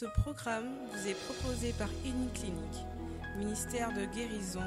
[0.00, 2.86] Ce programme vous est proposé par Clinique,
[3.36, 4.64] ministère de guérison,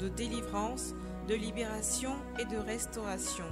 [0.00, 0.92] de délivrance,
[1.28, 3.44] de libération et de restauration.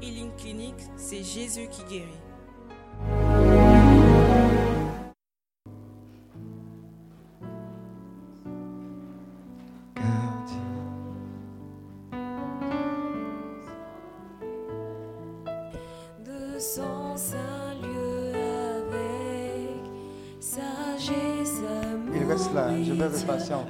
[0.00, 2.31] Healing Clinic, c'est Jésus qui guérit.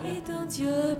[0.04, 0.91] 你懂就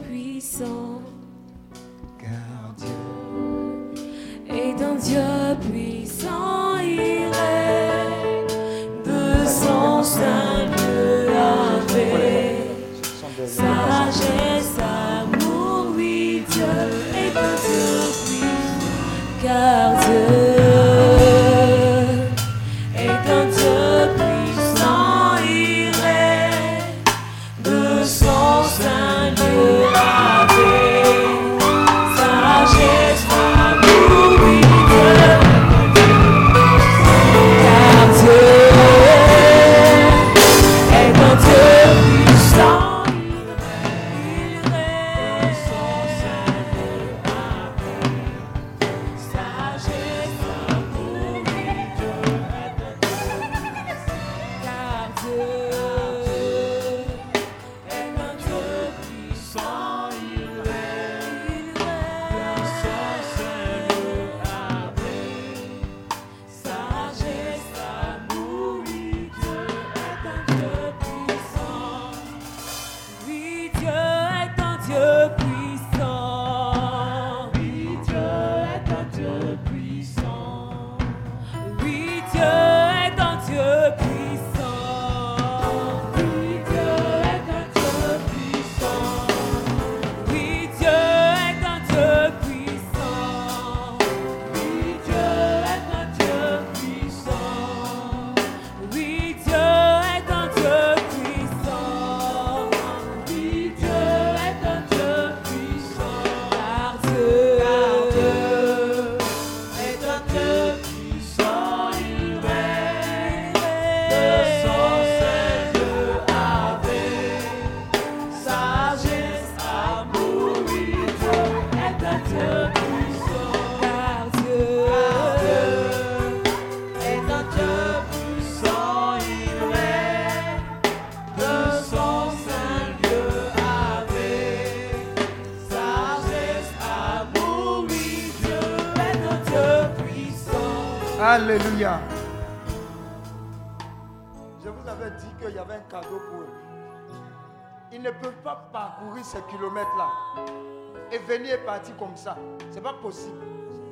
[151.28, 152.36] venir et partir comme ça.
[152.70, 153.38] Ce n'est pas possible.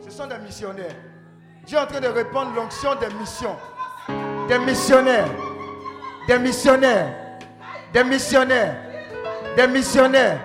[0.04, 0.94] Ce sont des missionnaires.
[1.66, 3.56] Dieu est en train de répandre l'onction des missions.
[4.48, 5.28] Des missionnaires.
[6.26, 7.08] Des missionnaires.
[7.92, 8.76] Des missionnaires.
[9.56, 10.40] Des missionnaires.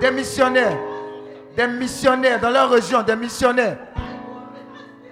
[0.00, 0.78] Des missionnaires.
[1.56, 3.02] Des missionnaires dans leur région.
[3.02, 3.76] Des missionnaires.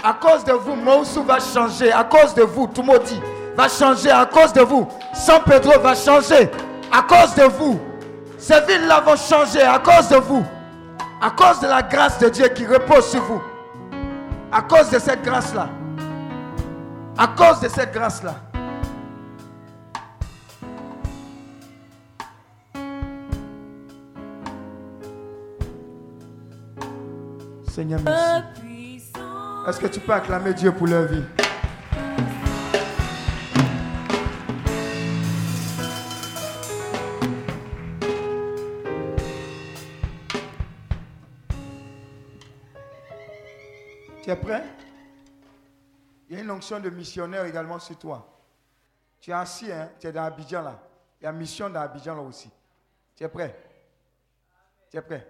[0.02, 1.92] À cause de vous, Moussou va changer.
[1.92, 3.20] À cause de vous, Tumodi
[3.54, 4.10] va changer.
[4.10, 6.48] À cause de vous, San Pedro va changer.
[6.92, 7.78] À cause de vous,
[8.38, 9.62] ces villes-là vont changer.
[9.62, 10.44] À cause de vous.
[11.22, 13.42] À cause de la grâce de Dieu qui repose sur vous.
[14.50, 15.68] À cause de cette grâce-là.
[17.18, 18.36] À cause de cette grâce-là.
[27.68, 29.02] Seigneur, merci.
[29.68, 31.22] Est-ce que tu peux acclamer Dieu pour leur vie?
[44.30, 44.64] Tu es prêt?
[46.28, 48.32] Il y a une onction de missionnaire également sur toi.
[49.18, 49.90] Tu es assis, hein?
[49.98, 50.80] tu es dans Abidjan là.
[51.20, 52.48] Il y a mission dans Abidjan là aussi.
[53.16, 53.60] Tu es prêt?
[54.88, 55.26] Tu es prêt?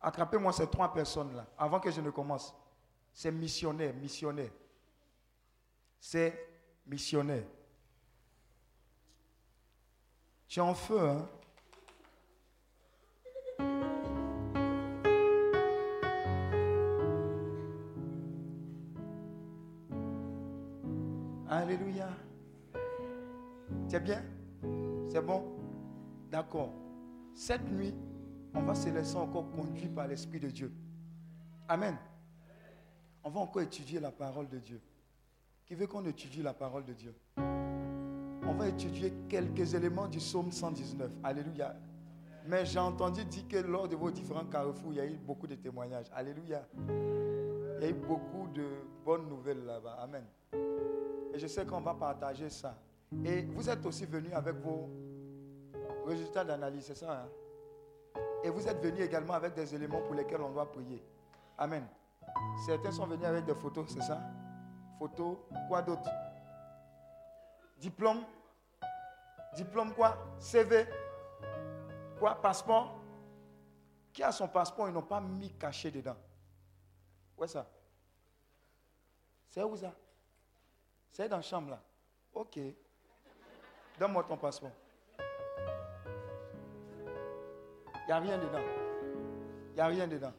[0.00, 2.54] Attrapez-moi ces trois personnes là avant que je ne commence.
[3.12, 4.52] C'est missionnaire, missionnaire.
[6.00, 6.48] C'est
[6.86, 7.44] missionnaire.
[10.48, 11.28] Tu es en feu, hein?
[21.60, 22.08] Alléluia.
[23.86, 24.24] C'est bien?
[25.10, 25.44] C'est bon?
[26.30, 26.72] D'accord.
[27.34, 27.94] Cette nuit,
[28.54, 30.72] on va se laisser encore conduire par l'Esprit de Dieu.
[31.68, 31.98] Amen.
[33.22, 34.80] On va encore étudier la parole de Dieu.
[35.66, 37.14] Qui veut qu'on étudie la parole de Dieu?
[37.36, 41.10] On va étudier quelques éléments du psaume 119.
[41.22, 41.76] Alléluia.
[42.46, 45.46] Mais j'ai entendu dire que lors de vos différents carrefours, il y a eu beaucoup
[45.46, 46.06] de témoignages.
[46.14, 46.66] Alléluia.
[46.88, 48.66] Il y a eu beaucoup de
[49.04, 49.98] bonnes nouvelles là-bas.
[50.00, 50.24] Amen.
[50.52, 52.76] Et je sais qu'on va partager ça.
[53.24, 54.88] Et vous êtes aussi venus avec vos
[56.06, 57.28] résultats d'analyse, c'est ça hein?
[58.42, 61.04] Et vous êtes venus également avec des éléments pour lesquels on doit prier.
[61.58, 61.86] Amen.
[62.64, 64.20] Certains sont venus avec des photos, c'est ça?
[64.98, 65.38] Photos,
[65.68, 66.08] quoi d'autre?
[67.78, 68.24] Diplôme?
[69.54, 70.16] Diplôme quoi?
[70.38, 70.86] CV
[72.18, 72.40] Quoi?
[72.40, 72.98] Passeport?
[74.12, 74.88] Qui a son passeport?
[74.88, 76.16] Ils n'ont pas mis caché dedans.
[77.36, 77.66] Où est ça?
[79.48, 79.92] C'est où ça?
[81.12, 81.82] C'est dans la chambre là.
[82.32, 82.58] Ok.
[83.98, 84.70] Donne-moi ton passeport.
[87.94, 88.62] Il n'y a rien dedans.
[89.68, 90.32] Il n'y a rien dedans.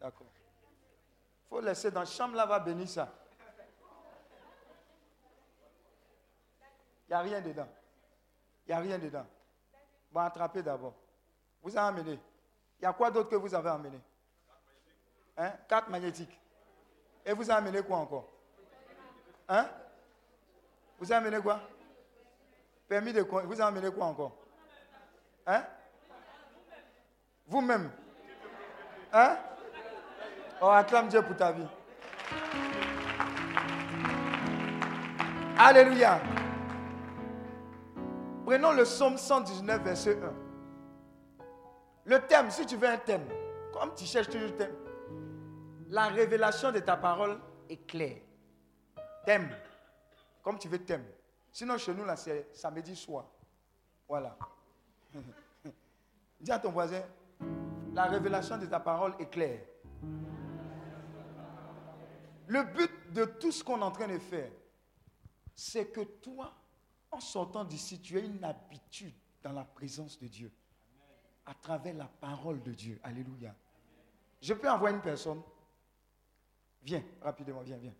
[0.00, 0.26] D'accord.
[0.30, 3.12] Il faut laisser dans la chambre là, va bénir ça.
[7.08, 7.68] Il n'y a rien dedans.
[8.66, 9.26] Il n'y a rien dedans.
[10.10, 10.94] Bon, attrapez d'abord.
[11.62, 12.18] Vous avez amené.
[12.78, 14.00] Il y a quoi d'autre que vous avez amené?
[15.36, 15.52] Hein?
[15.68, 16.38] Carte magnétique.
[17.24, 18.28] Et vous avez amené quoi encore?
[19.48, 19.68] Hein?
[20.98, 21.60] Vous avez amené quoi?
[22.88, 24.36] Permis de Vous avez amené quoi encore?
[25.46, 25.64] Hein?
[27.46, 27.90] Vous-même?
[29.12, 29.36] Hein?
[30.60, 31.66] Oh, acclame Dieu pour ta vie.
[35.56, 36.20] Alléluia.
[38.44, 40.32] Prenons le psaume 119, verset 1.
[42.06, 43.26] Le thème, si tu veux un thème,
[43.72, 44.74] comme tu cherches toujours le thème,
[45.88, 48.18] la révélation de ta parole est claire.
[49.26, 49.48] Thème,
[50.48, 51.04] comme tu veux thème.
[51.52, 53.26] Sinon, chez nous, là, c'est samedi soir.
[54.08, 54.34] Voilà.
[56.40, 57.02] Dis à ton voisin,
[57.92, 59.60] la révélation de ta parole est claire.
[62.46, 64.50] Le but de tout ce qu'on est en train de faire,
[65.54, 66.54] c'est que toi,
[67.10, 69.12] en sortant d'ici, tu as une habitude
[69.42, 70.50] dans la présence de Dieu.
[71.44, 72.98] À travers la parole de Dieu.
[73.02, 73.54] Alléluia.
[74.40, 75.42] Je peux envoyer une personne?
[76.80, 77.94] Viens, rapidement, viens, viens.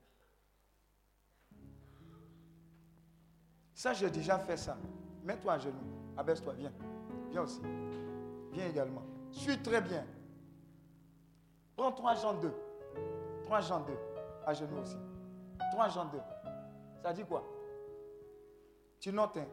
[3.78, 4.76] Ça, j'ai déjà fait ça.
[5.22, 5.78] Mets-toi à genoux.
[6.16, 6.72] Abaisse-toi, viens.
[7.30, 7.60] Viens aussi.
[8.50, 9.04] Viens également.
[9.30, 10.04] Suis très bien.
[11.76, 12.52] Prends 3 Jean 2.
[13.44, 13.92] 3 Jean 2.
[14.44, 14.96] À genoux aussi.
[15.70, 16.18] 3 Jean 2.
[17.04, 17.44] Ça dit quoi?
[18.98, 19.46] Tu notes, hein?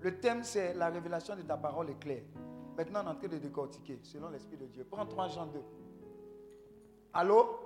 [0.00, 2.22] Le thème, c'est la révélation de ta parole est claire.
[2.78, 4.86] Maintenant, on est en train de décortiquer selon l'Esprit de Dieu.
[4.90, 5.60] Prends 3 Jean 2.
[7.12, 7.58] Allô?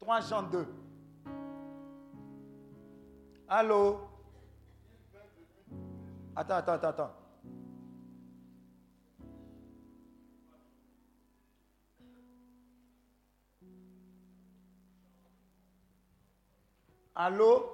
[0.00, 0.66] 3 Jean 2.
[3.46, 4.13] Allô?
[6.36, 7.10] Attends, attends, attends, attends.
[17.14, 17.70] Allô?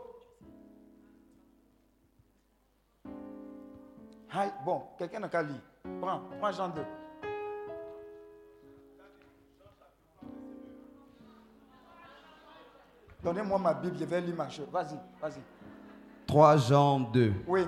[4.32, 4.50] Hi.
[4.64, 5.60] Bon, quelqu'un n'a qu'à lire.
[6.00, 6.82] Prends, prends Jean 2.
[13.22, 14.68] Donnez-moi ma Bible, je vais lire ma chose.
[14.70, 15.40] Vas-y, vas-y.
[16.26, 17.32] 3 Jean 2.
[17.46, 17.66] Oui,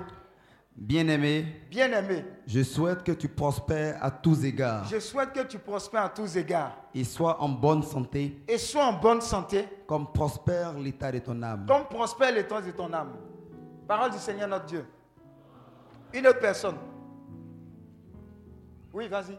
[0.75, 6.05] Bien-aimé, bien-aimé, je souhaite que tu prospères à tous égards je souhaite que tu prospères
[6.05, 10.73] à tous égards et sois en bonne santé, et sois en bonne santé, comme prospère
[10.73, 11.65] l'état de ton âme.
[11.67, 13.13] comme prospère l'état de ton âme.
[13.87, 14.85] Parole du Seigneur notre Dieu.
[16.11, 16.77] Une autre personne.
[18.91, 19.37] Oui, vas-y.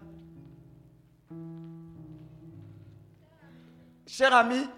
[4.06, 4.68] Cher ami,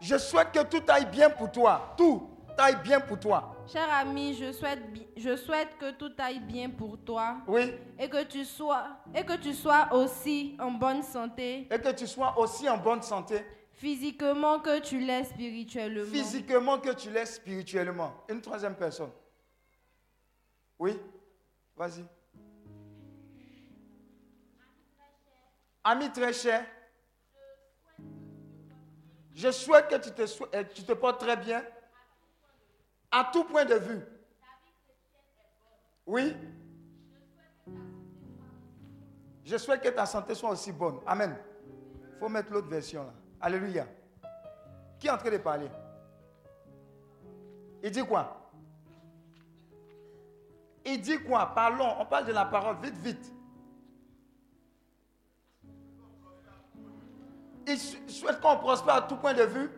[0.00, 1.94] je souhaite que tout aille bien pour toi.
[1.96, 3.54] Tout aille bien pour toi.
[3.70, 7.74] Cher ami, je souhaite, bi- je souhaite que tout aille bien pour toi Oui.
[7.98, 12.06] et que tu sois et que tu sois aussi en bonne santé, Et que tu
[12.06, 13.44] sois aussi en bonne santé,
[13.74, 16.10] physiquement que tu l'es spirituellement.
[16.10, 18.14] physiquement que tu l'es spirituellement.
[18.30, 19.10] Une troisième personne.
[20.78, 20.96] Oui.
[21.76, 22.04] Vas-y.
[25.84, 26.64] Ami très cher,
[29.34, 30.22] je souhaite que tu te,
[30.56, 31.62] euh, tu te portes très bien
[33.10, 34.00] à tout point de vue.
[36.06, 36.36] Oui.
[39.44, 41.00] Je souhaite que ta santé soit aussi bonne.
[41.06, 41.36] Amen.
[42.12, 43.12] Il faut mettre l'autre version là.
[43.40, 43.86] Alléluia.
[44.98, 45.70] Qui est en train de parler?
[47.82, 48.50] Il dit quoi?
[50.84, 51.46] Il dit quoi?
[51.54, 53.32] Parlons, on parle de la parole, vite, vite.
[57.66, 59.70] Il sou- souhaite qu'on prospère à tout point de vue.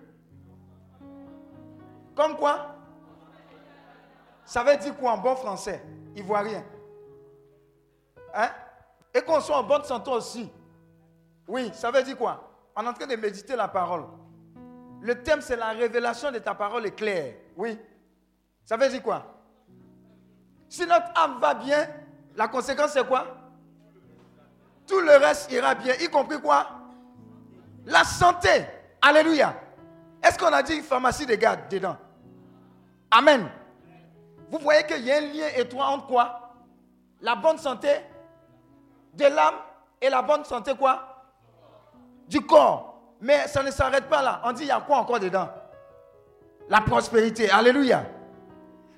[2.14, 2.76] Comme quoi?
[4.50, 5.80] Ça veut dire quoi en bon français?
[6.16, 6.64] Ivoirien.
[8.34, 8.48] Hein?
[9.14, 10.50] Et qu'on soit en bonne santé aussi.
[11.46, 12.50] Oui, ça veut dire quoi?
[12.74, 14.06] On est en train de méditer la parole.
[15.02, 17.34] Le thème, c'est la révélation de ta parole est claire.
[17.56, 17.78] Oui.
[18.64, 19.24] Ça veut dire quoi?
[20.68, 21.88] Si notre âme va bien,
[22.34, 23.28] la conséquence c'est quoi?
[24.84, 26.66] Tout le reste ira bien, y compris quoi?
[27.86, 28.66] La santé.
[29.00, 29.54] Alléluia.
[30.20, 31.96] Est-ce qu'on a dit pharmacie de garde dedans?
[33.12, 33.48] Amen.
[34.50, 36.54] Vous voyez qu'il y a un lien étroit entre quoi?
[37.20, 37.88] La bonne santé
[39.14, 39.54] de l'âme
[40.00, 41.24] et la bonne santé quoi?
[42.26, 43.00] Du corps.
[43.20, 44.40] Mais ça ne s'arrête pas là.
[44.44, 45.48] On dit il y a quoi encore dedans?
[46.68, 47.48] La prospérité.
[47.50, 48.04] Alléluia.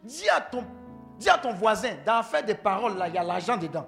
[0.03, 0.65] Dis à ton,
[1.19, 3.87] dis à ton voisin, dans faire des paroles, là, il y a l'argent dedans.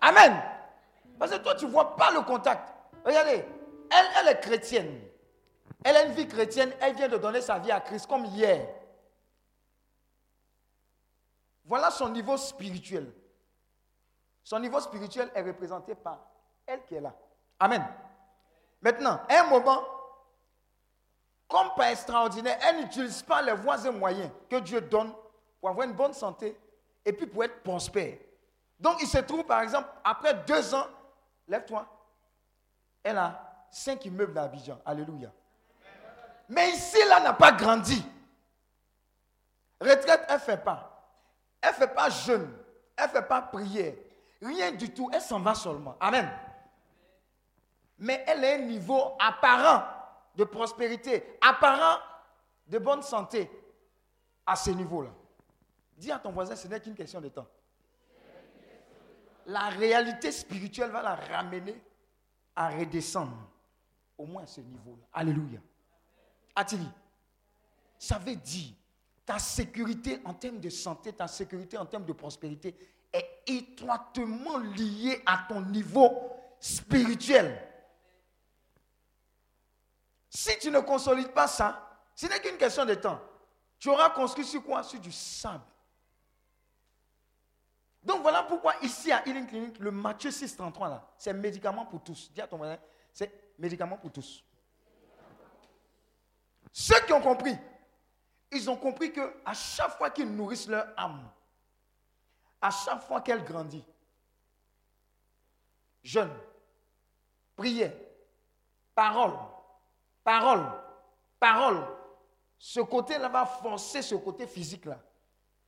[0.00, 0.42] Amen.
[1.18, 2.74] Parce que toi, tu ne vois pas le contact.
[3.04, 3.44] Regardez,
[3.90, 5.00] elle est chrétienne.
[5.84, 8.66] Elle a une vie chrétienne, elle vient de donner sa vie à Christ comme hier.
[11.66, 13.12] Voilà son niveau spirituel.
[14.42, 16.18] Son niveau spirituel est représenté par
[16.66, 17.14] elle qui est là.
[17.60, 17.86] Amen.
[18.80, 19.82] Maintenant, à un moment,
[21.46, 25.12] comme par extraordinaire, elle n'utilise pas les voies et moyens que Dieu donne
[25.60, 26.58] pour avoir une bonne santé
[27.04, 28.16] et puis pour être prospère.
[28.80, 30.86] Donc, il se trouve, par exemple, après deux ans,
[31.46, 31.86] lève-toi,
[33.02, 34.78] elle a cinq immeubles à Abidjan.
[34.84, 35.30] Alléluia.
[36.48, 38.04] Mais ici, là, n'a pas grandi.
[39.80, 40.90] Retraite, elle ne fait pas.
[41.60, 42.50] Elle ne fait pas jeûne.
[42.96, 43.94] Elle ne fait pas prière.
[44.42, 45.10] Rien du tout.
[45.12, 45.96] Elle s'en va seulement.
[46.00, 46.30] Amen.
[47.98, 49.84] Mais elle a un niveau apparent
[50.34, 51.98] de prospérité, apparent
[52.66, 53.50] de bonne santé
[54.44, 55.10] à ce niveau-là.
[55.96, 57.46] Dis à ton voisin, ce n'est qu'une question de temps.
[59.46, 61.80] La réalité spirituelle va la ramener
[62.56, 63.36] à redescendre
[64.18, 65.04] au moins à ce niveau-là.
[65.12, 65.60] Alléluia.
[66.54, 66.88] Attili,
[67.98, 68.74] ça veut dire
[69.24, 72.74] ta sécurité en termes de santé, ta sécurité en termes de prospérité
[73.12, 76.30] est étroitement liée à ton niveau
[76.60, 77.60] spirituel.
[80.28, 83.20] Si tu ne consolides pas ça, ce n'est qu'une question de temps.
[83.78, 84.82] Tu auras construit sur quoi?
[84.82, 85.64] Sur du sable.
[88.02, 92.30] Donc voilà pourquoi ici à Healing Clinic, le Matthieu 633 là, c'est médicament pour tous.
[92.32, 92.78] Dis à ton voisin,
[93.12, 94.44] c'est médicament pour tous.
[96.76, 97.56] Ceux qui ont compris,
[98.50, 101.30] ils ont compris que à chaque fois qu'ils nourrissent leur âme,
[102.60, 103.84] à chaque fois qu'elle grandit,
[106.02, 106.36] jeûne,
[107.54, 107.92] prière,
[108.92, 109.38] parole,
[110.24, 110.66] parole,
[111.38, 111.86] parole,
[112.58, 115.00] ce côté-là va forcer ce côté physique-là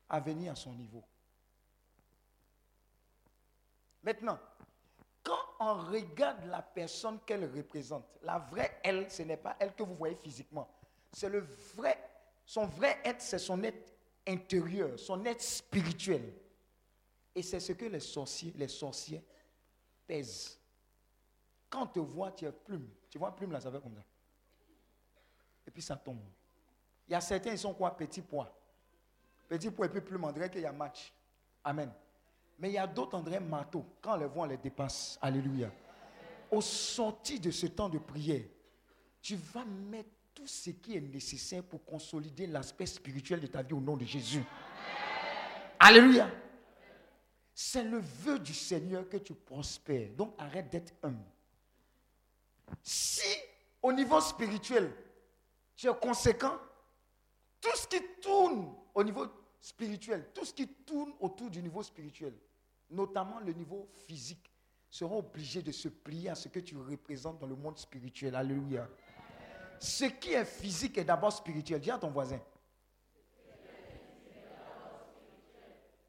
[0.08, 1.04] à venir à son niveau.
[4.02, 4.40] Maintenant,
[5.22, 9.84] quand on regarde la personne qu'elle représente, la vraie elle, ce n'est pas elle que
[9.84, 10.68] vous voyez physiquement.
[11.12, 11.40] C'est le
[11.74, 11.98] vrai,
[12.44, 13.94] son vrai être, c'est son être
[14.26, 16.34] intérieur, son être spirituel.
[17.34, 19.22] Et c'est ce que les sorciers, les sorciers
[20.06, 20.58] pèsent.
[21.68, 22.88] Quand on te voit, tu es plume.
[23.10, 24.04] Tu vois plume là, ça fait comme ça.
[25.66, 26.20] Et puis ça tombe.
[27.08, 27.96] Il y a certains, ils sont quoi?
[27.96, 28.52] Petit poids.
[29.48, 31.12] Petit poids et puis plume, on dirait qu'il y a match.
[31.62, 31.92] Amen.
[32.58, 33.84] Mais il y a d'autres, dirait marteau.
[34.00, 35.18] Quand les voit, on les dépasse.
[35.20, 35.70] Alléluia.
[36.50, 38.44] Au sorti de ce temps de prière,
[39.20, 43.72] tu vas mettre tout ce qui est nécessaire pour consolider l'aspect spirituel de ta vie
[43.72, 44.44] au nom de Jésus.
[45.80, 46.30] Alléluia.
[47.54, 50.10] C'est le vœu du Seigneur que tu prospères.
[50.10, 51.24] Donc arrête d'être humble.
[52.82, 53.26] Si
[53.82, 54.92] au niveau spirituel,
[55.74, 56.58] tu es conséquent,
[57.60, 59.26] tout ce qui tourne au niveau
[59.58, 62.34] spirituel, tout ce qui tourne autour du niveau spirituel,
[62.90, 64.50] notamment le niveau physique,
[64.90, 68.34] seront obligés de se plier à ce que tu représentes dans le monde spirituel.
[68.34, 68.86] Alléluia.
[69.78, 71.80] Ce qui est physique est d'abord spirituel.
[71.80, 72.40] Dis à ton voisin.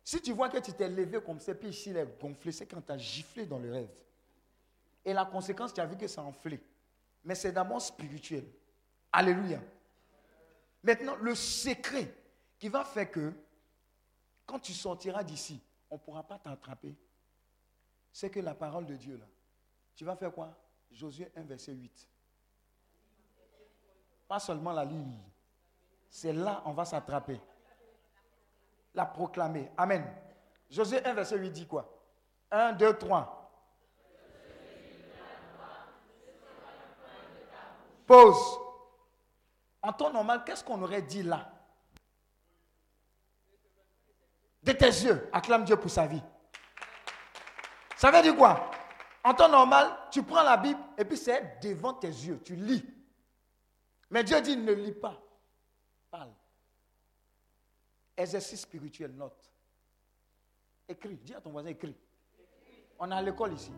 [0.04, 2.66] Si tu vois que tu t'es levé comme ça, puis ici il est gonflé, c'est
[2.66, 4.04] quand tu as giflé dans le rêve.
[5.04, 6.62] Et la conséquence, tu as vu que ça a enflé.
[7.24, 8.46] Mais c'est d'abord spirituel.
[9.12, 9.62] Alléluia.
[10.82, 12.14] Maintenant, le secret
[12.58, 13.34] qui va faire que
[14.46, 16.96] quand tu sortiras d'ici, on ne pourra pas t'attraper.
[18.14, 19.26] C'est que la parole de Dieu, là,
[19.94, 20.58] tu vas faire quoi?
[20.90, 22.08] Josué 1, verset 8.
[24.28, 25.06] Pas seulement la lire.
[26.10, 27.40] C'est là on va s'attraper.
[28.94, 29.72] La proclamer.
[29.78, 30.06] Amen.
[30.70, 31.88] Josué 1, verset 8 dit quoi?
[32.52, 33.34] 1, 2, 3.
[38.06, 38.60] Pause.
[39.82, 41.52] En temps normal, qu'est-ce qu'on aurait dit là?
[44.64, 46.22] De tes yeux, acclame Dieu pour sa vie.
[47.96, 48.70] Ça veut dire quoi?
[49.24, 52.84] En temps normal, tu prends la Bible et puis c'est devant tes yeux, tu lis.
[54.10, 55.22] Mais Dieu dit ne lis pas,
[56.10, 56.32] parle.
[58.16, 59.52] Exercice spirituel, note.
[60.88, 61.96] Écris, dis à ton voisin, écris.
[62.98, 63.72] On est à l'école ici.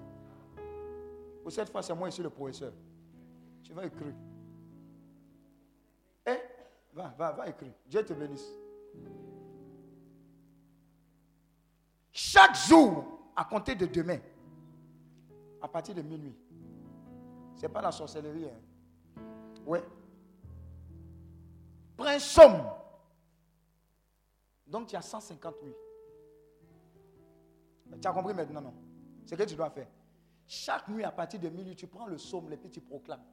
[1.42, 2.74] Pour cette fois, c'est moi ici le professeur.
[3.64, 4.14] Tu vas écrire.
[6.26, 6.38] Eh,
[6.94, 7.74] Va, va, va écrire.
[7.86, 8.52] Dieu te bénisse.
[12.12, 13.06] Chaque jour,
[13.36, 14.20] à compter de demain,
[15.62, 16.36] à partir de minuit.
[17.56, 18.46] Ce n'est pas la sorcellerie.
[18.46, 19.22] Hein.
[19.66, 19.84] Ouais.
[22.00, 22.64] Prends un somme.
[24.66, 25.76] Donc tu as 150 nuits.
[28.02, 28.74] Tu as compris maintenant, non?
[29.26, 29.88] C'est ce que tu dois faire.
[30.48, 33.24] Chaque nuit, à partir de minuit, tu prends le somme et puis tu proclames.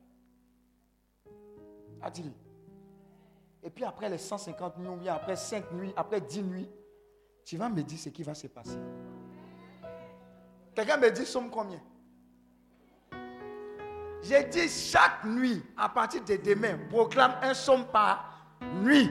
[2.03, 2.33] A-t-il
[3.63, 6.69] Et puis après les 150 nuits, ou bien après 5 nuits, après 10 nuits,
[7.45, 8.79] tu vas me dire ce qui va se passer.
[10.75, 11.81] Quelqu'un me dit somme combien?
[14.23, 18.36] J'ai dit chaque nuit, à partir de demain, proclame un somme par
[18.83, 19.11] nuit.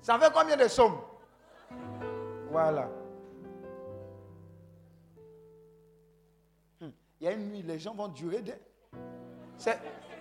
[0.00, 0.98] Ça fait combien de sommes?
[2.50, 2.88] Voilà.
[6.80, 6.90] Hmm.
[7.20, 8.54] Il y a une nuit, les gens vont durer des.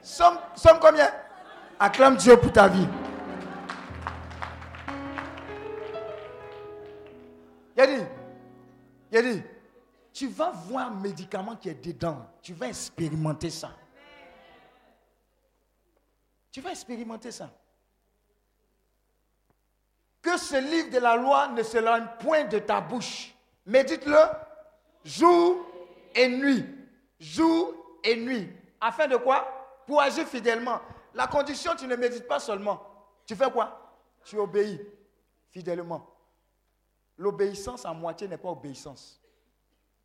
[0.01, 1.09] Somme, somme combien?
[1.79, 2.87] Acclame Dieu pour ta vie.
[7.77, 8.07] Il
[9.11, 9.43] il a dit,
[10.13, 12.25] tu vas voir un médicament qui est dedans.
[12.41, 13.71] Tu vas expérimenter ça.
[16.51, 17.51] Tu vas expérimenter ça.
[20.25, 23.31] Que ce livre de la loi ne se loigne point de ta bouche.
[23.63, 24.17] Médite-le
[25.03, 25.63] jour
[26.15, 26.65] et nuit.
[27.19, 28.51] Jour et nuit.
[28.81, 29.47] Afin de quoi?
[29.85, 30.81] Pour agir fidèlement.
[31.13, 32.81] La condition, tu ne médites pas seulement.
[33.27, 33.99] Tu fais quoi?
[34.23, 34.81] Tu obéis
[35.51, 36.09] fidèlement.
[37.19, 39.21] L'obéissance à moitié n'est pas obéissance.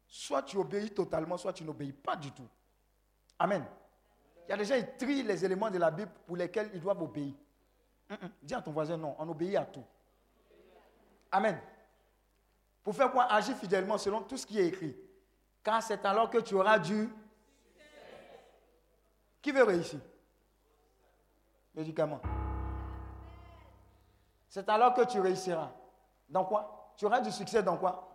[0.06, 2.46] Soit tu obéis totalement, soit tu n'obéis pas du tout.
[3.38, 3.64] Amen.
[4.46, 6.80] Il y a des gens qui trient les éléments de la Bible pour lesquels ils
[6.80, 7.32] doivent obéir.
[8.42, 9.84] Dis à ton voisin non, on obéit à tout.
[11.30, 11.60] Amen.
[12.82, 13.24] Pour faire quoi?
[13.24, 14.96] Agir fidèlement selon tout ce qui est écrit.
[15.62, 17.08] Car c'est alors que tu auras du.
[19.42, 20.00] Qui veut réussir?
[21.74, 22.20] Médicament.
[24.48, 25.70] C'est alors que tu réussiras.
[26.28, 26.94] Dans quoi?
[26.96, 28.06] Tu auras du succès dans quoi?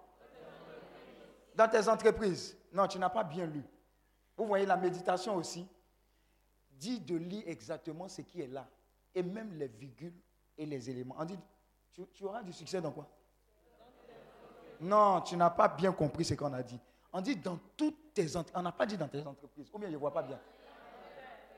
[1.56, 2.58] Dans tes entreprises.
[2.74, 3.64] Non, tu n'as pas bien lu.
[4.36, 5.68] Vous voyez la méditation aussi.
[6.72, 8.68] Dis de lire exactement ce qui est là.
[9.14, 10.20] Et même les virgules
[10.58, 11.24] et les éléments.
[11.24, 11.40] Dit,
[12.14, 13.08] tu, auras du succès dans quoi?
[14.82, 16.80] Non, tu n'as pas bien compris ce qu'on a dit.
[17.14, 18.60] On dit dans toutes tes entreprises.
[18.60, 19.70] On n'a pas dit dans tes entreprises.
[19.74, 20.40] Ou bien je ne vois pas bien.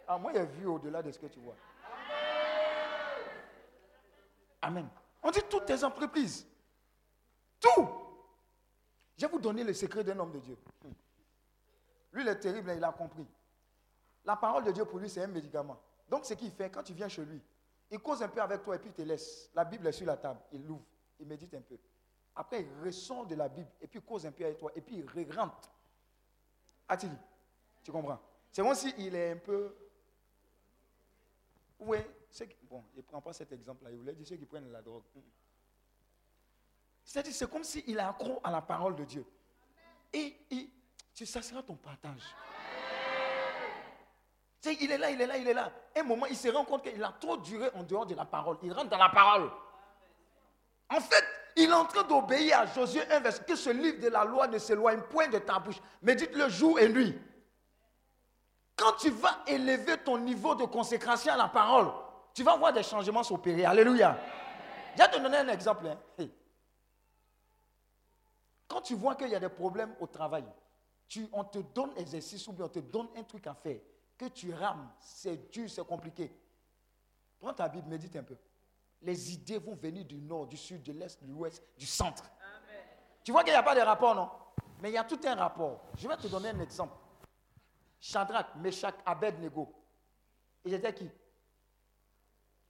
[0.08, 1.56] Ah, moi, j'ai vu au-delà de ce que tu vois.
[4.62, 4.88] Amen.
[5.24, 6.46] On dit toutes tes entreprises.
[7.60, 7.90] Tout.
[9.18, 10.58] Je vais vous donner le secret d'un homme de Dieu.
[12.14, 13.28] Lui, il est terrible, il a compris.
[14.24, 15.80] La parole de Dieu pour lui, c'est un médicament.
[16.08, 17.42] Donc, ce qu'il fait, quand tu viens chez lui,
[17.90, 19.50] il cause un peu avec toi et puis il te laisse.
[19.54, 20.40] La Bible est sur la table.
[20.52, 20.86] Il l'ouvre.
[21.20, 21.78] Il médite un peu.
[22.36, 24.82] Après, il ressort de la Bible et puis il cause un peu avec toi et
[24.82, 25.72] puis il rentre.
[26.90, 27.12] A-t-il
[27.84, 28.20] Tu comprends?
[28.52, 29.76] C'est comme s'il est un peu.
[31.80, 32.00] Oui,
[32.64, 33.92] bon, il ne prend pas cet exemple-là.
[33.92, 35.04] Il voulait dire ceux qui prennent la drogue.
[37.04, 39.26] C'est-à-dire, c'est comme s'il est accro à la parole de Dieu.
[40.12, 40.70] Et, et
[41.14, 42.24] ça sera ton partage.
[44.66, 45.72] Il est là, il est là, il est là.
[45.96, 48.58] Un moment, il se rend compte qu'il a trop duré en dehors de la parole.
[48.64, 49.50] Il rentre dans la parole.
[50.90, 51.24] En fait,
[51.56, 54.48] il est en train d'obéir à Josué 1, verset, que ce livre de la loi
[54.48, 55.82] ne s'éloigne point de ta bouche.
[56.02, 57.18] Médite-le jour et nuit.
[58.76, 61.92] Quand tu vas élever ton niveau de consécration à la parole,
[62.34, 63.66] tu vas voir des changements s'opérer.
[63.66, 64.18] Alléluia.
[64.96, 65.88] Je vais te donner un exemple.
[65.88, 66.28] Hein.
[68.68, 70.46] Quand tu vois qu'il y a des problèmes au travail,
[71.08, 73.80] tu, on te donne exercice ou bien on te donne un truc à faire,
[74.18, 76.36] que tu rames, c'est dur, c'est compliqué.
[77.40, 78.36] Prends ta Bible, médite un peu.
[79.02, 82.24] Les idées vont venir du nord, du sud, de l'est, de l'ouest, du centre.
[83.24, 84.30] Tu vois qu'il n'y a pas de rapport, non?
[84.80, 85.82] Mais il y a tout un rapport.
[85.96, 86.96] Je vais te donner un exemple.
[88.00, 89.74] Shadrach, Meshach, Abednego.
[90.64, 91.10] Ils étaient qui?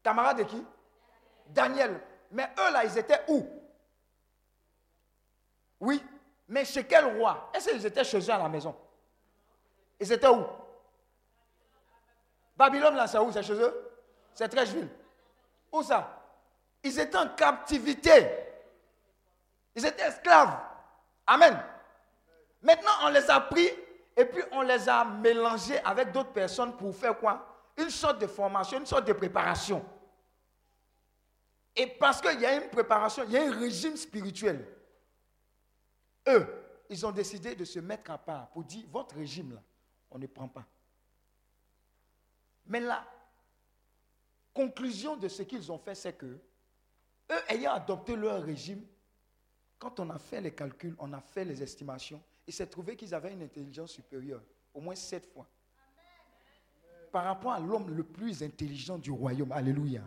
[0.03, 0.63] Camarades de qui?
[1.47, 2.01] Daniel.
[2.31, 3.45] Mais eux là, ils étaient où?
[5.79, 6.03] Oui.
[6.47, 7.51] Mais chez quel roi?
[7.53, 8.75] Est-ce qu'ils étaient chez eux à la maison?
[9.99, 10.45] Ils étaient où?
[12.57, 13.31] Babylone là, c'est où?
[13.31, 13.91] C'est chez eux?
[14.33, 14.89] C'est très ville.
[15.71, 16.23] Où ça?
[16.83, 18.29] Ils étaient en captivité.
[19.75, 20.57] Ils étaient esclaves.
[21.27, 21.61] Amen.
[22.61, 23.69] Maintenant, on les a pris
[24.15, 27.45] et puis on les a mélangés avec d'autres personnes pour faire quoi?
[27.77, 29.85] Une sorte de formation, une sorte de préparation.
[31.75, 34.67] Et parce qu'il y a une préparation, il y a un régime spirituel.
[36.27, 36.47] Eux,
[36.89, 39.61] ils ont décidé de se mettre à part pour dire, votre régime là,
[40.09, 40.65] on ne prend pas.
[42.67, 43.05] Mais la
[44.53, 48.85] conclusion de ce qu'ils ont fait, c'est que, eux ayant adopté leur régime,
[49.79, 53.13] quand on a fait les calculs, on a fait les estimations, il s'est trouvé qu'ils
[53.13, 54.41] avaient une intelligence supérieure,
[54.73, 55.47] au moins sept fois.
[57.11, 59.51] Par rapport à l'homme le plus intelligent du royaume.
[59.51, 60.01] Alléluia.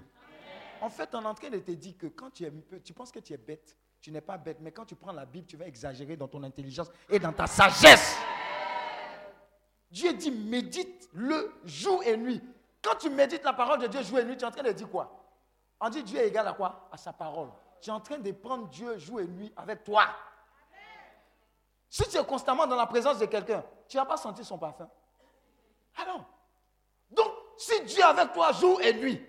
[0.81, 3.13] En fait, on est en train de te dire que quand tu es tu penses
[3.13, 5.57] que tu es bête, tu n'es pas bête, mais quand tu prends la Bible, tu
[5.57, 8.17] vas exagérer dans ton intelligence et dans ta sagesse.
[9.91, 12.43] Dieu dit médite le jour et nuit.
[12.83, 14.73] Quand tu médites la parole de Dieu jour et nuit, tu es en train de
[14.73, 15.11] dire quoi?
[15.81, 16.89] On dit Dieu est égal à quoi?
[16.93, 17.49] À sa parole.
[17.81, 20.05] Tu es en train de prendre Dieu jour et nuit avec toi.
[21.89, 24.89] Si tu es constamment dans la présence de quelqu'un, tu n'as pas senti son parfum.
[25.99, 26.25] Ah non.
[27.11, 29.21] Donc, si Dieu est avec toi jour et nuit,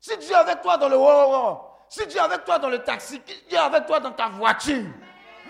[0.00, 2.82] si Dieu est avec toi dans le haut, si Dieu est avec toi dans le
[2.82, 4.84] taxi, si Dieu est avec toi dans ta voiture,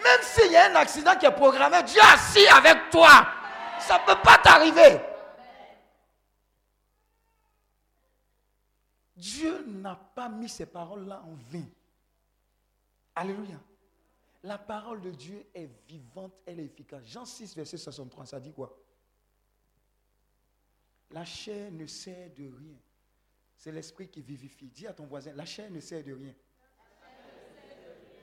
[0.02, 3.24] même s'il y a un accident qui est programmé, Dieu est assis avec toi.
[3.86, 5.00] Ça ne peut pas t'arriver.
[9.16, 11.66] Dieu n'a pas mis ces paroles-là en vain.
[13.14, 13.60] Alléluia.
[14.44, 17.04] La parole de Dieu est vivante, elle est efficace.
[17.04, 18.76] Jean 6, verset 63, ça dit quoi?
[21.10, 22.78] La chair ne sert de rien.
[23.56, 24.66] C'est l'esprit qui vivifie.
[24.68, 26.34] Dis à ton voisin, la chair ne sert de rien.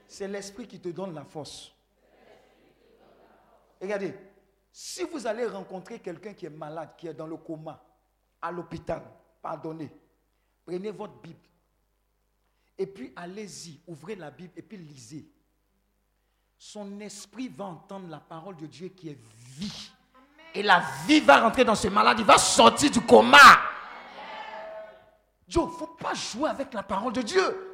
[0.08, 1.72] C'est l'esprit qui te donne la force.
[3.80, 4.14] Regardez,
[4.72, 7.84] si vous allez rencontrer quelqu'un qui est malade, qui est dans le coma,
[8.42, 9.04] à l'hôpital,
[9.42, 9.92] pardonnez,
[10.66, 11.40] prenez votre Bible.
[12.78, 15.30] Et puis allez-y, ouvrez la Bible et puis lisez.
[16.58, 19.18] Son esprit va entendre la parole de Dieu qui est
[19.58, 19.92] vie.
[20.54, 23.38] Et la vie va rentrer dans ce malade, il va sortir du coma.
[25.48, 27.69] Dieu, il ne faut pas jouer avec la parole de Dieu.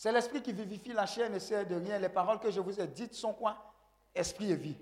[0.00, 1.98] C'est l'esprit qui vivifie la chair, ne sert de rien.
[1.98, 3.74] Les paroles que je vous ai dites sont quoi?
[4.14, 4.78] Esprit et vie.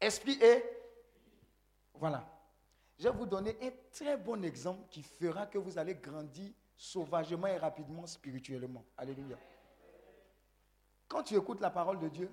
[0.00, 0.64] Esprit et...
[1.92, 2.26] Voilà.
[2.98, 7.48] Je vais vous donner un très bon exemple qui fera que vous allez grandir sauvagement
[7.48, 8.82] et rapidement spirituellement.
[8.96, 9.36] Alléluia.
[11.06, 12.32] Quand tu écoutes la parole de Dieu,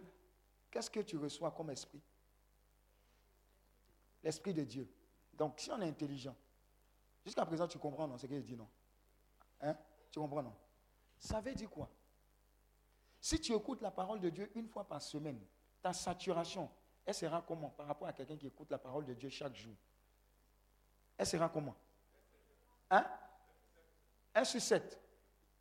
[0.72, 2.02] qu'est-ce que tu reçois comme esprit?
[4.24, 4.90] L'esprit de Dieu.
[5.34, 6.38] Donc, si on est intelligent,
[7.26, 8.70] jusqu'à présent, tu comprends non, ce qu'il dit, non?
[9.60, 9.76] Hein?
[10.10, 10.56] Tu comprends, non?
[11.20, 11.90] Ça veut dire quoi?
[13.22, 15.40] Si tu écoutes la parole de Dieu une fois par semaine,
[15.82, 16.70] ta saturation,
[17.06, 19.76] elle sera comment par rapport à quelqu'un qui écoute la parole de Dieu chaque jour?
[21.18, 21.76] Elle sera comment?
[22.90, 23.06] Hein?
[24.34, 24.98] 1 sur 7.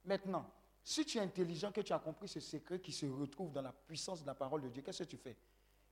[0.05, 0.49] Maintenant,
[0.85, 3.73] si tu es intelligent, que tu as compris ce secret qui se retrouve dans la
[3.73, 5.37] puissance de la parole de Dieu, qu'est-ce que tu fais?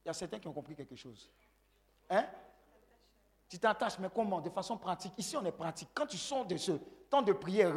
[0.04, 1.30] Il y a certains qui ont compris quelque chose.
[2.08, 2.26] Hein?
[3.48, 4.40] Tu t'attaches, mais comment?
[4.40, 5.12] De façon pratique.
[5.18, 5.88] Ici, on est pratique.
[5.92, 6.72] Quand tu sors de ce
[7.10, 7.74] temps de prière,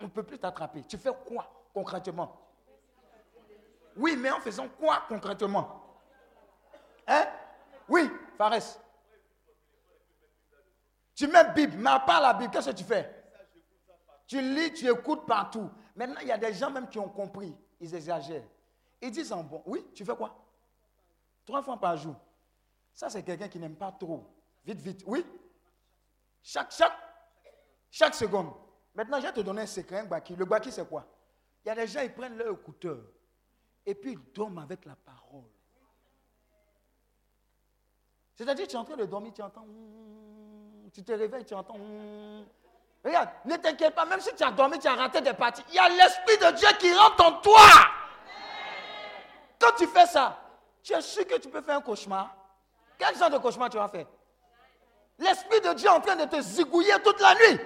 [0.00, 0.84] on ne peut plus t'attraper.
[0.84, 2.40] Tu fais quoi concrètement?
[3.96, 5.98] Oui, mais en faisant quoi concrètement?
[7.06, 7.26] Hein?
[7.88, 8.78] Oui, Fares.
[11.14, 13.14] Tu mets Bible, mais à part la Bible, qu'est-ce que tu fais?
[14.26, 15.68] Tu lis, tu écoutes partout.
[15.96, 17.56] Maintenant, il y a des gens même qui ont compris.
[17.80, 18.46] Ils exagèrent.
[19.00, 20.36] Ils disent en bon, oui, tu fais quoi?
[21.44, 22.14] Trois fois par jour.
[22.94, 24.32] Ça, c'est quelqu'un qui n'aime pas trop.
[24.64, 25.02] Vite, vite.
[25.06, 25.24] Oui?
[26.42, 26.96] Chaque, chaque,
[27.90, 28.52] chaque seconde.
[28.98, 30.34] Maintenant, je vais te donner un secret, un baki.
[30.34, 31.06] Le baki, c'est quoi?
[31.64, 32.98] Il y a des gens, ils prennent leur écouteur
[33.86, 35.44] et puis ils dorment avec la parole.
[38.34, 39.64] C'est-à-dire, tu es en train de dormir, tu entends.
[40.92, 41.78] Tu te réveilles, tu entends.
[43.04, 45.76] Regarde, ne t'inquiète pas, même si tu as dormi, tu as raté des parties, il
[45.76, 47.70] y a l'Esprit de Dieu qui rentre en toi.
[49.60, 50.42] Quand tu fais ça,
[50.82, 52.34] tu es sûr que tu peux faire un cauchemar.
[52.98, 54.08] Quel genre de cauchemar tu vas faire?
[55.20, 57.60] L'Esprit de Dieu est en train de te zigouiller toute la nuit.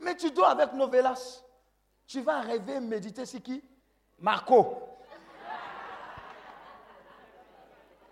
[0.00, 1.42] Mais tu dors avec Novelas.
[2.06, 3.62] Tu vas rêver, méditer sur qui?
[4.18, 4.78] Marco.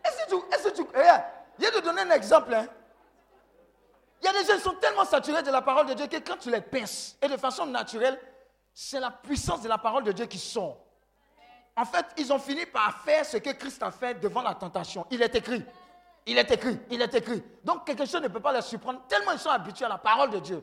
[0.05, 0.87] Est-ce que tu.
[1.59, 2.55] Je vais te donner un exemple.
[2.55, 2.67] Hein.
[4.21, 6.17] Il y a des gens qui sont tellement saturés de la parole de Dieu que
[6.17, 8.19] quand tu les pinces, et de façon naturelle,
[8.73, 10.79] c'est la puissance de la parole de Dieu qui sort.
[11.77, 15.07] En fait, ils ont fini par faire ce que Christ a fait devant la tentation.
[15.11, 15.65] Il est écrit.
[16.27, 16.79] Il est écrit.
[16.91, 17.43] Il est écrit.
[17.65, 20.31] Donc quelque chose ne peut pas les surprendre tellement ils sont habitués à la parole
[20.31, 20.63] de Dieu.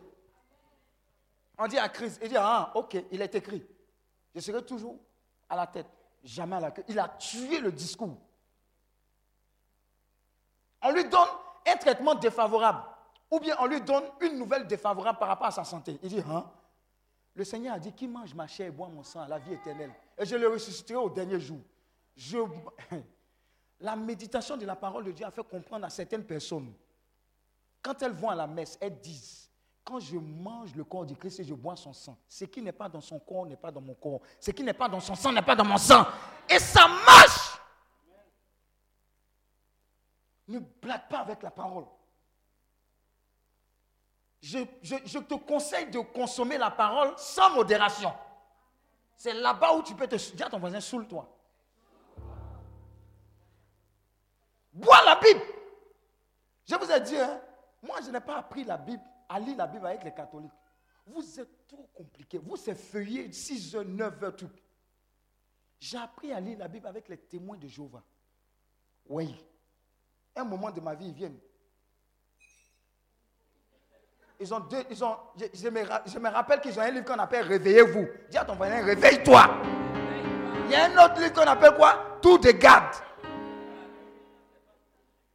[1.57, 3.65] On dit à Christ, il dit, ah, ok, il est écrit.
[4.33, 4.99] Je serai toujours
[5.49, 5.87] à la tête,
[6.23, 6.83] jamais à la queue.
[6.87, 8.17] Il a tué le discours.
[10.81, 11.27] On lui donne
[11.67, 12.83] un traitement défavorable.
[13.31, 15.97] Ou bien on lui donne une nouvelle défavorable par rapport à sa santé.
[16.03, 16.49] Il dit, hein?
[17.33, 19.91] Le Seigneur a dit, qui mange ma chair et boit mon sang la vie éternelle.
[20.17, 21.59] Et je le ressusciterai au dernier jour.
[23.81, 26.73] La méditation de la parole de Dieu a fait comprendre à certaines personnes,
[27.81, 29.44] quand elles vont à la messe, elles disent,
[29.85, 32.73] quand je mange le corps du Christ et je bois son sang, ce qui n'est
[32.73, 34.19] pas dans son corps n'est pas dans mon corps.
[34.41, 36.05] Ce qui n'est pas dans son sang n'est pas dans mon sang.
[36.49, 37.59] Et ça marche.
[40.47, 41.85] Ne blague pas avec la parole
[44.45, 48.13] je, te conseille de consommer la parole sans modération.
[49.15, 50.15] C'est là-bas où tu peux te...
[50.15, 51.27] Dis à ton voisin, saoule-toi.
[54.71, 55.41] Bois la Bible.
[56.67, 57.41] Je vous ai dit, hein,
[57.81, 60.51] moi je n'ai pas appris la Bible, à lire la Bible avec les catholiques.
[61.07, 62.39] Vous êtes trop compliqués.
[62.39, 64.49] Vous, c'est feuillé 6 heures, 9 heures, tout.
[65.79, 68.03] J'ai appris à lire la Bible avec les témoins de Jéhovah.
[69.07, 69.35] Oui.
[70.35, 71.39] Un moment de ma vie, ils viennent.
[74.39, 77.19] Ils ont deux, ils ont, je, me, je me rappelle qu'ils ont un livre qu'on
[77.19, 78.07] appelle Réveillez-vous.
[78.29, 79.45] Dis à ton voisin, réveille-toi.
[80.65, 82.17] Il y a un autre livre qu'on appelle quoi?
[82.21, 82.95] Tout de garde.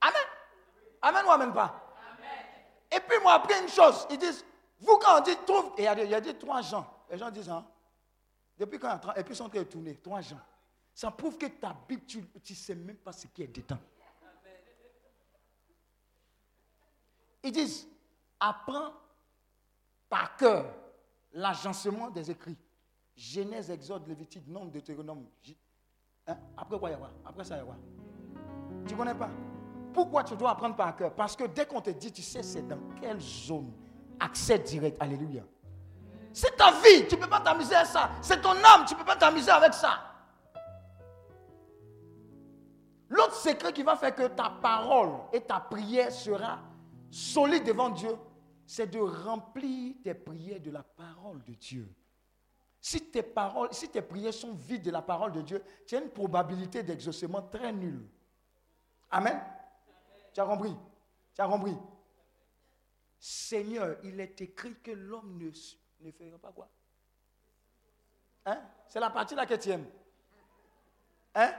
[0.00, 0.22] Amen.
[1.00, 1.79] Amen ou amen pas?
[2.92, 4.44] Et puis moi, après une chose, ils disent,
[4.80, 6.86] vous quand on dit trouve, et il y a, il y a dit trois gens.
[7.10, 7.66] Les gens disent, hein,
[8.58, 10.40] depuis quand, et puis ils sont tourner, trois gens.
[10.94, 13.78] Ça prouve que ta Bible, tu ne sais même pas ce qui est dedans.
[17.42, 17.88] Ils disent,
[18.38, 18.92] apprends
[20.08, 20.66] par cœur
[21.32, 22.58] l'agencement des écrits.
[23.16, 25.26] Genèse, Exode, Lévitique, Nombre, Deutéronome.
[26.26, 26.36] Hein?
[26.56, 27.10] Après quoi il y a quoi?
[27.24, 27.76] Après ça il y a quoi?
[28.86, 29.30] Tu ne connais pas?
[29.92, 31.14] Pourquoi tu dois apprendre par cœur?
[31.14, 33.72] Parce que dès qu'on te dit, tu sais c'est dans quelle zone?
[34.18, 34.96] Accès direct.
[35.00, 35.42] Alléluia.
[36.32, 38.10] C'est ta vie, tu ne peux pas t'amuser à ça.
[38.22, 40.10] C'est ton âme, tu ne peux pas t'amuser avec ça.
[43.08, 46.60] L'autre secret qui va faire que ta parole et ta prière sera
[47.10, 48.16] solide devant Dieu,
[48.64, 51.92] c'est de remplir tes prières de la parole de Dieu.
[52.80, 56.00] Si tes paroles, si tes prières sont vides de la parole de Dieu, tu as
[56.00, 58.06] une probabilité d'exaucement très nulle.
[59.10, 59.40] Amen.
[60.32, 60.76] Tu as compris?
[61.34, 61.76] Tu as compris?
[63.18, 65.50] Seigneur, il est écrit que l'homme ne,
[66.06, 66.68] ne fera pas quoi?
[68.46, 68.60] Hein?
[68.88, 69.86] C'est la partie là que tu aimes.
[71.34, 71.52] Hein?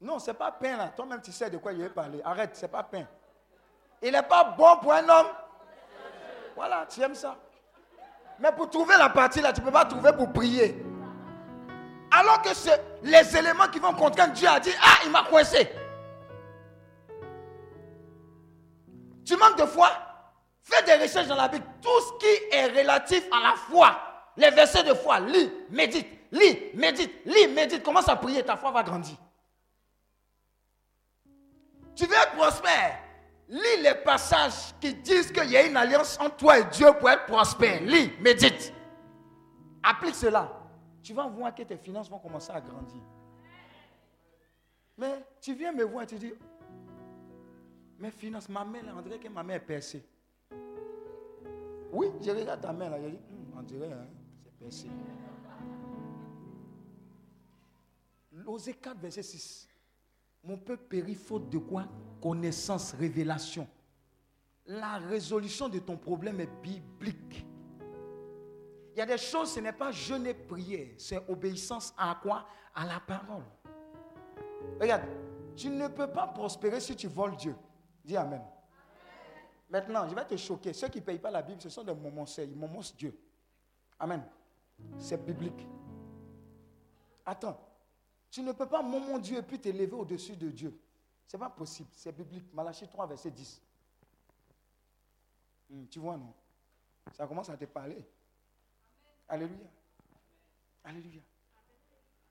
[0.00, 0.88] Non, c'est pas pain là.
[0.88, 2.20] Toi-même, tu sais de quoi il veut parler.
[2.24, 3.06] Arrête, c'est pas pain.
[4.02, 5.28] Il n'est pas bon pour un homme.
[6.54, 7.36] Voilà, tu aimes ça.
[8.38, 10.84] Mais pour trouver la partie là, tu ne peux pas trouver pour prier.
[12.10, 15.68] Alors que c'est les éléments qui vont contraindre Dieu à dire Ah, il m'a coincé.
[19.24, 19.90] Tu manques de foi?
[20.62, 21.64] Fais des recherches dans la Bible.
[21.80, 23.98] Tout ce qui est relatif à la foi,
[24.36, 27.82] les versets de foi, lis, médite, lis, médite, lis, médite.
[27.82, 29.16] Commence à prier, ta foi va grandir.
[31.96, 32.98] Tu veux être prospère?
[33.48, 37.10] Lis les passages qui disent qu'il y a une alliance entre toi et Dieu pour
[37.10, 37.82] être prospère.
[37.82, 38.72] Lis, médite.
[39.82, 40.61] Applique cela.
[41.02, 43.02] Tu vas voir que tes finances vont commencer à grandir.
[44.96, 46.32] Mais tu viens me voir et tu dis,
[47.98, 50.04] mes finances, ma là, on dirait que ma main est percée.
[51.92, 53.18] Oui, je regarde ta main là, je dis,
[53.56, 54.06] on dirait, hein,
[54.42, 54.88] c'est percé.
[58.32, 59.68] L'Osée 4, verset 6.
[60.44, 61.86] Mon peuple périt faute de quoi?
[62.20, 63.68] Connaissance, révélation.
[64.66, 67.31] La résolution de ton problème est biblique.
[68.92, 72.46] Il y a des choses, ce n'est pas jeûne et prière, c'est obéissance à quoi?
[72.74, 73.44] À la parole.
[74.80, 75.02] Regarde,
[75.56, 77.56] tu ne peux pas prospérer si tu voles Dieu.
[78.04, 78.42] Dis Amen.
[79.70, 80.74] Maintenant, je vais te choquer.
[80.74, 82.44] Ceux qui ne payent pas la Bible, ce sont des momoncés.
[82.44, 83.18] Ils momoncent Dieu.
[83.98, 84.22] Amen.
[84.98, 85.66] C'est biblique.
[87.24, 87.58] Attends.
[88.30, 90.78] Tu ne peux pas momon Dieu et puis t'élever au-dessus de Dieu.
[91.26, 91.88] Ce n'est pas possible.
[91.92, 92.52] C'est biblique.
[92.52, 93.62] Malachie 3, verset 10.
[95.70, 96.34] Hmm, tu vois, non?
[97.12, 98.04] Ça commence à te parler.
[99.28, 99.68] Alléluia.
[100.84, 101.20] Alléluia.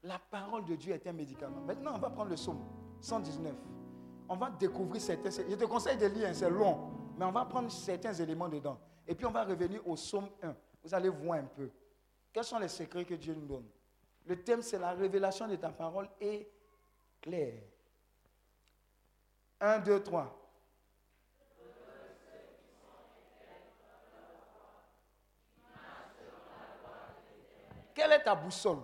[0.03, 1.61] La parole de Dieu est un médicament.
[1.61, 2.63] Maintenant, on va prendre le psaume
[2.99, 3.53] 119.
[4.29, 5.29] On va découvrir certains.
[5.29, 6.91] Je te conseille de lire, hein, c'est long.
[7.17, 8.79] Mais on va prendre certains éléments dedans.
[9.07, 10.55] Et puis on va revenir au psaume 1.
[10.83, 11.69] Vous allez voir un peu.
[12.33, 13.67] Quels sont les secrets que Dieu nous donne?
[14.25, 16.49] Le thème, c'est la révélation de ta parole est
[17.19, 17.61] claire.
[19.59, 20.40] 1, 2, 3.
[27.93, 28.81] Quelle est ta boussole?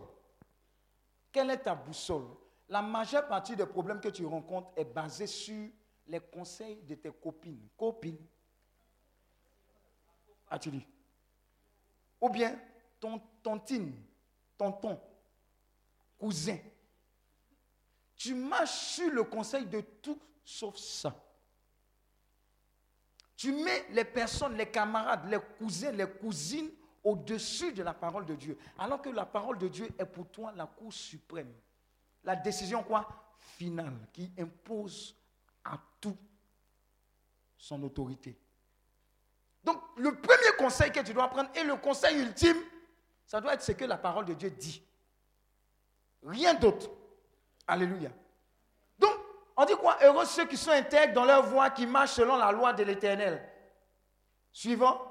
[1.32, 2.28] Quelle est ta boussole?
[2.70, 5.70] La majeure partie des problèmes que tu rencontres est basée sur
[6.08, 7.67] les conseils de tes copines.
[7.78, 8.26] Copines.
[10.50, 10.86] As-tu dit?
[12.20, 12.60] Ou bien
[13.00, 13.93] ton tontine,
[14.58, 15.00] tonton,
[16.17, 16.58] cousin.
[18.15, 21.13] Tu marches sur le conseil de tout sauf ça.
[23.36, 26.72] Tu mets les personnes, les camarades, les cousins, les cousines
[27.08, 28.58] au-dessus de la parole de Dieu.
[28.78, 31.54] Alors que la parole de Dieu est pour toi la cour suprême.
[32.24, 33.08] La décision quoi?
[33.38, 35.15] Finale, qui impose
[35.63, 36.17] à tout
[37.58, 38.38] son autorité.
[39.63, 42.58] Donc, le premier conseil que tu dois prendre et le conseil ultime,
[43.26, 44.84] ça doit être ce que la parole de Dieu dit.
[46.24, 46.89] Rien d'autre.
[47.65, 48.10] Alléluia.
[49.00, 49.13] Donc,
[49.56, 49.98] on dit quoi?
[50.04, 53.50] Heureux ceux qui sont intègres dans leur voie, qui marchent selon la loi de l'éternel.
[54.52, 55.07] Suivant.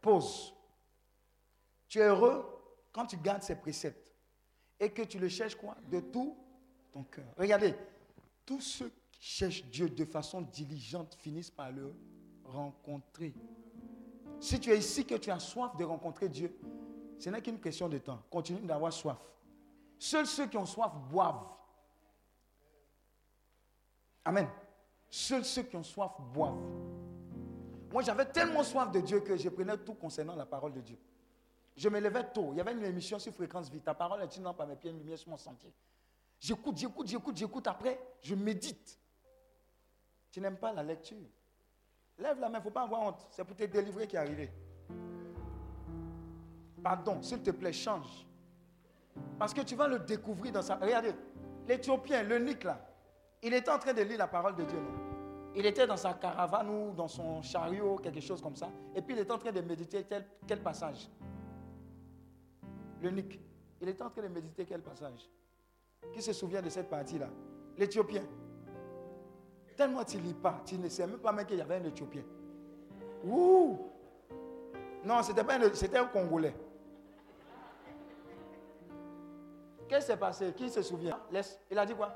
[0.00, 0.54] Pause.
[1.88, 2.44] Tu es heureux
[2.92, 4.14] quand tu gardes ses préceptes
[4.78, 5.76] et que tu le cherches quoi?
[5.90, 6.36] De tout
[6.92, 7.26] ton cœur.
[7.36, 7.74] Regardez,
[8.46, 11.94] tous ceux qui cherchent Dieu de façon diligente finissent par le
[12.44, 13.34] rencontrer.
[14.40, 16.58] Si tu es ici que tu as soif de rencontrer Dieu,
[17.18, 18.22] ce n'est qu'une question de temps.
[18.30, 19.18] Continue d'avoir soif.
[19.98, 21.46] Seuls ceux qui ont soif boivent.
[24.24, 24.48] Amen.
[25.10, 26.56] Seuls ceux qui ont soif boivent.
[27.92, 30.98] Moi, j'avais tellement soif de Dieu que je prenais tout concernant la parole de Dieu.
[31.76, 32.50] Je me levais tôt.
[32.52, 33.80] Il y avait une émission sur Fréquence Vie.
[33.80, 35.72] Ta parole est une lampe à mes pieds, une lumière sur mon sentier.
[36.38, 37.66] J'écoute, j'écoute, j'écoute, j'écoute.
[37.66, 38.98] Après, je médite.
[40.30, 41.16] Tu n'aimes pas la lecture?
[42.18, 43.26] Lève la main, il ne faut pas avoir honte.
[43.30, 44.52] C'est pour te délivrer qui est arrivé.
[46.82, 48.26] Pardon, s'il te plaît, change.
[49.38, 50.76] Parce que tu vas le découvrir dans sa.
[50.76, 51.14] Regardez,
[51.66, 52.78] l'Éthiopien, le Nick là,
[53.42, 54.78] il était en train de lire la parole de Dieu.
[55.54, 58.70] Il était dans sa caravane ou dans son chariot, quelque chose comme ça.
[58.94, 60.06] Et puis il était en train de méditer
[60.46, 61.08] quel passage?
[63.02, 63.40] Le Nick.
[63.80, 65.28] Il était en train de méditer quel passage?
[66.12, 67.28] Qui se souvient de cette partie-là?
[67.76, 68.22] L'Éthiopien.
[69.76, 71.84] Tellement tu ne lis pas, tu ne sais même pas même qu'il y avait un
[71.84, 72.22] Éthiopien.
[73.24, 73.78] Ouh
[75.04, 76.54] Non, c'était pas c'était un Congolais.
[79.88, 80.52] Qu'est-ce qui s'est passé?
[80.52, 81.18] Qui se souvient?
[81.68, 82.14] Il a dit quoi?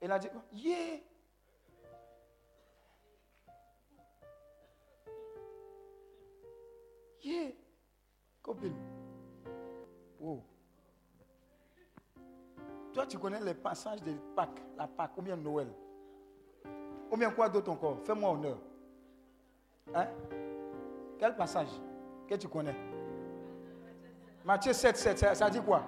[0.00, 0.42] Il a dit quoi?
[0.52, 1.00] Yeah
[7.28, 7.50] Yeah.
[12.94, 15.68] Toi, tu connais les passages de Pâques, la Pâques, ou bien Noël?
[17.10, 17.98] Ou bien quoi d'autre encore?
[18.02, 18.56] Fais-moi honneur.
[19.94, 20.06] Hein?
[21.18, 21.68] Quel passage
[22.26, 22.74] que tu connais?
[24.42, 25.82] Matthieu 7, 7, ça, ça dit quoi?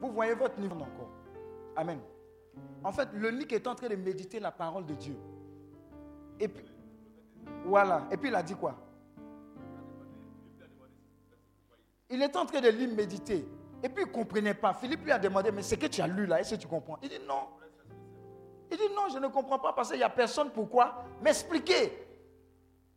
[0.00, 1.10] Vous voyez votre niveau encore.
[1.76, 2.00] Amen.
[2.82, 5.16] En fait, le Nick est en train de méditer la parole de Dieu.
[6.40, 6.64] Et puis,
[7.64, 8.06] voilà.
[8.10, 8.74] Et puis il a dit quoi?
[12.10, 13.46] Il est en train de lire, méditer.
[13.82, 14.72] Et puis il ne comprenait pas.
[14.72, 16.98] Philippe lui a demandé, mais ce que tu as lu là, est-ce que tu comprends?
[17.02, 17.48] Il dit non.
[18.70, 22.06] Il dit non, je ne comprends pas parce qu'il n'y a personne pourquoi m'expliquer.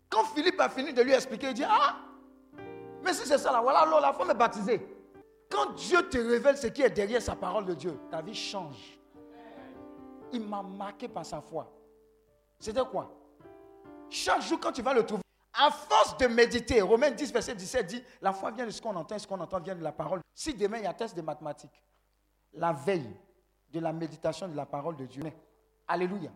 [0.10, 1.98] Quand Philippe a fini de lui expliquer, il dit, ah,
[3.04, 4.86] mais si c'est ça là, voilà, alors la femme est baptisée.
[5.50, 9.00] Quand Dieu te révèle ce qui est derrière sa parole de Dieu, ta vie change.
[10.34, 11.72] Il m'a marqué par sa foi.
[12.60, 13.10] C'était quoi?
[14.12, 17.86] Chaque jour, quand tu vas le trouver, à force de méditer, Romains 10, verset 17
[17.86, 20.20] dit, la foi vient de ce qu'on entend, ce qu'on entend vient de la parole.
[20.34, 21.82] Si demain il y a test de mathématiques,
[22.54, 23.10] la veille
[23.70, 25.24] de la méditation de la parole de Dieu,
[25.88, 26.30] Alléluia.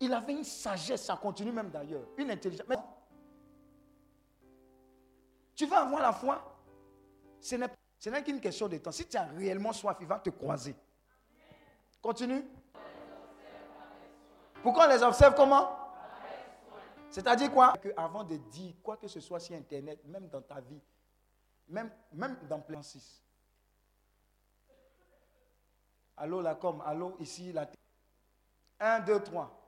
[0.00, 2.66] Il avait une sagesse, ça continue même d'ailleurs, une intelligence.
[2.68, 2.76] Mais
[5.54, 6.42] tu vas avoir la foi,
[7.40, 8.92] ce n'est ce n'est qu'une question de temps.
[8.92, 10.74] Si tu as réellement soif, il va te croiser.
[12.02, 12.44] Continue.
[14.62, 15.83] Pourquoi on les observe comment?
[17.14, 17.74] C'est-à-dire quoi?
[17.80, 20.80] Que Avant de dire quoi que ce soit sur Internet, même dans ta vie,
[21.68, 21.88] même,
[22.48, 23.22] dans plan 6.
[26.16, 27.70] Allô, la com, allô, ici, la
[28.80, 29.60] 1, 2, 3.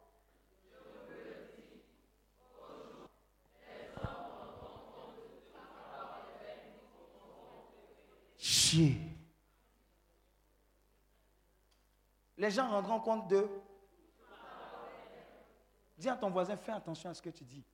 [8.37, 8.98] Chier.
[12.37, 13.48] Les gens rendront compte de...
[15.96, 17.64] Dis à ton voisin, fais attention à ce que tu dis.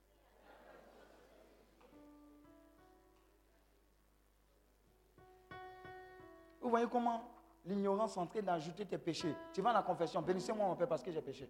[6.61, 7.21] Vous voyez comment
[7.65, 9.35] l'ignorance est en train d'ajouter tes péchés.
[9.51, 11.49] Tu vas à la confession, bénissez-moi mon Père parce que j'ai péché.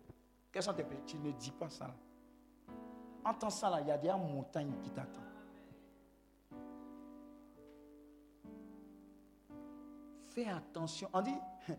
[0.51, 1.03] Quels sont tes péchés?
[1.05, 1.93] Tu ne dis pas ça.
[3.23, 5.23] Entends ça là, il y a des montagnes qui t'attendent.
[10.29, 11.09] Fais attention.
[11.13, 11.37] On dit,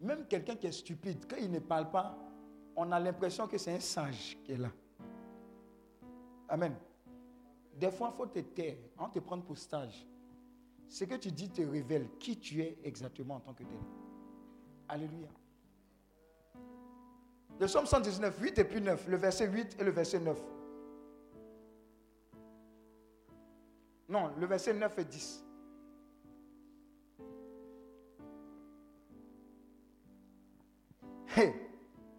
[0.00, 2.16] même quelqu'un qui est stupide, quand il ne parle pas,
[2.76, 4.70] on a l'impression que c'est un sage qui est là.
[6.48, 6.76] Amen.
[7.74, 10.06] Des fois, il faut te taire, on te prendre pour stage.
[10.88, 13.78] Ce que tu dis te révèle qui tu es exactement en tant que tel.
[14.88, 15.28] Alléluia.
[17.58, 20.38] Le psaume 119, 8 et puis 9, le verset 8 et le verset 9.
[24.08, 25.42] Non, le verset 9 et 10.
[31.34, 31.65] Hey,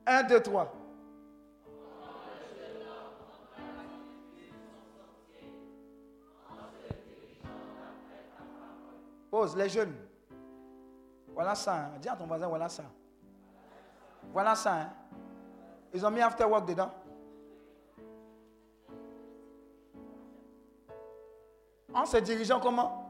[0.08, 0.74] 1, 2, 3.
[9.30, 9.94] Pose les jeunes.
[11.34, 11.76] Voilà ça.
[11.76, 11.92] hein.
[12.00, 12.84] Dis à ton voisin, voilà ça.
[14.32, 14.74] Voilà ça.
[14.76, 14.94] hein.
[15.94, 16.92] Ils ont mis after work dedans.
[21.94, 23.04] En se dirigeant comment?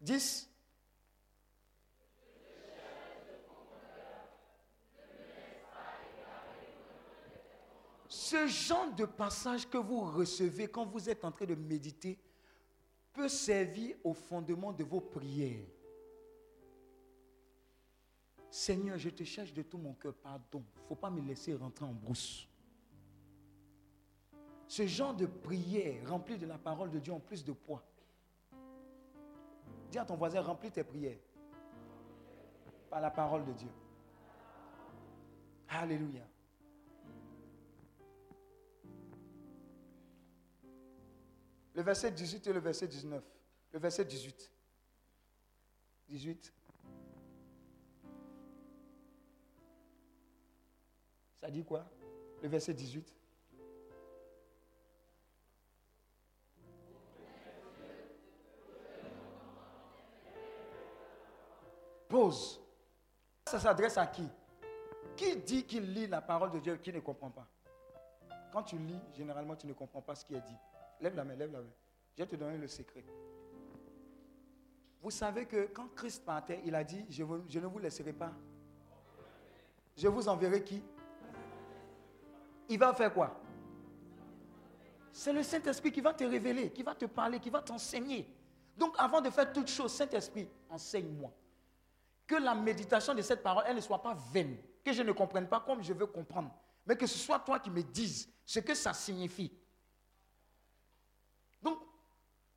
[0.00, 0.51] 10.
[8.32, 12.18] Ce genre de passage que vous recevez quand vous êtes en train de méditer
[13.12, 15.66] peut servir au fondement de vos prières.
[18.50, 20.64] Seigneur, je te cherche de tout mon cœur, pardon.
[20.76, 22.48] Il ne faut pas me laisser rentrer en brousse.
[24.66, 27.84] Ce genre de prière remplie de la parole de Dieu en plus de poids.
[29.90, 31.18] Dis à ton voisin, remplis tes prières
[32.88, 33.70] par la parole de Dieu.
[35.68, 36.31] Alléluia.
[41.74, 43.22] Le verset 18 et le verset 19.
[43.72, 44.50] Le verset 18.
[46.08, 46.52] 18.
[51.40, 51.84] Ça dit quoi?
[52.42, 53.14] Le verset 18.
[62.08, 62.60] Pause.
[63.46, 64.28] Ça s'adresse à qui?
[65.16, 67.46] Qui dit qu'il lit la parole de Dieu qui ne comprend pas?
[68.52, 70.56] Quand tu lis, généralement, tu ne comprends pas ce qui est dit.
[71.02, 71.72] Lève la main, lève la main.
[72.16, 73.04] Je vais te donner le secret.
[75.02, 78.32] Vous savez que quand Christ partait, il a dit, je, ne vous laisserai pas.
[79.96, 80.80] Je vous enverrai qui?
[82.68, 83.36] Il va faire quoi?
[85.10, 88.32] C'est le Saint-Esprit qui va te révéler, qui va te parler, qui va t'enseigner.
[88.76, 91.32] Donc avant de faire toute chose, Saint-Esprit, enseigne-moi.
[92.28, 94.56] Que la méditation de cette parole, elle ne soit pas vaine.
[94.84, 96.54] Que je ne comprenne pas comme je veux comprendre.
[96.86, 99.52] Mais que ce soit toi qui me dises ce que ça signifie.
[101.62, 101.78] Donc,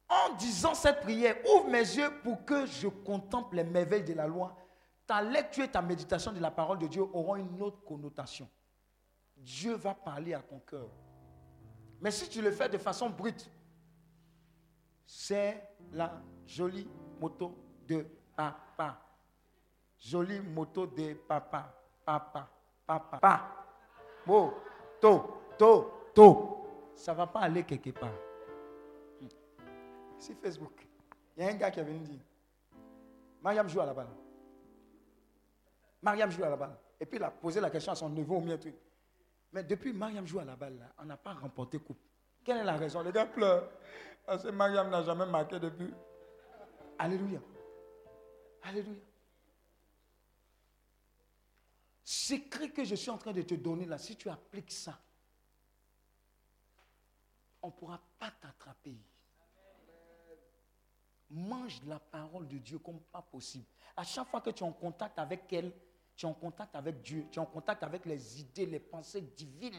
[0.09, 4.27] en disant cette prière, ouvre mes yeux pour que je contemple les merveilles de la
[4.27, 4.55] loi.
[5.07, 8.49] Ta lecture et ta méditation de la parole de Dieu auront une autre connotation.
[9.37, 10.89] Dieu va parler à ton cœur.
[12.01, 13.49] Mais si tu le fais de façon brute,
[15.05, 16.11] c'est la
[16.45, 16.87] jolie
[17.19, 17.55] moto
[17.87, 18.99] de papa.
[19.97, 21.73] Jolie moto de papa.
[22.05, 22.49] Papa.
[22.85, 23.17] Papa.
[23.17, 23.65] Pa.
[24.25, 25.41] Moto.
[25.57, 25.91] To.
[26.13, 26.91] To.
[26.95, 28.24] Ça ne va pas aller quelque part.
[30.33, 30.87] Facebook.
[31.37, 32.21] Il y a un gars qui est venu dire
[33.41, 34.09] Mariam joue à la balle.
[36.01, 36.77] Mariam joue à la balle.
[36.99, 38.75] Et puis il a posé la question à son neveu au truc.
[39.51, 41.99] Mais depuis Mariam joue à la balle, on n'a pas remporté coupe.
[42.43, 43.01] Quelle est la raison?
[43.01, 43.69] Les gars pleurent.
[44.25, 45.93] Parce que Mariam n'a jamais marqué depuis.
[46.97, 47.39] Alléluia.
[48.63, 49.01] Alléluia.
[52.03, 54.99] Secret que je suis en train de te donner là, si tu appliques ça,
[57.61, 58.95] on ne pourra pas t'attraper.
[61.29, 63.65] Mange la parole de Dieu comme pas possible.
[63.97, 65.71] À chaque fois que tu es en contact avec elle,
[66.15, 69.21] tu es en contact avec Dieu, tu es en contact avec les idées, les pensées
[69.21, 69.73] divines.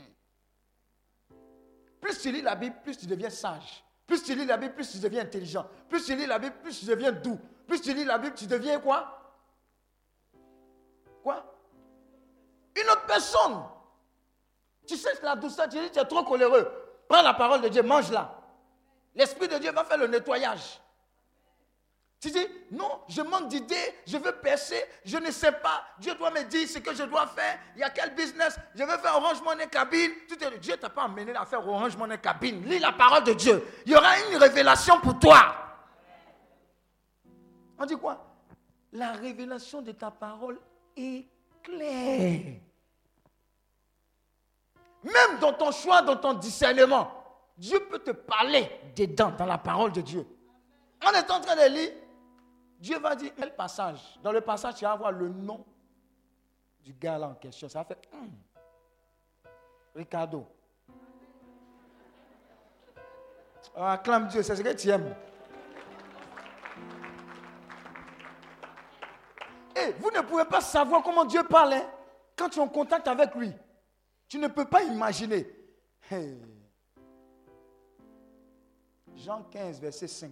[2.01, 3.85] Plus tu lis la Bible, plus tu deviens sage.
[4.07, 5.67] Plus tu lis la Bible, plus tu deviens intelligent.
[5.89, 7.39] Plus tu lis la Bible, plus tu deviens doux.
[7.67, 9.37] Plus tu lis la Bible, tu deviens quoi?
[11.23, 11.45] Quoi?
[12.77, 13.65] Une autre personne.
[14.87, 16.71] Tu sais la douceur, tu dis tu es trop coléreux.
[17.09, 18.41] Prends la parole de Dieu, mange-la.
[19.15, 20.81] L'Esprit de Dieu va faire le nettoyage.
[22.19, 26.31] Tu dis, non, je manque d'idées, je veux percer, je ne sais pas, Dieu doit
[26.31, 29.17] me dire ce que je dois faire, il y a quel business, je veux faire
[29.17, 30.13] Orange Money Cabine.
[30.27, 32.65] Tu te dis, Dieu t'a pas amené à faire Orange Money Cabine.
[32.65, 33.63] Lis la parole de Dieu.
[33.85, 35.55] Il y aura une révélation pour toi.
[37.79, 38.25] On dit quoi?
[38.93, 40.59] La révélation de ta parole
[40.97, 41.27] est
[41.63, 42.61] claire.
[45.05, 47.13] Même dans ton choix, dans ton discernement,
[47.59, 50.27] Dieu peut te parler dedans, dans la parole de Dieu.
[51.07, 51.93] On est en train de lire,
[52.79, 54.19] Dieu va dire quel passage.
[54.23, 55.65] Dans le passage, tu vas voir le nom
[56.83, 57.69] du gars là en question.
[57.69, 58.31] Ça va faire hum,
[59.95, 60.47] Ricardo.
[63.75, 65.15] On acclame Dieu, c'est ce que tu aimes.
[69.75, 71.91] Et vous ne pouvez pas savoir comment Dieu parle hein,
[72.37, 73.53] quand tu es en contact avec lui.
[74.29, 75.47] Tu ne peux pas imaginer.
[79.15, 80.31] Jean 15, verset 5.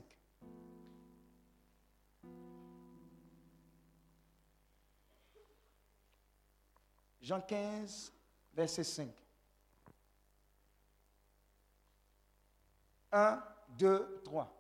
[7.25, 8.12] Jean 15,
[8.53, 9.09] verset 5.
[13.12, 13.43] 1,
[13.79, 14.51] 2, 3.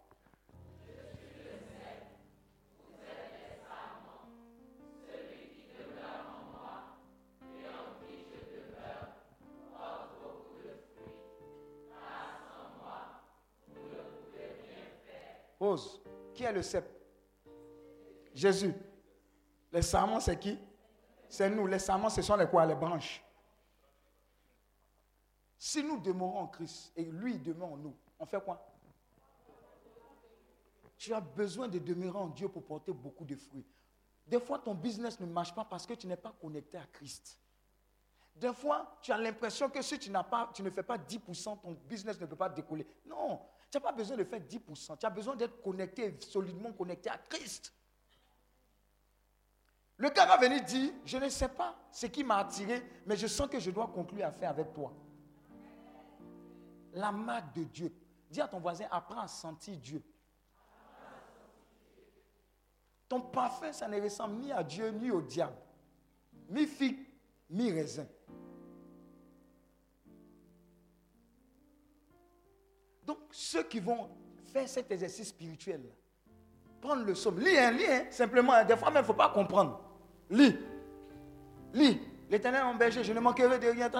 [15.58, 16.00] Pause.
[16.34, 16.86] Qui est le cep?
[18.34, 18.72] Jésus.
[19.70, 20.58] Les serments, c'est qui?
[21.34, 21.66] C'est nous.
[21.66, 23.20] Les serments, ce sont les quoi Les branches.
[25.58, 28.64] Si nous demeurons en Christ et lui demeure en nous, on fait quoi?
[30.96, 33.66] Tu as besoin de demeurer en Dieu pour porter beaucoup de fruits.
[34.24, 37.36] Des fois, ton business ne marche pas parce que tu n'es pas connecté à Christ.
[38.36, 41.72] Des fois, tu as l'impression que si tu, pas, tu ne fais pas 10%, ton
[41.88, 42.86] business ne peut pas décoller.
[43.06, 43.40] Non,
[43.72, 44.98] tu n'as pas besoin de faire 10%.
[44.98, 47.72] Tu as besoin d'être connecté, solidement connecté à Christ.
[49.96, 53.26] Le gars va venir dire, je ne sais pas ce qui m'a attiré, mais je
[53.26, 54.92] sens que je dois conclure à faire avec toi.
[56.92, 57.94] La marque de Dieu.
[58.28, 60.02] Dis à ton voisin, apprends à sentir Dieu.
[63.08, 65.56] Ton parfum, ça ne ressemble ni à Dieu ni au diable.
[66.48, 66.98] Mi figue,
[67.50, 68.06] mi raisin.
[73.04, 74.10] Donc, ceux qui vont
[74.52, 75.82] faire cet exercice spirituel,
[76.80, 79.14] prendre le somme, lis, hein, lis, hein, simplement, hein, des fois même, il ne faut
[79.14, 79.83] pas comprendre.
[80.30, 80.56] Lis,
[81.72, 82.00] lis.
[82.30, 83.90] L'éternel mon berger, je ne manquerai de rien.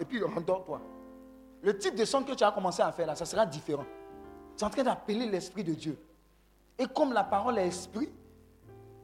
[0.00, 0.80] Et puis, endors-toi.
[1.62, 3.84] Le type de son que tu as commencé à faire là, ça sera différent.
[4.56, 5.98] Tu es en train d'appeler l'Esprit de Dieu.
[6.78, 8.08] Et comme la parole est esprit,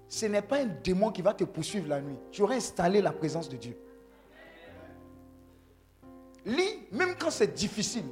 [0.08, 2.16] ce n'est pas un démon qui va te poursuivre la nuit.
[2.32, 3.78] Tu auras installé la présence de Dieu.
[6.46, 8.06] Lis, même quand c'est difficile.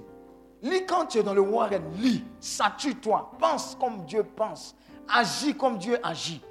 [0.63, 1.83] Lis quand tu es dans le Warren.
[1.95, 3.33] Lis, sature-toi.
[3.39, 4.77] Pense comme Dieu pense.
[5.09, 6.43] Agis comme Dieu agit.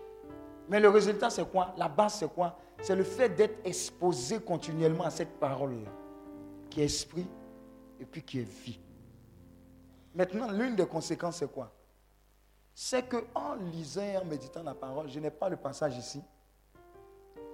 [0.67, 1.73] Mais le résultat, c'est quoi?
[1.77, 2.57] La base, c'est quoi?
[2.81, 5.91] C'est le fait d'être exposé continuellement à cette parole-là,
[6.69, 7.27] qui est esprit
[7.99, 8.79] et puis qui est vie.
[10.13, 11.71] Maintenant, l'une des conséquences, c'est quoi?
[12.73, 16.21] C'est que en lisant et en méditant la parole, je n'ai pas le passage ici.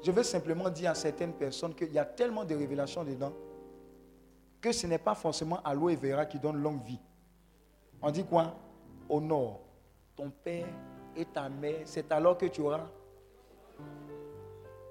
[0.04, 3.34] Je veux simplement dire à certaines personnes qu'il y a tellement de révélations dedans
[4.60, 7.00] que ce n'est pas forcément aloe vera qui donne longue vie.
[8.02, 8.56] On dit quoi?
[9.10, 9.62] Honore
[10.16, 10.68] ton père
[11.16, 12.88] et ta mère, c'est alors que tu auras.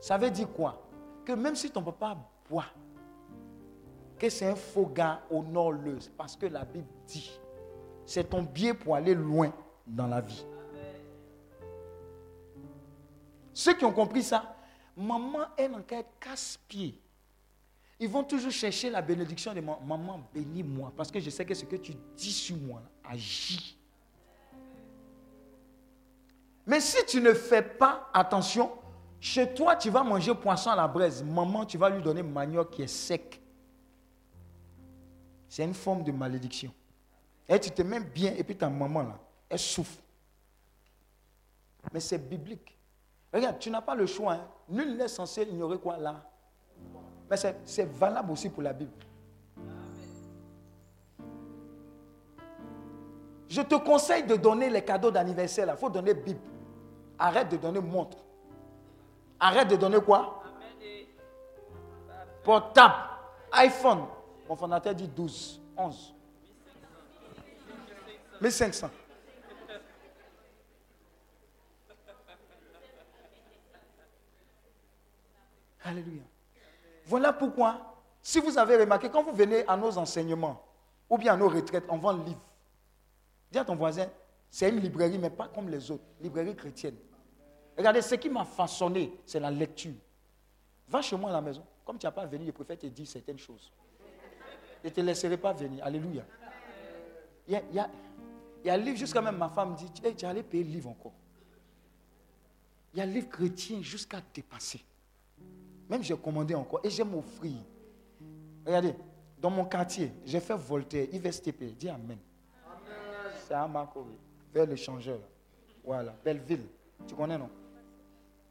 [0.01, 0.83] Ça veut dire quoi?
[1.25, 2.17] Que même si ton papa
[2.49, 2.65] boit,
[4.19, 5.99] que c'est un faux gars, honore-le.
[6.17, 7.31] Parce que la Bible dit,
[8.05, 9.53] c'est ton biais pour aller loin
[9.87, 10.45] dans la vie.
[13.53, 14.57] Ceux qui ont compris ça,
[14.97, 17.01] maman est dans quel casse-pied.
[17.99, 19.81] Ils vont toujours chercher la bénédiction de maman.
[19.85, 20.93] Maman, bénis-moi.
[20.97, 23.77] Parce que je sais que ce que tu dis sur moi, agit.
[26.67, 28.71] Mais si tu ne fais pas attention,
[29.21, 31.23] chez toi, tu vas manger poisson à la braise.
[31.23, 33.41] Maman, tu vas lui donner manioc qui est sec.
[35.49, 36.73] C'est une forme de malédiction.
[37.49, 39.19] Et tu te mets bien, et puis ta maman, là,
[39.49, 39.99] elle souffre.
[41.93, 42.77] Mais c'est biblique.
[43.33, 44.35] Regarde, tu n'as pas le choix.
[44.35, 44.49] hein.
[44.69, 46.25] Nul n'est censé ignorer quoi là.
[47.29, 48.91] Mais c'est- valable aussi pour la Bible.
[53.49, 55.69] Je te conseille de donner les cadeaux d'anniversaire.
[55.69, 56.41] Il faut donner Bible.
[57.19, 58.19] Arrête de donner montre.
[59.41, 60.43] Arrête de donner quoi?
[62.45, 62.95] Portable.
[63.53, 64.05] iPhone.
[64.49, 66.15] Mon fondateur dit 12, 11.
[68.41, 68.91] 1500.
[75.83, 76.23] Alléluia.
[77.07, 80.63] Voilà pourquoi, si vous avez remarqué, quand vous venez à nos enseignements
[81.09, 82.41] ou bien à nos retraites, on vend le livre.
[83.51, 84.07] Dis à ton voisin,
[84.51, 86.97] c'est une librairie, mais pas comme les autres, librairie chrétienne.
[87.77, 89.95] Regardez, ce qui m'a façonné, c'est la lecture.
[90.89, 91.65] Va chez moi à la maison.
[91.85, 93.73] Comme tu n'as pas venu, je préfère te dire certaines choses.
[94.83, 95.85] Je ne te laisserai pas venir.
[95.85, 96.25] Alléluia.
[97.47, 97.91] Il y a, il y a-
[98.63, 100.65] il y a un livre, jusqu'à même ma femme dit, Hey, tu es allé payer
[100.65, 101.13] le livre encore.
[102.93, 104.81] Il y a un livre chrétien jusqu'à dépasser.
[105.89, 107.55] Même j'ai commandé encore et j'aime offrir.
[108.67, 108.95] Regardez,
[109.39, 111.75] dans mon quartier, j'ai fait Voltaire, IVSTP.
[111.77, 112.19] Dis Amen.
[113.47, 114.15] C'est à Marcory,
[114.53, 115.19] vers l'échangeur.
[115.83, 116.67] Voilà, Belleville.
[117.09, 117.49] Tu connais, non?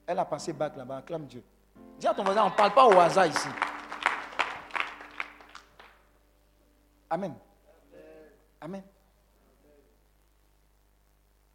[0.09, 1.43] Elle a passé bac là-bas, acclame Dieu.
[1.99, 3.47] Dis à ton voisin, on ne parle pas au hasard ici.
[7.11, 7.35] Amen.
[8.59, 8.83] Amen.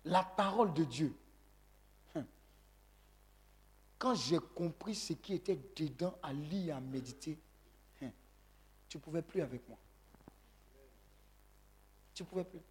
[0.05, 1.17] La parole de Dieu.
[2.15, 2.25] Hum.
[3.99, 7.37] Quand j'ai compris ce qui était dedans à lire, à méditer,
[8.03, 8.13] hum,
[8.89, 9.79] tu ne pouvais plus avec moi.
[12.15, 12.63] Tu ne pouvais plus.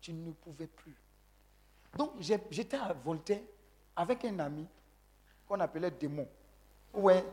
[0.00, 0.96] Tu ne pouvais plus.
[1.96, 3.38] Donc j'étais à Voltaire
[3.96, 4.66] avec un ami
[5.46, 6.26] qu'on appelait Démon.
[6.94, 7.24] Ouais.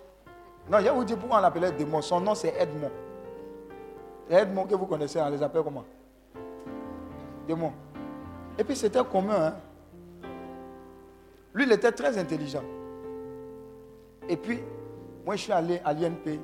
[0.69, 2.01] Non, je vous dire pourquoi on l'appelait Démon.
[2.01, 2.91] Son nom c'est Edmond.
[4.29, 5.85] Edmond que vous connaissez, on les appelle comment?
[7.47, 7.71] Démon.
[8.57, 9.47] Et puis c'était commun.
[9.47, 9.55] Hein?
[11.53, 12.63] Lui, il était très intelligent.
[14.27, 14.59] Et puis,
[15.25, 16.39] moi, je suis allé à l'INP.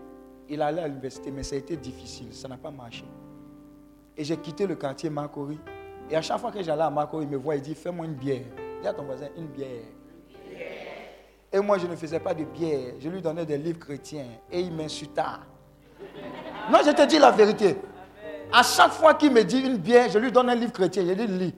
[0.50, 2.34] Il allait à l'université, mais ça a été difficile.
[2.34, 3.06] Ça n'a pas marché.
[4.18, 5.60] Et j'ai quitté le quartier Marcory.
[6.10, 8.14] Et à chaque fois que j'allais à Marcory, il me voit, il dit Fais-moi une
[8.14, 8.46] bière.
[8.82, 9.84] Dis à ton voisin Une bière.
[11.56, 12.96] Et moi, je ne faisais pas de bière.
[13.00, 14.26] Je lui donnais des livres chrétiens.
[14.52, 15.40] Et il m'insulta.
[16.70, 17.78] Non, je te dis la vérité.
[18.52, 21.06] À chaque fois qu'il me dit une bière, je lui donne un livre chrétien.
[21.08, 21.56] Je lui dis lis.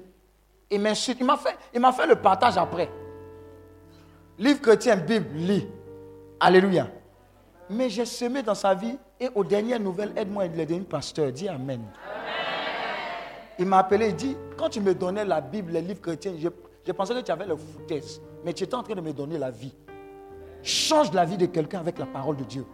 [0.70, 1.18] Il m'insulte.
[1.20, 2.92] Il m'a fait, fait le partage après.
[4.38, 5.68] Livre chrétien, Bible, lis.
[6.40, 6.90] Alléluia.
[7.68, 11.32] Mais j'ai semé dans sa vie et aux dernières nouvelles, aide-moi, il est devenu pasteur.
[11.32, 11.82] Dis Amen.
[13.58, 16.50] Il m'a appelé, il dit, quand tu me donnais la Bible, les livres chrétiens, je,
[16.86, 19.40] je pensais que tu avais le foutaise, mais tu étais en train de me donner
[19.40, 19.74] la vie.
[20.64, 22.66] Change la vie de quelqu'un avec la parole de Dieu.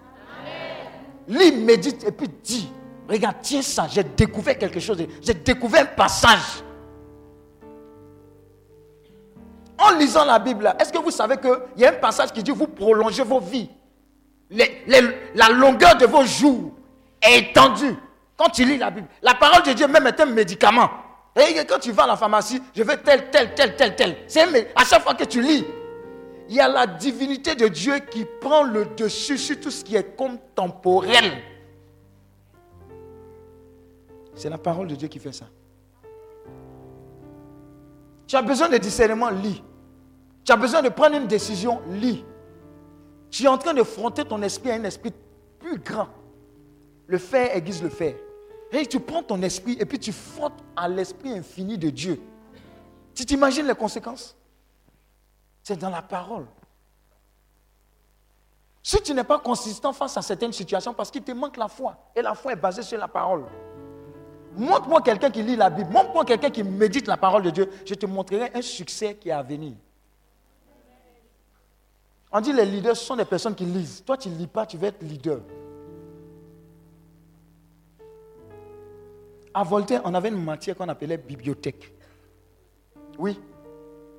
[1.27, 2.69] Lis, médite et puis dis,
[3.07, 6.63] regarde, tiens ça, j'ai découvert quelque chose, j'ai découvert un passage.
[9.77, 12.51] En lisant la Bible, est-ce que vous savez qu'il y a un passage qui dit,
[12.51, 13.69] vous prolongez vos vies.
[14.49, 16.73] La longueur de vos jours
[17.21, 17.95] est étendue
[18.38, 19.07] quand tu lis la Bible.
[19.21, 20.89] La parole de Dieu même est un médicament.
[21.36, 24.17] Et quand tu vas à la pharmacie, je veux tel, tel, tel, tel, tel.
[24.27, 25.65] C'est à chaque fois que tu lis,
[26.49, 29.95] il y a la divinité de Dieu qui prend le dessus sur tout ce qui
[29.95, 31.41] est contemporel.
[34.35, 35.45] C'est la parole de Dieu qui fait ça.
[38.27, 39.61] Tu as besoin de discernement, lis.
[40.43, 42.25] Tu as besoin de prendre une décision, lis.
[43.29, 45.13] Tu es en train de fronter ton esprit à un esprit
[45.59, 46.09] plus grand.
[47.07, 48.15] Le fer aiguise le fer.
[48.71, 52.19] Et tu prends ton esprit et puis tu frottes à l'esprit infini de Dieu.
[53.13, 54.35] Tu t'imagines les conséquences?
[55.64, 56.45] C'est dans la parole.
[58.84, 61.95] Si tu n'es pas consistant face à certaines situations, parce qu'il te manque la foi,
[62.14, 63.45] et la foi est basée sur la parole.
[64.57, 67.93] Montre-moi quelqu'un qui lit la Bible, montre-moi quelqu'un qui médite la parole de Dieu, je
[67.95, 69.74] te montrerai un succès qui est à venir.
[72.30, 74.03] On dit les leaders, sont des personnes qui lisent.
[74.05, 75.39] Toi, tu ne lis pas, tu vas être leader.
[79.53, 81.93] À Voltaire, on avait une matière qu'on appelait bibliothèque.
[83.18, 83.39] Oui.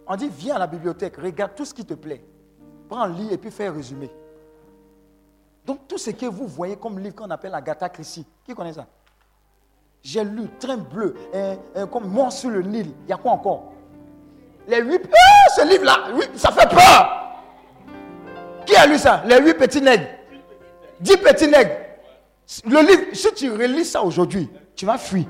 [0.06, 2.22] On dit, viens à la bibliothèque, regarde tout ce qui te plaît.
[2.88, 4.10] Prends, lis et puis fais un résumé.
[5.64, 8.86] Donc, tout ce que vous voyez comme livre qu'on appelle Agatha Christie, qui connaît ça?
[10.02, 11.14] J'ai lu Train bleu,
[11.90, 12.92] comme Mort sur le Nil.
[13.04, 13.72] Il y a quoi encore?
[14.68, 15.00] Les huit.
[15.10, 15.96] Ah, ce livre-là,
[16.34, 17.34] ça fait peur
[18.66, 19.22] Qui a lu ça?
[19.26, 20.06] Les huit petits nègres.
[21.00, 21.76] Dix petits nègres.
[22.66, 25.24] Le livre, si tu relis ça aujourd'hui, tu vas fuir.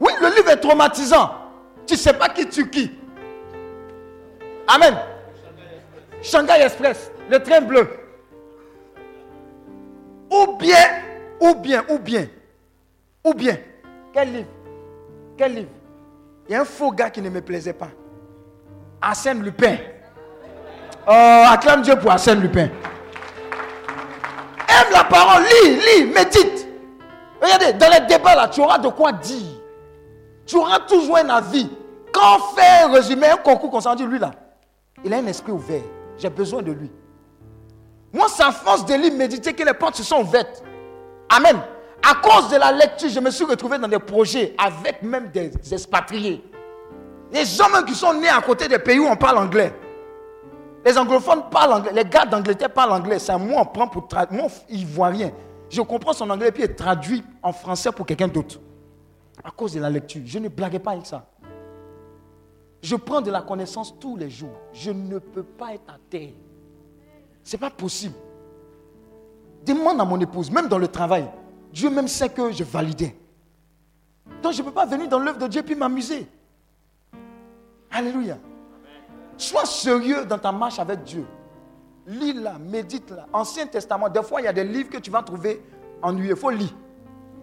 [0.00, 1.30] Oui, le livre est traumatisant.
[1.86, 2.90] Tu ne sais pas qui tue qui.
[4.72, 4.94] Amen.
[6.22, 7.88] Shanghai Express, le train bleu.
[10.30, 10.86] Ou bien,
[11.40, 12.28] ou bien, ou bien,
[13.24, 13.56] ou bien.
[14.12, 14.48] Quel livre
[15.36, 15.70] Quel livre?
[16.48, 17.88] Il y a un faux gars qui ne me plaisait pas.
[19.02, 19.76] Arsène Lupin.
[21.06, 22.68] Oh, acclame Dieu pour Arsène Lupin.
[24.68, 26.68] Aime la parole, lis, lis, médite.
[27.42, 29.60] Regardez, dans les débats là, tu auras de quoi dire.
[30.46, 31.68] Tu auras toujours un avis.
[32.12, 34.30] Quand on fait un résumé, un concours qu'on s'en dit, lui là,
[35.04, 35.82] il a un esprit ouvert.
[36.18, 36.90] J'ai besoin de lui.
[38.12, 40.62] Moi, c'est à force de lire, méditer que les portes se sont ouvertes.
[41.28, 41.56] Amen.
[42.02, 45.52] À cause de la lecture, je me suis retrouvé dans des projets avec même des
[45.72, 46.42] expatriés.
[47.32, 49.72] Les gens même qui sont nés à côté des pays où on parle anglais.
[50.84, 51.92] Les anglophones parlent anglais.
[51.94, 53.18] Les gars d'Angleterre parlent anglais.
[53.18, 54.42] C'est moi, on prend pour traduire.
[54.42, 55.30] Moi, ivoirien.
[55.68, 58.58] Je comprends son anglais et puis il traduit en français pour quelqu'un d'autre.
[59.44, 60.22] À cause de la lecture.
[60.24, 61.29] Je ne blaguais pas avec ça.
[62.82, 64.56] Je prends de la connaissance tous les jours.
[64.72, 66.30] Je ne peux pas être à terre.
[67.42, 68.14] Ce n'est pas possible.
[69.64, 71.28] Demande à mon épouse, même dans le travail.
[71.72, 73.14] Dieu même sait que je validais.
[74.42, 76.26] Donc je ne peux pas venir dans l'œuvre de Dieu puis m'amuser.
[77.90, 78.38] Alléluia.
[79.36, 81.26] Sois sérieux dans ta marche avec Dieu.
[82.06, 83.26] Lis-la, médite-la.
[83.32, 85.62] Ancien Testament, des fois, il y a des livres que tu vas trouver
[86.02, 86.30] ennuyeux.
[86.30, 86.74] Il faut lire.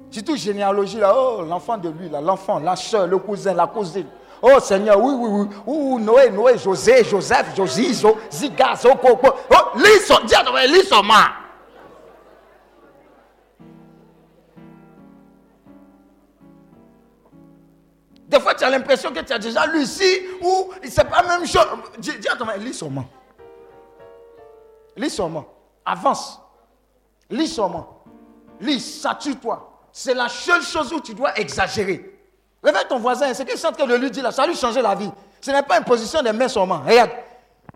[0.09, 1.13] Surtout généalogie, là.
[1.15, 2.21] Oh, l'enfant de lui, là.
[2.21, 4.07] L'enfant, la soeur, le cousin, la cousine.
[4.41, 5.55] Oh Seigneur, oui, oui, oui.
[5.65, 9.15] Ouh, Noé, Noé, José, Joseph, Josie, Zo, Ziga, Zoko.
[9.17, 11.27] ko- Oh, lis son, dis à lis son main.
[18.27, 21.38] Des fois, tu as l'impression que tu as déjà lu ici ou c'est pas la
[21.39, 21.65] même chose.
[21.97, 23.05] Dis, à ton lis son main.
[24.97, 25.45] Lis seulement.
[25.85, 26.39] Avance.
[27.29, 28.03] Lis seulement.
[28.59, 29.79] Lis, sature-toi.
[29.91, 32.16] C'est la seule chose où tu dois exagérer.
[32.68, 34.49] Réveille ton voisin, ce que je suis en train de lui dire là, ça va
[34.49, 35.09] lui changer la vie.
[35.39, 36.82] Ce n'est pas une position de main seulement.
[36.82, 37.11] Regarde,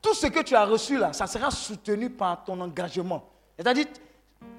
[0.01, 3.23] tout ce que tu as reçu là, ça sera soutenu par ton engagement.
[3.55, 3.85] C'est-à-dire,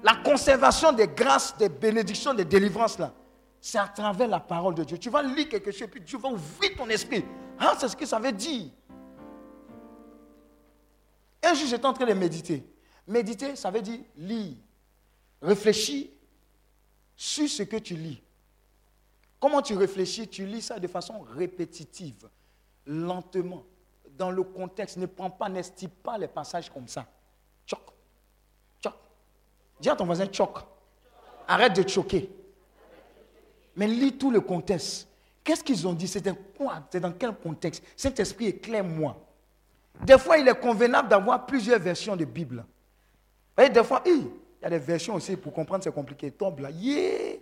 [0.01, 3.13] la conservation des grâces, des bénédictions, des délivrances là,
[3.61, 4.97] c'est à travers la parole de Dieu.
[4.97, 7.23] Tu vas lire quelque chose puis Dieu va ouvrir ton esprit.
[7.59, 8.71] Ah, c'est ce que ça veut dire.
[11.43, 12.65] Un jour, j'étais en train de méditer.
[13.07, 14.55] Méditer, ça veut dire lire.
[15.43, 16.07] Réfléchir
[17.15, 18.23] sur ce que tu lis.
[19.43, 22.29] Comment tu réfléchis Tu lis ça de façon répétitive,
[22.87, 23.65] lentement,
[24.17, 24.95] dans le contexte.
[24.95, 27.05] Ne prends pas, n'estime pas les passages comme ça.
[27.65, 27.81] Choc.
[28.81, 28.93] Choc.
[29.81, 30.59] Dis à ton voisin, choc.
[31.45, 32.31] Arrête de choquer.
[33.75, 35.09] Mais lis tout le contexte.
[35.43, 36.07] Qu'est-ce qu'ils ont dit?
[36.07, 36.81] C'était quoi?
[36.89, 37.83] C'est dans quel contexte?
[37.97, 39.21] Cet esprit éclaire-moi.
[40.05, 42.63] Des fois, il est convenable d'avoir plusieurs versions de Bible.
[43.57, 44.21] voyez, des fois, il
[44.61, 46.31] y a des versions aussi, pour comprendre, c'est compliqué.
[46.31, 47.39] Tombe là, yeah.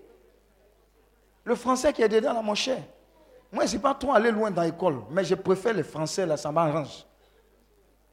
[1.44, 2.78] Le français qui est dedans, là, mon cher.
[3.52, 6.26] Moi, je ne suis pas trop allé loin dans l'école, mais je préfère le français,
[6.26, 7.06] là, ça m'arrange.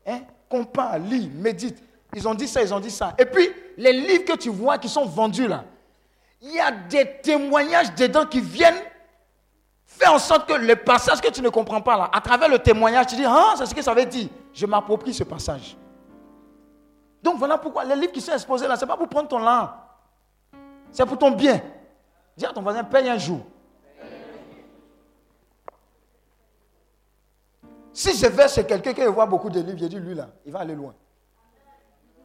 [0.06, 0.20] Hein?
[0.48, 1.82] Compare, lis, médite.
[2.14, 3.14] Ils ont dit ça, ils ont dit ça.
[3.18, 5.64] Et puis, les livres que tu vois qui sont vendus là,
[6.40, 8.80] il y a des témoignages dedans qui viennent
[9.84, 12.58] faire en sorte que le passage que tu ne comprends pas là, à travers le
[12.58, 14.28] témoignage, tu dis, ah, c'est ce que ça veut dire.
[14.52, 15.76] Je m'approprie ce passage.
[17.22, 19.38] Donc voilà pourquoi les livres qui sont exposés là, ce n'est pas pour prendre ton
[19.38, 19.68] langue.
[20.90, 21.60] C'est pour ton bien.
[22.38, 23.40] Dis à ton voisin, paye un jour.
[27.92, 30.52] Si je vais chez quelqu'un qui voit beaucoup de livres, je dis, lui là, il
[30.52, 30.94] va aller loin.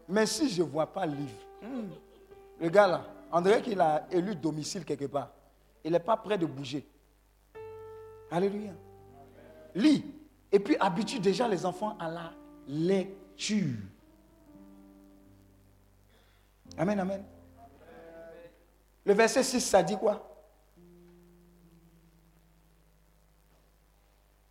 [0.07, 1.31] Mais si je ne vois pas le livre,
[1.63, 1.89] hmm,
[2.61, 5.31] le gars là, on dirait qu'il a élu domicile quelque part.
[5.83, 6.87] Il n'est pas prêt de bouger.
[8.29, 8.73] Alléluia.
[9.73, 10.05] Lis.
[10.51, 12.31] Et puis habitue déjà les enfants à la
[12.67, 13.79] lecture.
[16.77, 17.23] Amen, amen.
[19.05, 20.29] Le verset 6, ça dit quoi?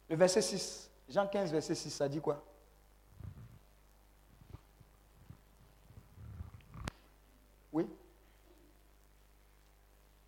[0.09, 2.45] Le verset 6, Jean 15, verset 6, ça dit quoi?
[7.73, 7.89] Oui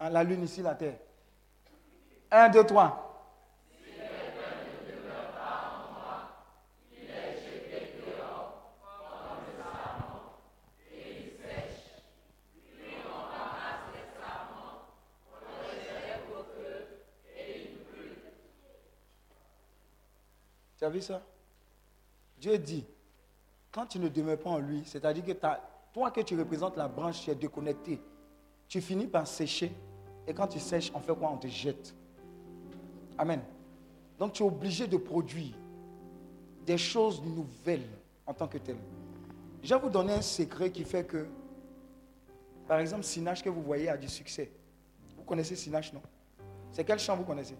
[0.00, 0.98] La lune ici, la terre.
[2.30, 3.13] 1, 2, 3.
[20.90, 21.22] Tu as ça?
[22.38, 22.84] Dieu dit,
[23.72, 25.32] quand tu ne demeures pas en lui, c'est-à-dire que
[25.92, 28.00] toi que tu représentes la branche, tu es déconnecté.
[28.68, 29.72] Tu finis par sécher.
[30.26, 31.30] Et quand tu sèches, on fait quoi?
[31.30, 31.94] On te jette.
[33.16, 33.40] Amen.
[34.18, 35.54] Donc tu es obligé de produire
[36.66, 37.88] des choses nouvelles
[38.26, 38.76] en tant que tel.
[39.62, 41.26] Je vais vous donner un secret qui fait que,
[42.66, 44.50] par exemple, Sinache que vous voyez a du succès.
[45.16, 46.02] Vous connaissez Sinache, non?
[46.72, 47.56] C'est quel chant vous connaissez?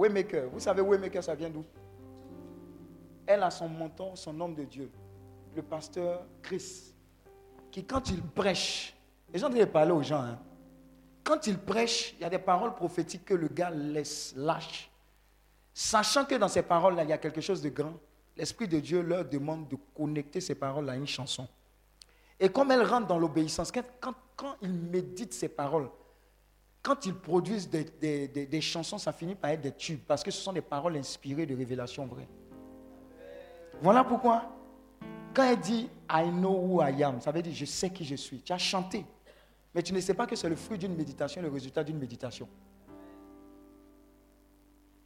[0.00, 0.48] Waymaker.
[0.50, 1.62] Vous savez, Waymaker, ça vient d'où?
[3.26, 4.90] Elle a son mentor, son homme de Dieu,
[5.54, 6.94] le pasteur Chris,
[7.70, 8.96] qui quand il prêche,
[9.30, 10.38] les gens doivent parler aux gens, hein.
[11.22, 14.90] quand il prêche, il y a des paroles prophétiques que le gars laisse, lâche.
[15.74, 17.94] Sachant que dans ces paroles-là, il y a quelque chose de grand,
[18.38, 21.46] l'Esprit de Dieu leur demande de connecter ces paroles à une chanson.
[22.40, 25.90] Et comme elles rentrent dans l'obéissance, quand, quand, ils méditent ces paroles,
[26.82, 27.84] quand ils produisent des,
[28.28, 30.96] des- des- chansons, ça finit par être des tubes, parce que ce sont des paroles
[30.96, 32.28] inspirées de révélations vraies.
[33.82, 34.50] Voilà pourquoi,
[35.34, 38.14] quand elle dit I know who I am, ça veut dire je sais qui je
[38.16, 38.40] suis.
[38.40, 39.04] Tu as chanté,
[39.74, 42.48] mais tu ne sais pas que c'est le fruit d'une méditation, le résultat d'une méditation.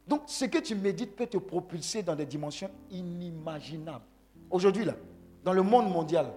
[0.07, 4.05] Donc, ce que tu médites peut te propulser dans des dimensions inimaginables.
[4.51, 4.93] Aujourd'hui, là,
[5.43, 6.31] dans le monde mondial,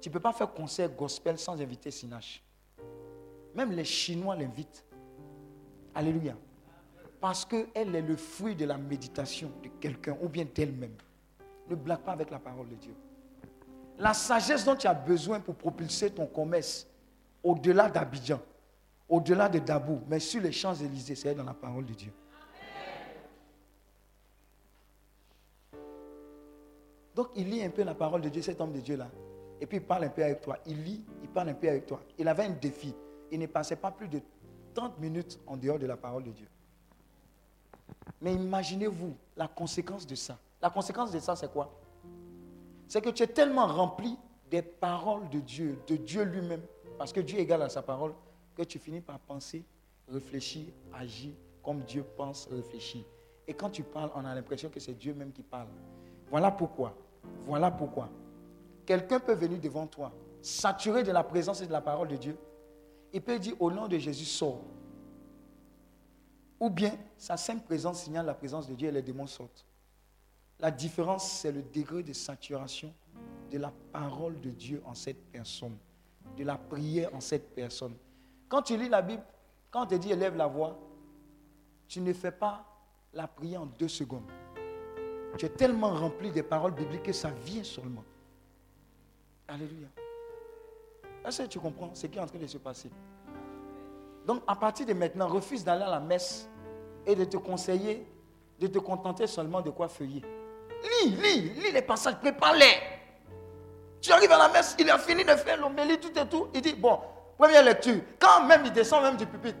[0.00, 2.42] tu ne peux pas faire concert gospel sans inviter Sinache.
[3.54, 4.84] Même les Chinois l'invitent.
[5.94, 6.34] Alléluia.
[7.20, 10.96] Parce qu'elle est le fruit de la méditation de quelqu'un ou bien d'elle-même.
[11.68, 12.94] Ne blague pas avec la parole de Dieu.
[13.98, 16.86] La sagesse dont tu as besoin pour propulser ton commerce
[17.42, 18.40] au-delà d'Abidjan,
[19.08, 22.12] au-delà de Dabou, mais sur les Champs-Élysées, c'est dans la parole de Dieu.
[27.14, 29.08] Donc il lit un peu la parole de Dieu, cet homme de Dieu-là.
[29.60, 30.58] Et puis il parle un peu avec toi.
[30.66, 32.00] Il lit, il parle un peu avec toi.
[32.18, 32.94] Il avait un défi.
[33.32, 34.20] Il ne passait pas plus de
[34.74, 36.46] 30 minutes en dehors de la parole de Dieu.
[38.20, 40.38] Mais imaginez-vous la conséquence de ça.
[40.60, 41.72] La conséquence de ça, c'est quoi?
[42.86, 44.16] C'est que tu es tellement rempli
[44.50, 46.62] des paroles de Dieu, de Dieu lui-même,
[46.98, 48.12] parce que Dieu est égal à sa parole,
[48.54, 49.64] que tu finis par penser,
[50.08, 53.02] réfléchir, agir comme Dieu pense, réfléchir.
[53.48, 55.68] Et quand tu parles, on a l'impression que c'est Dieu même qui parle.
[56.30, 56.94] Voilà pourquoi.
[57.46, 58.10] Voilà pourquoi.
[58.84, 60.12] Quelqu'un peut venir devant toi,
[60.42, 62.36] saturé de la présence et de la parole de Dieu.
[63.12, 64.62] Il peut dire au nom de Jésus, sors.
[66.58, 69.66] Ou bien sa simple présence signale la présence de Dieu et les démons sortent.
[70.60, 72.94] La différence, c'est le degré de saturation
[73.50, 75.76] de la parole de Dieu en cette personne,
[76.36, 77.94] de la prière en cette personne.
[78.48, 79.22] Quand tu lis la Bible,
[79.70, 80.78] quand on te dit élève la voix,
[81.88, 82.64] tu ne fais pas
[83.12, 84.30] la prière en deux secondes.
[85.36, 88.04] Tu es tellement rempli des paroles bibliques que ça vient seulement.
[89.48, 89.88] Alléluia.
[91.24, 92.90] Est-ce que tu comprends ce qui est en train de se passer?
[94.26, 96.48] Donc, à partir de maintenant, refuse d'aller à la messe
[97.06, 98.06] et de te conseiller,
[98.58, 100.22] de te contenter seulement de quoi feuiller.
[100.82, 102.74] Lis, lis, lis les passages, prépare-les.
[104.00, 106.48] Tu arrives à la messe, il a fini de faire l'homélie, tout et tout.
[106.54, 106.98] Il dit, bon,
[107.38, 108.00] première lecture.
[108.18, 109.58] Quand même il descend même du pupitre,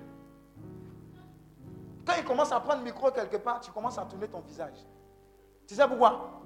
[2.04, 4.74] quand il commence à prendre le micro quelque part, tu commences à tourner ton visage.
[5.66, 6.42] Tu sais pourquoi?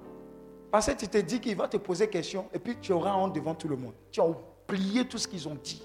[0.71, 3.33] Parce que tu te dis qu'il va te poser question et puis tu auras honte
[3.33, 3.93] devant tout le monde.
[4.11, 4.25] Tu as
[4.67, 5.81] oublié tout ce qu'ils ont dit.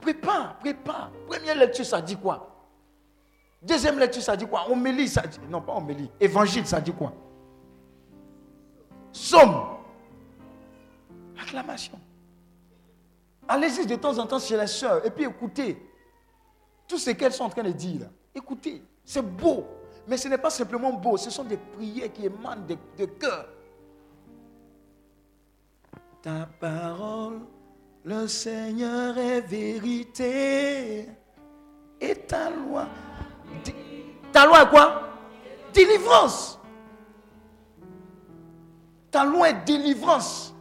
[0.00, 1.10] Prépare, prépare.
[1.26, 2.48] Première lecture, ça dit quoi?
[3.62, 4.68] Deuxième lecture, ça dit quoi?
[4.68, 5.38] Homélie, ça dit.
[5.48, 6.10] Non, pas homélie.
[6.18, 7.12] Évangile, ça dit quoi?
[9.12, 9.62] Somme.
[11.40, 12.00] Acclamation.
[13.46, 15.76] Allez-y de temps en temps chez les sœurs et puis écoutez
[16.88, 18.08] tout ce qu'elles sont en train de dire.
[18.34, 19.66] Écoutez, c'est beau.
[20.06, 23.46] Mais ce n'est pas simplement beau, ce sont des prières qui émanent de, de cœur.
[26.22, 27.40] Ta parole,
[28.04, 31.08] le Seigneur est vérité.
[32.00, 32.86] Et ta loi.
[34.32, 35.08] Ta loi est quoi?
[35.74, 36.60] Délivrance.
[39.10, 40.54] Ta loi est délivrance.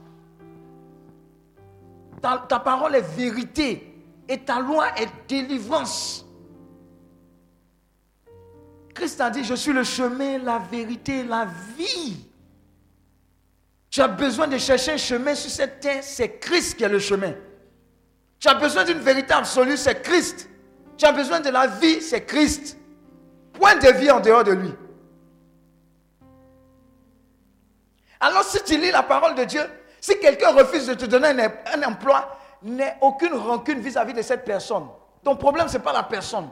[2.22, 4.03] Ta, ta parole est vérité.
[4.28, 6.26] Et ta loi est délivrance.
[8.95, 11.45] Christ a dit, je suis le chemin, la vérité, la
[11.78, 12.31] vie.
[13.92, 16.98] Tu as besoin de chercher un chemin sur cette terre, c'est Christ qui est le
[16.98, 17.34] chemin.
[18.39, 20.50] Tu as besoin d'une vérité absolue, c'est Christ.
[20.98, 22.78] Tu as besoin de la vie, c'est Christ.
[23.52, 24.74] Point de vie en dehors de lui.
[28.22, 29.62] Alors si tu lis la parole de Dieu,
[30.00, 34.88] si quelqu'un refuse de te donner un, emploi, n'aie aucune rancune vis-à-vis de cette personne.
[35.22, 36.48] Ton problème, ce n'est pas la personne.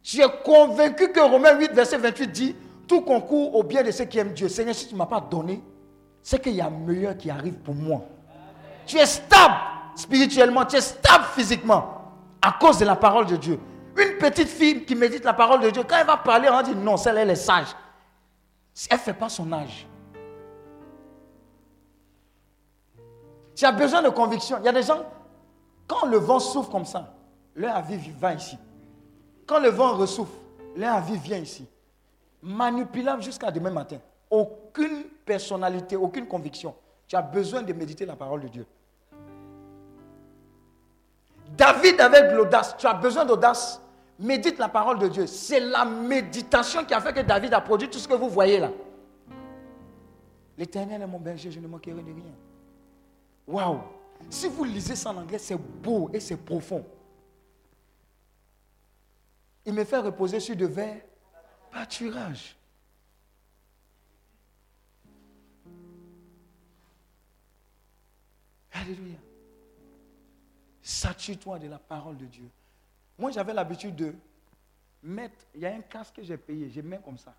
[0.00, 2.56] Suis convaincu que Romains 8, verset 28 dit,
[2.90, 4.48] tout concourt au bien de ceux qui aiment Dieu.
[4.48, 5.62] Seigneur, si tu ne m'as pas donné,
[6.24, 8.02] c'est qu'il y a meilleur qui arrive pour moi.
[8.84, 9.54] Tu es stable
[9.94, 11.84] spirituellement, tu es stable physiquement
[12.42, 13.60] à cause de la parole de Dieu.
[13.96, 16.74] Une petite fille qui médite la parole de Dieu, quand elle va parler, on dire
[16.74, 17.68] non, celle-là, elle est sage.
[18.90, 19.86] Elle ne fait pas son âge.
[23.54, 24.56] Tu as besoin de conviction.
[24.58, 25.04] Il y a des gens,
[25.86, 27.14] quand le vent souffle comme ça,
[27.54, 28.58] leur avis va ici.
[29.46, 30.34] Quand le vent ressouffle,
[30.74, 31.68] leur avis vient ici.
[32.42, 33.98] Manipulable jusqu'à demain matin.
[34.30, 36.74] Aucune personnalité, aucune conviction.
[37.06, 38.66] Tu as besoin de méditer la parole de Dieu.
[41.56, 43.80] David avec l'audace, tu as besoin d'audace.
[44.18, 45.26] Médite la parole de Dieu.
[45.26, 48.60] C'est la méditation qui a fait que David a produit tout ce que vous voyez
[48.60, 48.70] là.
[50.56, 52.34] L'éternel est mon berger, je ne manquerai de rien.
[53.46, 53.80] Waouh!
[54.28, 56.84] Si vous lisez ça en anglais, c'est beau et c'est profond.
[59.64, 61.00] Il me fait reposer sur de verts
[61.70, 62.56] pâturages.
[68.72, 69.18] Alléluia.
[70.82, 72.50] Sature-toi de la parole de Dieu.
[73.18, 74.14] Moi, j'avais l'habitude de
[75.02, 77.34] mettre, il y a un casque que j'ai payé, je mets comme ça.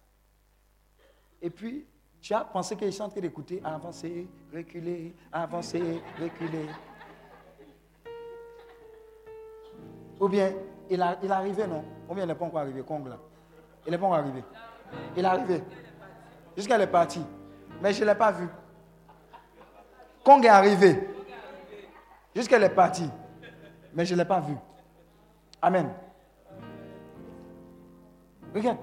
[1.42, 1.86] Et puis,
[2.22, 6.68] tu as pensé qu'ils sont en train d'écouter, avancer, reculer, avancer, reculer.
[10.20, 10.54] Ou bien,
[10.88, 11.84] il, a, il est arrivé, non?
[12.08, 13.20] Ou bien il n'est pas encore arrivé, Kong là
[13.86, 14.44] Il n'est pas arrivé.
[15.16, 15.64] Il est arrivé.
[16.56, 17.24] Jusqu'elle est partie.
[17.82, 18.48] Mais je ne l'ai pas vu.
[20.24, 21.10] Kong est arrivé.
[22.36, 23.10] Jusqu'elle est partie.
[23.94, 24.56] Mais je ne l'ai pas vu.
[25.62, 25.92] Amen.
[28.54, 28.78] Regarde,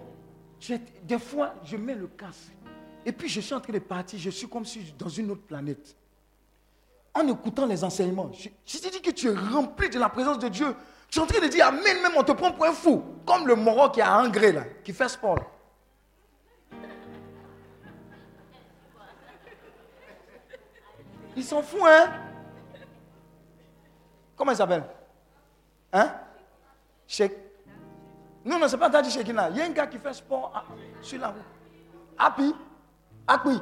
[1.05, 2.53] des fois, je mets le casque.
[3.05, 4.19] Et puis, je suis en train de partir.
[4.19, 5.97] Je suis comme si dans une autre planète.
[7.15, 10.39] En écoutant les enseignements, je, je te dis que tu es rempli de la présence
[10.39, 10.75] de Dieu.
[11.11, 13.03] Tu es en train de dire Amen, même on te prend pour un fou.
[13.27, 15.37] Comme le moro qui a Angré, là, qui fait sport.
[15.37, 15.43] là.
[21.37, 22.11] Il s'en fout, hein
[24.37, 24.85] Comment il s'appelle?
[25.93, 26.13] Hein?
[27.07, 27.33] Sheikh.
[28.45, 29.51] Non, non, c'est pas Daddy Shekina.
[29.51, 30.65] Il y a un gars qui fait sport
[31.03, 31.43] sur la route.
[32.19, 32.55] Happy?
[33.27, 33.61] Happy?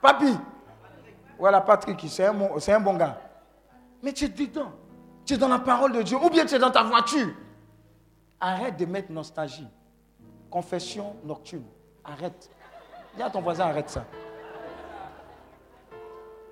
[0.00, 0.36] Papi?
[1.38, 3.18] Voilà, Patrick, c'est un, bon- un bon gars.
[4.02, 4.72] Mais tu es dedans.
[5.24, 6.16] Tu es dans la parole de Dieu.
[6.16, 7.28] Ou bien tu es dans ta voiture.
[8.40, 9.68] Arrête de mettre nostalgie.
[10.50, 11.64] Confession nocturne.
[12.04, 12.50] Arrête.
[13.16, 14.04] Dis à ton voisin, arrête ça.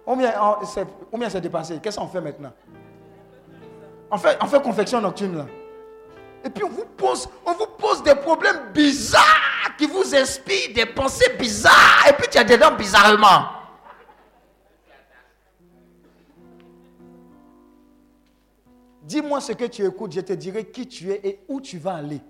[0.06, 0.86] Ou bien oh, c'est
[1.28, 1.78] c'est dépassé.
[1.82, 2.52] Qu'est-ce qu'on fait maintenant?
[4.10, 5.46] On fait, on fait confection nocturne là.
[6.44, 10.86] Et puis on vous pose, on vous pose des problèmes bizarres qui vous inspirent des
[10.86, 12.06] pensées bizarres.
[12.08, 13.59] Et puis tu as dedans bizarrement.
[19.10, 21.96] Dis-moi ce que tu écoutes, je te dirai qui tu es et où tu vas
[21.96, 22.20] aller.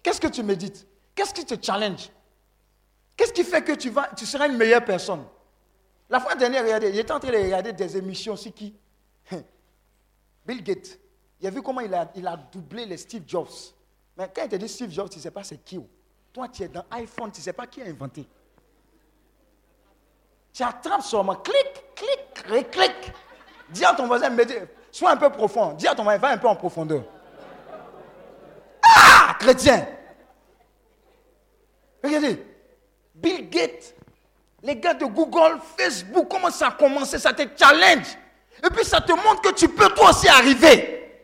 [0.00, 0.86] Qu'est-ce que tu médites?
[1.16, 2.08] Qu'est-ce qui te challenge?
[3.16, 5.24] Qu'est-ce qui fait que tu, vas, tu seras une meilleure personne?
[6.08, 8.72] La fois dernière, regardez, j'étais en train de regarder des émissions sur qui
[10.46, 10.96] Bill Gates.
[11.40, 13.48] Il a vu comment il a, doublé les Steve Jobs.
[14.16, 15.80] Mais quand il te dit Steve Jobs, tu ne sais pas c'est qui.
[16.32, 18.28] Toi, tu es dans iPhone, tu ne sais pas qui a inventé.
[20.52, 23.12] Tu attrapes seulement, clic, clic, reclic.
[23.70, 24.30] Dis à ton voisin,
[24.90, 25.72] sois un peu profond.
[25.74, 27.02] Dis à ton voisin, va un peu en profondeur.
[28.82, 29.86] Ah, chrétien.
[32.02, 32.44] Regardez,
[33.14, 33.94] Bill Gates,
[34.62, 38.06] les gars de Google, Facebook, comment ça a commencé, ça te challenge.
[38.64, 41.22] Et puis ça te montre que tu peux toi aussi arriver.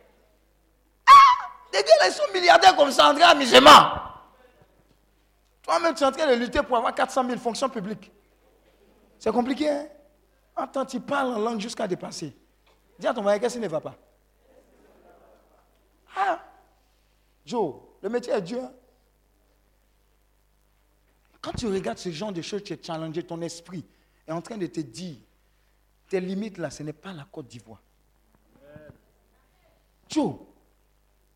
[1.07, 3.91] Ah, les gars là, ils sont milliardaires comme ça, André Amusement.
[5.63, 8.11] Toi-même, tu es en train de lutter pour avoir 400 000 fonctions publiques.
[9.17, 9.87] C'est compliqué, hein?
[10.55, 12.35] Attends, tu parles en langue jusqu'à dépasser.
[12.97, 13.95] Dis à ton mari, qu'est-ce qui ne va pas?
[16.15, 16.41] Ah!
[17.45, 18.69] Joe, le métier est dur.
[21.41, 23.85] Quand tu regardes ce genre de choses, tu es challengé, ton esprit
[24.27, 25.17] est en train de te dire,
[26.09, 27.81] tes limites là, ce n'est pas la Côte d'Ivoire.
[30.09, 30.35] Joe,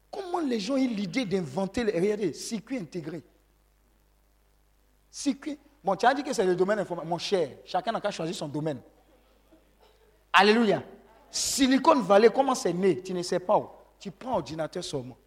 [0.10, 3.22] comment les gens ont eu l'idée d'inventer, regardez, circuit intégré.
[5.12, 5.60] Circuit.
[5.84, 7.10] Bon, tu as dit que c'est le domaine informatique.
[7.10, 8.82] Mon cher, chacun n'a qu'à choisir son domaine.
[10.32, 10.84] Alléluia.
[11.32, 13.02] Silicon Valley, comment c'est né?
[13.02, 13.70] Tu ne sais pas où.
[14.00, 15.18] Tu prends ordinateur seulement.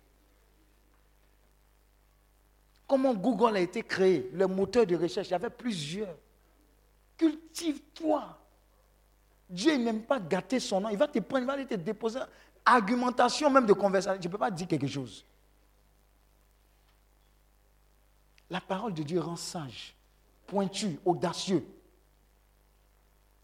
[2.86, 6.14] Comment Google a été créé, le moteur de recherche, il y avait plusieurs.
[7.16, 8.38] Cultive-toi.
[9.48, 10.88] Dieu n'aime pas gâter son nom.
[10.88, 12.20] Il va te prendre, il va te déposer.
[12.64, 14.20] Argumentation même de conversation.
[14.20, 15.24] Je ne peux pas dire quelque chose.
[18.50, 19.94] La parole de Dieu rend sage,
[20.46, 21.66] pointu, audacieux,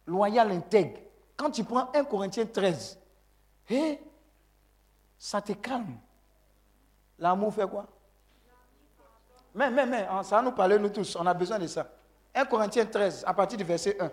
[0.06, 1.00] loyal, intègre.
[1.39, 2.99] Quand tu prends 1 Corinthiens 13,
[3.70, 4.01] hé,
[5.16, 5.97] ça te calme.
[7.16, 7.86] L'amour fait quoi?
[9.55, 11.14] Mais, mais, mais, ça va nous parler, nous tous.
[11.14, 11.89] On a besoin de ça.
[12.34, 14.11] 1 Corinthiens 13, à partir du verset 1.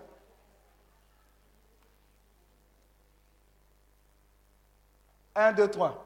[5.34, 6.05] Un, deux, trois.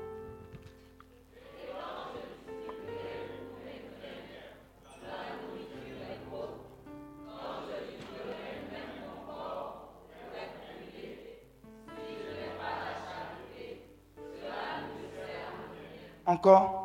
[16.43, 16.80] Encore.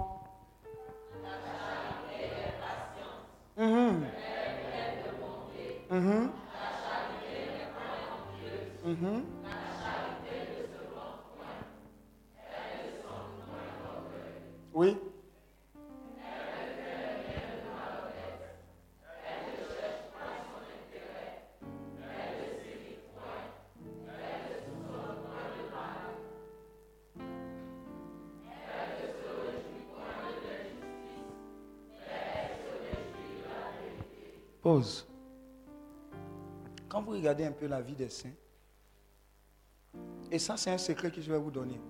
[37.27, 38.37] Regardez un peu la vie des saints,
[40.31, 41.81] et ça c'est un secret que je vais vous donner,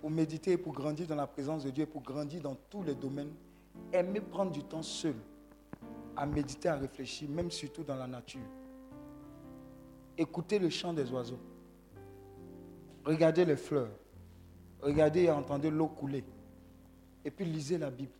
[0.00, 3.32] pour méditer, pour grandir dans la présence de Dieu, pour grandir dans tous les domaines,
[3.92, 5.14] aimez prendre du temps seul
[6.16, 8.40] à méditer, à réfléchir, même surtout dans la nature.
[10.18, 11.38] Écoutez le chant des oiseaux.
[13.04, 13.92] Regardez les fleurs.
[14.80, 16.24] Regardez et entendez l'eau couler.
[17.24, 18.18] Et puis lisez la Bible.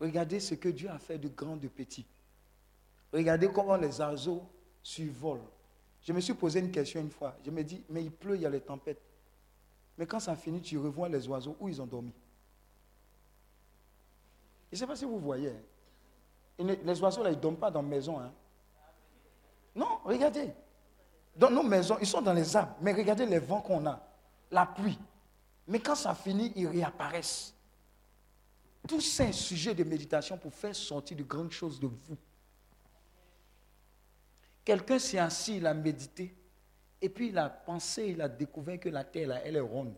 [0.00, 2.06] Regardez ce que Dieu a fait de grand, de petit.
[3.12, 4.48] Regardez comment les oiseaux
[4.82, 5.46] survolent.
[6.02, 7.36] Je me suis posé une question une fois.
[7.44, 9.00] Je me dis, mais il pleut, il y a les tempêtes.
[9.96, 12.12] Mais quand ça finit, tu revois les oiseaux où ils ont dormi.
[14.70, 15.50] Je ne sais pas si vous voyez.
[15.50, 16.74] hein.
[16.84, 18.18] Les oiseaux, là, ils ne dorment pas dans la maison.
[18.18, 18.32] hein.
[19.74, 20.52] Non, regardez.
[21.36, 22.74] Dans nos maisons, ils sont dans les arbres.
[22.80, 24.00] Mais regardez les vents qu'on a,
[24.50, 24.98] la pluie.
[25.66, 27.54] Mais quand ça finit, ils réapparaissent.
[28.88, 32.16] Tout c'est un sujet de méditation pour faire sortir de grandes choses de vous.
[34.64, 36.34] Quelqu'un s'est assis, il a médité.
[37.00, 39.94] Et puis il a pensé, il a découvert que la terre, elle est ronde.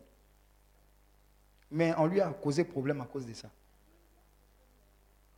[1.69, 3.49] Mais on lui a causé problème à cause de ça.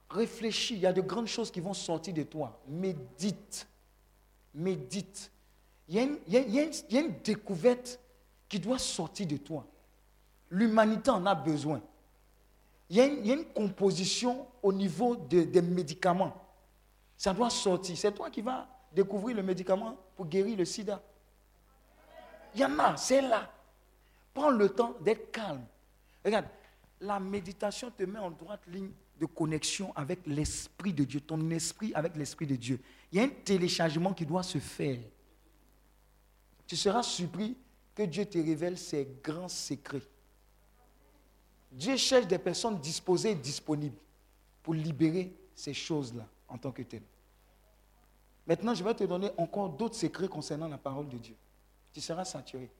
[0.09, 2.61] Réfléchis, il y a de grandes choses qui vont sortir de toi.
[2.67, 3.67] Médite.
[4.53, 5.29] Médite.
[5.89, 7.99] Il y a une, découverte
[8.47, 9.65] qui doit sortir de toi.
[10.49, 11.81] L'humanité en a besoin.
[12.89, 16.33] Il y a une, composition au niveau de- des médicaments.
[17.17, 17.97] Ça doit sortir.
[17.97, 21.01] C'est toi qui vas découvrir le médicament pour guérir le sida.
[22.53, 23.51] Il y en c'est là.
[24.33, 25.65] Prends le temps d'être calme.
[26.23, 26.45] Regarde,
[27.01, 31.91] la méditation te met en droite ligne de connexion avec l'Esprit de Dieu, ton esprit
[31.93, 32.79] avec l'Esprit de Dieu.
[33.11, 34.99] Il y a un téléchargement qui doit se faire.
[36.65, 37.55] Tu seras surpris
[37.95, 40.01] que Dieu te révèle ses grands secrets.
[41.71, 43.97] Dieu cherche des personnes disposées et disponibles
[44.63, 47.01] pour libérer ces choses-là en tant que telles.
[48.47, 51.35] Maintenant, je vais te donner encore d'autres secrets concernant la parole de Dieu.
[51.91, 52.71] Tu seras saturé.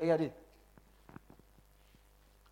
[0.00, 0.32] Regardez.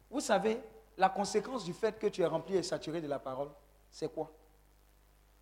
[0.09, 0.61] Vous savez,
[0.97, 3.51] la conséquence du fait que tu es rempli et saturé de la parole,
[3.91, 4.31] c'est quoi?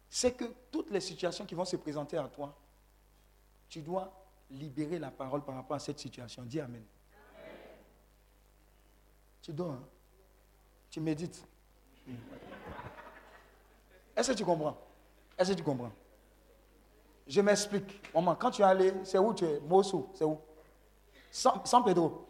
[0.08, 2.56] C'est que toutes les situations qui vont se présenter à toi,
[3.68, 4.10] tu dois
[4.50, 6.44] libérer la parole par rapport à cette situation.
[6.44, 6.84] Dis Amen.
[9.42, 9.84] Tu dors, hein?
[10.90, 11.44] tu médites.
[14.16, 14.85] Est-ce que tu comprends?
[15.38, 15.92] Est-ce que tu comprends?
[17.26, 18.00] Je m'explique.
[18.14, 19.60] Maman, quand tu es allé, c'est où tu es?
[19.60, 20.38] Mosso, c'est où?
[21.30, 22.26] San, Pedro.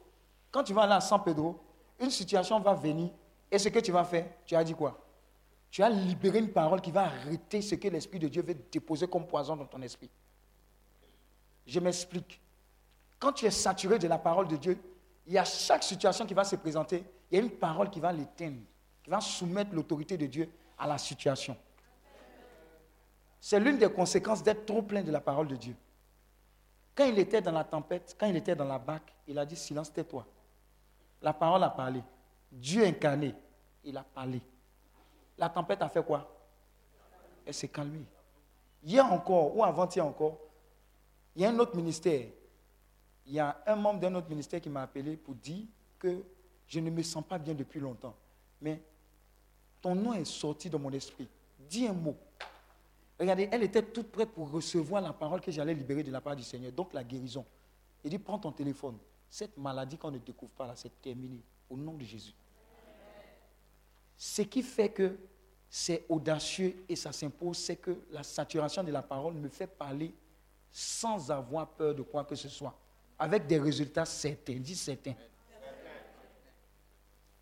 [0.50, 1.60] Quand tu vas aller à San Pedro,
[2.00, 3.10] une situation va venir
[3.50, 4.98] et ce que tu vas faire, tu as dit quoi?
[5.70, 9.06] Tu as libéré une parole qui va arrêter ce que l'Esprit de Dieu veut déposer
[9.06, 10.10] comme poison dans ton esprit.
[11.66, 12.40] Je m'explique.
[13.18, 14.78] Quand tu es saturé de la parole de Dieu,
[15.26, 18.00] il y a chaque situation qui va se présenter, il y a une parole qui
[18.00, 18.60] va l'éteindre,
[19.02, 21.56] qui va soumettre l'autorité de Dieu à la situation.
[23.48, 25.76] C'est l'une des conséquences d'être trop plein de la parole de Dieu.
[26.96, 29.54] Quand il était dans la tempête, quand il était dans la barque, il a dit
[29.54, 30.26] silence, tais-toi.
[31.22, 32.02] La parole a parlé.
[32.50, 33.36] Dieu incarné,
[33.84, 34.40] il a parlé.
[35.38, 36.28] La tempête a fait quoi?
[37.46, 38.04] Elle s'est calmée.
[38.82, 40.40] Hier encore, ou avant-hier encore,
[41.36, 42.26] il y a un autre ministère.
[43.28, 45.66] Il y a un membre d'un autre ministère qui m'a appelé pour dire
[46.00, 46.20] que
[46.66, 48.16] je ne me sens pas bien depuis longtemps.
[48.60, 48.82] Mais
[49.80, 51.28] ton nom est sorti de mon esprit.
[51.60, 52.16] Dis un mot.
[53.18, 56.36] Regardez, elle était toute prête pour recevoir la parole que j'allais libérer de la part
[56.36, 57.44] du Seigneur, donc la guérison.
[58.04, 58.98] Il dit, prends ton téléphone.
[59.30, 61.40] Cette maladie qu'on ne découvre pas là, c'est terminé.
[61.68, 62.34] Au nom de Jésus.
[64.16, 65.18] Ce qui fait que
[65.68, 70.14] c'est audacieux et ça s'impose, c'est que la saturation de la parole me fait parler
[70.70, 72.78] sans avoir peur de quoi que ce soit,
[73.18, 75.14] avec des résultats certains, dis certains.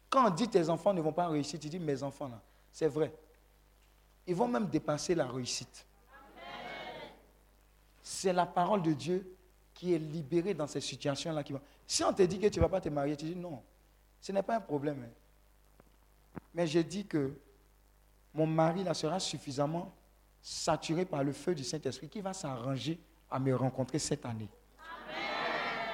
[0.09, 2.41] Quand on dit tes enfants ne vont pas réussir, tu dis mes enfants là,
[2.73, 3.13] c'est vrai.
[4.27, 5.87] Ils vont même dépasser la réussite.
[8.03, 9.37] C'est la parole de Dieu
[9.73, 11.43] qui est libérée dans ces situations-là.
[11.87, 13.63] Si on te dit que tu ne vas pas te marier, tu dis non,
[14.21, 15.05] ce n'est pas un problème.
[15.05, 16.41] hein.
[16.55, 17.33] Mais j'ai dit que
[18.33, 19.93] mon mari là sera suffisamment
[20.41, 22.99] saturé par le feu du Saint-Esprit qui va s'arranger
[23.31, 24.49] à me rencontrer cette année.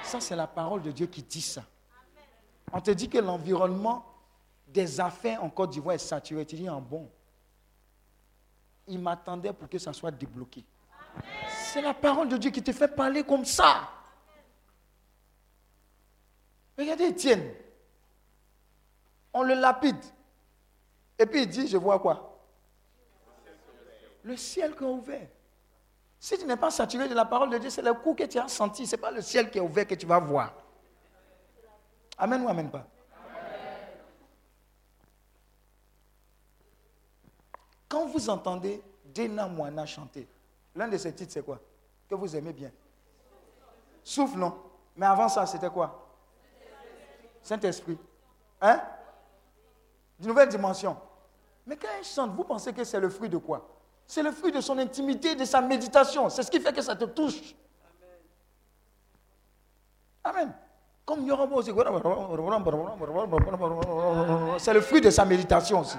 [0.03, 1.63] Ça, c'est la parole de Dieu qui dit ça.
[2.73, 4.05] On te dit que l'environnement
[4.67, 6.45] des affaires en Côte d'Ivoire est saturé.
[6.45, 7.09] Tu dis en bon?
[8.91, 10.65] Il m'attendait pour que ça soit débloqué.
[11.47, 13.89] C'est la parole de Dieu qui te fait parler comme ça.
[16.77, 17.53] Regardez Étienne.
[19.31, 20.03] On le lapide.
[21.17, 22.37] Et puis il dit, je vois quoi?
[24.23, 25.29] Le ciel qui est ouvert.
[26.19, 28.37] Si tu n'es pas saturé de la parole de Dieu, c'est le coup que tu
[28.39, 28.85] as senti.
[28.85, 30.53] Ce n'est pas le ciel qui est ouvert que tu vas voir.
[32.17, 32.85] Amen ou amen pas?
[37.91, 38.81] Quand vous entendez
[39.13, 40.25] Dena Moana chanter,
[40.73, 41.59] l'un de ses titres, c'est quoi?
[42.09, 42.71] Que vous aimez bien.
[44.01, 44.57] Souffle, non?
[44.95, 46.07] Mais avant ça, c'était quoi?
[47.43, 47.97] Saint-Esprit.
[48.61, 48.81] Hein?
[50.17, 50.95] D'une nouvelle dimension.
[51.67, 53.67] Mais quand il chante, vous pensez que c'est le fruit de quoi?
[54.07, 56.29] C'est le fruit de son intimité, de sa méditation.
[56.29, 57.53] C'est ce qui fait que ça te touche.
[60.23, 60.53] Amen.
[61.05, 61.27] Comme.
[64.59, 65.97] C'est le fruit de sa méditation aussi.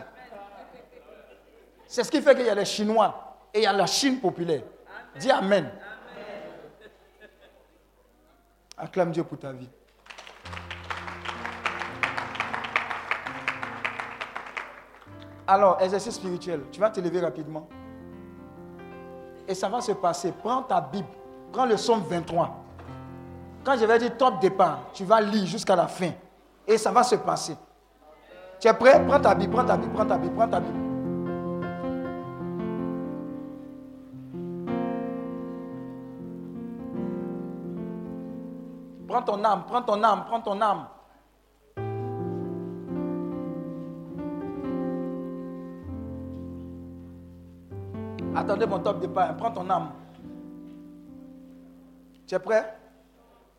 [1.92, 4.18] C'est ce qui fait qu'il y a les Chinois et il y a la Chine
[4.18, 4.62] populaire.
[5.20, 5.68] Dis Amen.
[8.78, 9.68] Acclame Dieu pour ta vie.
[15.46, 16.62] Alors, exercice spirituel.
[16.72, 17.68] Tu vas te lever rapidement.
[19.46, 20.32] Et ça va se passer.
[20.32, 21.08] Prends ta Bible.
[21.52, 22.64] Prends le psaume 23.
[23.64, 26.12] Quand je vais dire top départ, tu vas lire jusqu'à la fin.
[26.66, 27.54] Et ça va se passer.
[28.58, 29.04] Tu es prêt?
[29.06, 30.81] Prends ta Bible, prends ta Bible, prends ta Bible, prends ta Bible.
[39.12, 40.86] Prends ton âme, prends ton âme, prends ton âme.
[48.34, 49.90] Attendez mon top départ, prends ton âme.
[52.26, 52.74] Tu es prêt?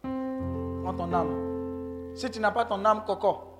[0.01, 2.15] Prends ton âme.
[2.15, 3.59] Si tu n'as pas ton âme, coco.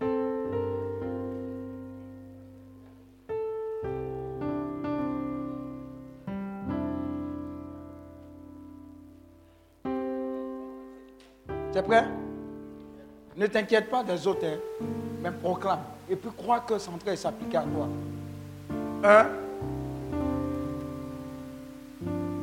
[11.74, 12.06] Tu prêt?
[13.36, 14.60] Ne t'inquiète pas des autres, hein,
[15.22, 15.80] mais proclame.
[16.08, 17.88] Et puis crois que train de s'appliquer à toi.
[19.04, 19.30] Un.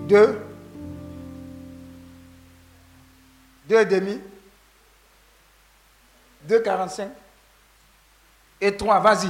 [0.08, 0.40] Deux.
[3.68, 4.20] Deux et demi.
[6.48, 7.08] 2,45.
[8.60, 9.28] Et 3, vas-y.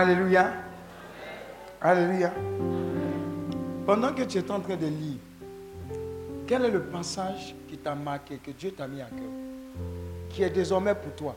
[0.00, 0.50] Alléluia.
[1.82, 2.32] Alléluia.
[3.84, 5.18] Pendant que tu es en train de lire,
[6.46, 9.28] quel est le passage qui t'a marqué, que Dieu t'a mis à cœur,
[10.30, 11.36] qui est désormais pour toi?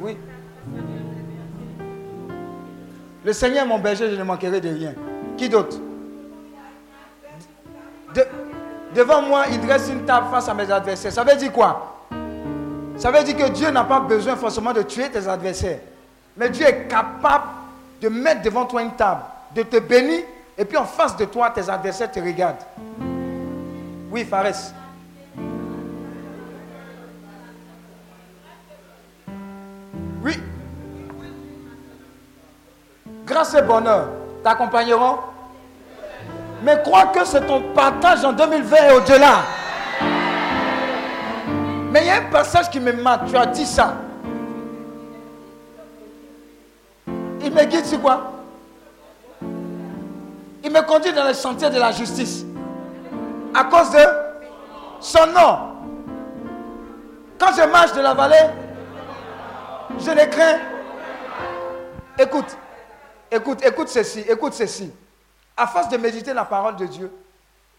[0.00, 0.16] Oui.
[3.24, 4.94] Le Seigneur est mon berger, je ne manquerai de rien.
[5.36, 5.78] Qui d'autre?
[8.14, 8.26] De-
[8.94, 11.12] Devant moi, il dresse une table face à mes adversaires.
[11.12, 12.06] Ça veut dire quoi?
[12.96, 15.80] Ça veut dire que Dieu n'a pas besoin forcément de tuer tes adversaires.
[16.36, 17.46] Mais Dieu est capable
[18.00, 19.22] de mettre devant toi une table,
[19.54, 20.22] de te bénir,
[20.58, 22.56] et puis en face de toi, tes adversaires te regardent.
[24.10, 24.72] Oui, Fares.
[30.22, 30.40] Oui.
[33.24, 34.08] Grâce et bonheur
[34.42, 35.18] t'accompagneront.
[36.62, 39.42] Mais crois que c'est ton partage en 2020 et au-delà.
[41.90, 43.26] Mais il y a un passage qui me marque.
[43.26, 43.94] Tu as dit ça.
[47.46, 48.32] Il me guide sur quoi?
[50.64, 52.44] Il me conduit dans les sentiers de la justice.
[53.54, 54.00] À cause de
[54.98, 55.76] son nom.
[57.38, 58.50] Quand je marche de la vallée,
[59.96, 60.58] je ne crains.
[62.18, 62.56] Écoute,
[63.30, 64.90] écoute, écoute ceci, écoute ceci.
[65.56, 67.12] À force de méditer la parole de Dieu,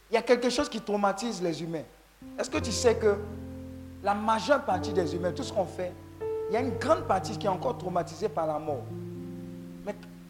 [0.09, 1.83] il y a quelque chose qui traumatise les humains.
[2.39, 3.17] Est-ce que tu sais que
[4.01, 5.91] la majeure partie des humains, tout ce qu'on fait,
[6.49, 8.83] il y a une grande partie qui est encore traumatisée par la mort?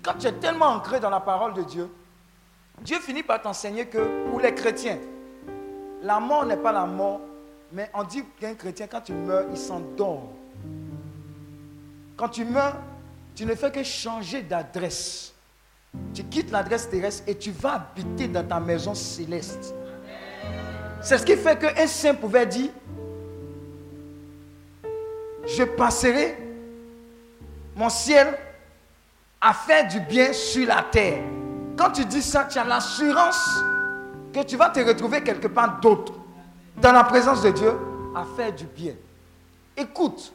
[0.08, 1.90] Quand tu es tellement ancré dans la parole de Dieu,
[2.80, 5.00] Dieu finit par t'enseigner que pour les chrétiens,
[6.02, 7.20] la mort n'est pas la mort,
[7.74, 10.30] mais on dit qu'un chrétien, quand tu meurs, il s'endort.
[12.16, 12.78] Quand tu meurs,
[13.36, 15.34] tu ne fais que changer d'adresse.
[16.14, 19.76] Tu quittes l'adresse terrestre et tu vas habiter dans ta maison céleste.
[21.02, 22.70] C'est ce qui fait qu'un saint pouvait dire,
[25.46, 26.38] je passerai
[27.76, 28.38] mon ciel
[29.42, 31.24] à faire du bien sur la terre.
[31.78, 33.60] Quand tu dis ça, tu as l'assurance
[34.34, 36.14] que tu vas te retrouver quelque part d'autre,
[36.78, 37.74] dans la présence de Dieu,
[38.16, 38.94] à faire du bien.
[39.76, 40.34] Écoute,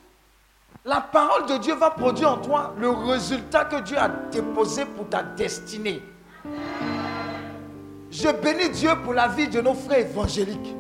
[0.85, 5.09] la parole de Dieu va produire en toi le résultat que Dieu a déposé pour
[5.09, 6.03] ta destinée.
[8.11, 10.75] Je bénis Dieu pour la vie de nos frères évangéliques.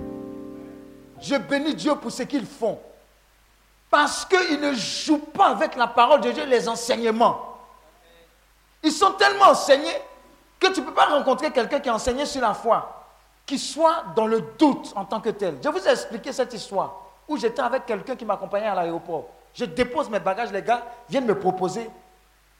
[1.20, 2.78] Je bénis Dieu pour ce qu'ils font.
[3.90, 7.51] Parce qu'ils ne jouent pas avec la parole de Dieu, les enseignements.
[8.82, 9.96] Ils sont tellement enseignés
[10.58, 13.06] que tu ne peux pas rencontrer quelqu'un qui a enseigné sur la foi,
[13.46, 15.58] qui soit dans le doute en tant que tel.
[15.62, 16.94] Je vous ai expliqué cette histoire
[17.28, 19.28] où j'étais avec quelqu'un qui m'accompagnait à l'aéroport.
[19.54, 21.88] Je dépose mes bagages, les gars viennent me proposer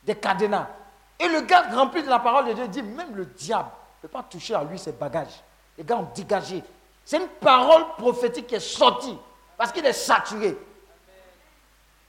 [0.05, 0.67] des cadenas.
[1.19, 3.69] Et le gars rempli de la parole de Dieu dit, même le diable
[4.03, 5.43] ne peut pas toucher à lui ses bagages.
[5.79, 6.63] Les gars ont dégagé.
[7.05, 9.17] C'est une parole prophétique qui est sortie
[9.57, 10.57] parce qu'il est saturé.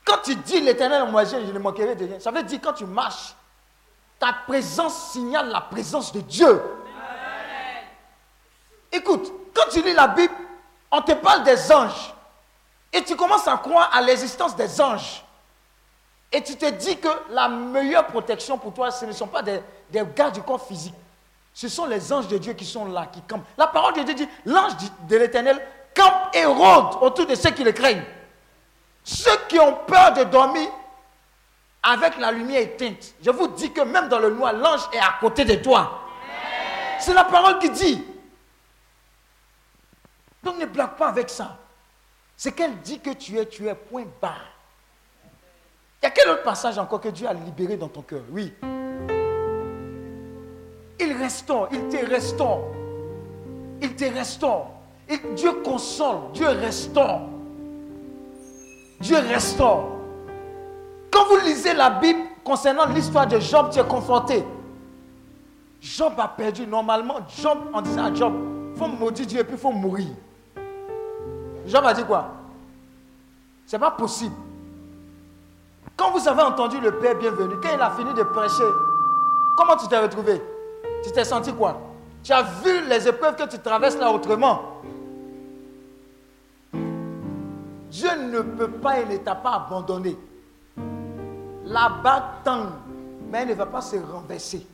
[0.06, 2.86] Quand tu dis l'éternel, moi je ne manquerai de rien, ça veut dire quand tu
[2.86, 3.36] marches,
[4.24, 6.64] ta présence signale la présence de Dieu.
[8.90, 10.34] Écoute, quand tu lis la Bible,
[10.90, 12.14] on te parle des anges.
[12.94, 15.26] Et tu commences à croire à l'existence des anges.
[16.32, 19.60] Et tu te dis que la meilleure protection pour toi, ce ne sont pas des,
[19.90, 20.96] des gars du corps physique.
[21.54, 23.44] Ce sont les anges de Dieu qui sont là, qui campent.
[23.58, 24.72] La parole de Dieu dit, l'ange
[25.06, 25.62] de l'éternel
[25.94, 28.06] campe et rôde autour de ceux qui le craignent.
[29.04, 30.70] Ceux qui ont peur de dormir
[31.84, 33.14] avec la lumière éteinte.
[33.22, 36.00] Je vous dis que même dans le noir, l'ange est à côté de toi.
[37.00, 38.04] C'est la parole qui dit.
[40.42, 41.58] Donc ne blague pas avec ça.
[42.36, 44.36] C'est qu'elle dit que tu es, tu es point bas.
[46.02, 48.24] Il y a quel autre passage encore que Dieu a libéré dans ton cœur?
[48.30, 48.54] Oui.
[51.00, 52.72] Il restaure, il te restaure.
[53.82, 54.72] Il te restaure.
[55.36, 57.22] Dieu console, Dieu restaure.
[59.00, 59.93] Dieu restaure.
[61.14, 64.44] Quand vous lisez la Bible concernant l'histoire de Job, tu es confronté.
[65.80, 66.66] Job a perdu.
[66.66, 68.34] Normalement, Job, on disait à Job,
[68.74, 70.08] il faut maudire Dieu et puis il faut mourir.
[71.68, 72.32] Job a dit quoi?
[73.68, 74.36] C'est pas possible.
[75.96, 78.64] Quand vous avez entendu le Père bienvenu, quand il a fini de prêcher,
[79.56, 80.42] comment tu t'es retrouvé?
[81.04, 81.80] Tu t'es senti quoi?
[82.24, 84.82] Tu as vu les épreuves que tu traverses là autrement.
[87.92, 90.18] Dieu ne peut pas et ne t'a pas abandonné.
[91.66, 92.74] La bague tangue,
[93.30, 94.68] mais elle ne va pas se renverser.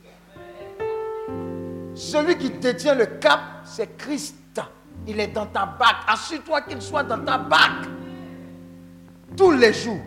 [1.94, 4.36] Celui qui détient le cap, c'est Christ.
[5.06, 5.96] Il est dans ta bague.
[6.06, 7.86] Assure-toi qu'il soit dans ta bague.
[9.36, 10.00] Tous les jours.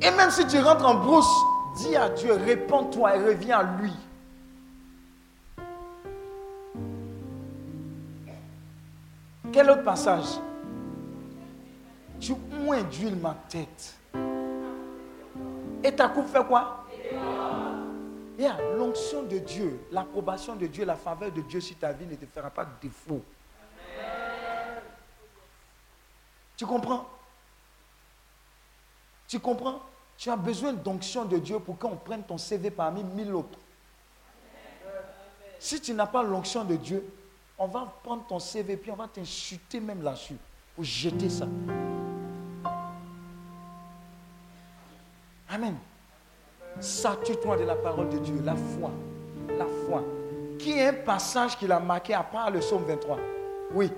[0.00, 1.32] Et même si tu rentres en brousse,
[1.76, 3.92] dis à Dieu, réponds-toi et reviens à lui.
[9.52, 10.38] Quel autre passage?
[12.18, 12.34] Tu
[12.64, 13.94] moins d'huile ma tête.
[15.86, 16.84] Et ta coupe fait quoi?
[18.76, 22.26] L'onction de Dieu, l'approbation de Dieu, la faveur de Dieu sur ta vie ne te
[22.26, 23.22] fera pas défaut.
[26.56, 27.08] Tu comprends?
[29.28, 29.80] Tu comprends?
[30.18, 33.58] Tu as besoin d'onction de Dieu pour qu'on prenne ton CV parmi mille autres.
[35.60, 37.08] Si tu n'as pas l'onction de Dieu,
[37.58, 40.36] on va prendre ton CV puis on va t'insulter même là-dessus
[40.74, 41.46] pour jeter ça.
[45.56, 45.74] Amen.
[46.80, 48.90] Sature-toi de la parole de Dieu, la foi.
[49.58, 50.02] La foi.
[50.58, 53.16] Qui est un passage qu'il a marqué à part le psaume 23
[53.72, 53.90] Oui.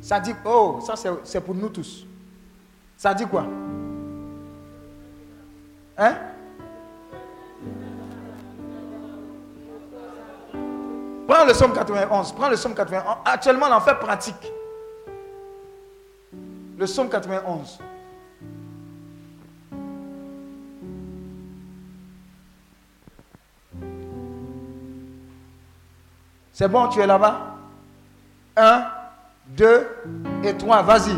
[0.00, 2.06] Ça dit, oh, ça c'est- c'est pour nous tous.
[2.96, 3.44] Ça dit quoi?
[5.98, 6.14] Hein?
[11.26, 12.32] Prends le psaume 91.
[12.32, 13.18] Prends le psaume 91.
[13.26, 14.50] Actuellement, on en fait pratique.
[16.78, 17.78] Le psaume 91.
[26.58, 27.54] C'est bon, tu es là-bas?
[28.56, 28.88] Un,
[29.46, 29.86] deux
[30.42, 30.82] et trois.
[30.82, 31.16] Vas-y.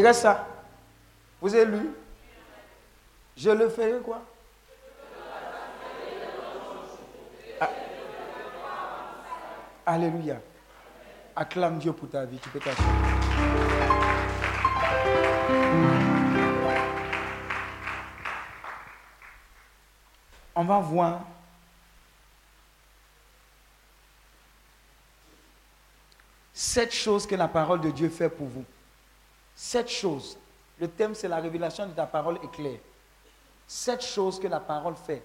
[0.00, 0.46] Il reste ça.
[1.42, 1.90] Vous avez lu?
[3.36, 4.22] Je le ferai quoi?
[7.60, 7.68] Ah.
[9.84, 10.40] Alléluia.
[11.36, 12.38] Acclame Dieu pour ta vie.
[12.38, 12.88] Tu peux t'asseoir.
[20.54, 21.20] On va voir
[26.54, 28.64] sept choses que la parole de Dieu fait pour vous.
[29.62, 30.38] Sept choses.
[30.78, 32.80] Le thème, c'est la révélation de ta parole est claire.
[33.66, 35.22] Sept choses que la parole fait.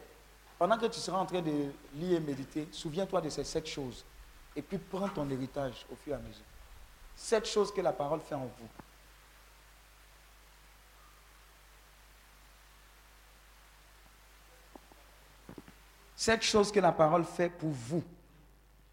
[0.59, 4.03] Pendant que tu seras en train de lire et méditer, souviens-toi de ces sept choses.
[4.53, 6.43] Et puis prends ton héritage au fur et à mesure.
[7.15, 8.67] Sept choses que la parole fait en vous.
[16.13, 18.03] Cette chose que la parole fait pour vous.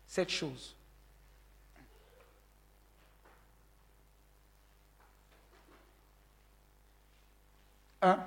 [0.07, 0.77] Cette chose.
[8.03, 8.19] Un,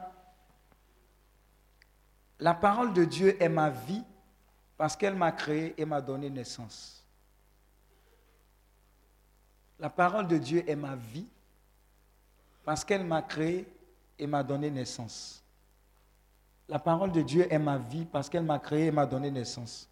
[2.40, 4.04] la parole de Dieu est ma vie
[4.78, 7.06] parce qu'elle m'a créé et m'a donné naissance.
[9.80, 11.28] La parole de Dieu est ma vie
[12.64, 13.68] parce qu'elle m'a créé
[14.18, 15.44] et m'a donné naissance.
[16.68, 19.90] La parole de Dieu est ma vie parce qu'elle m'a créé et m'a donné naissance.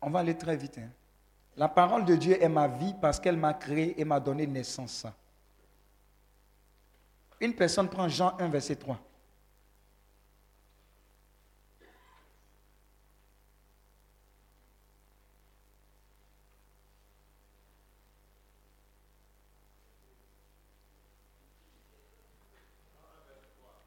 [0.00, 0.78] On va aller très vite.
[0.78, 0.90] hein.
[1.56, 5.06] La parole de Dieu est ma vie parce qu'elle m'a créé et m'a donné naissance.
[7.40, 8.98] Une personne prend Jean 1, verset 3.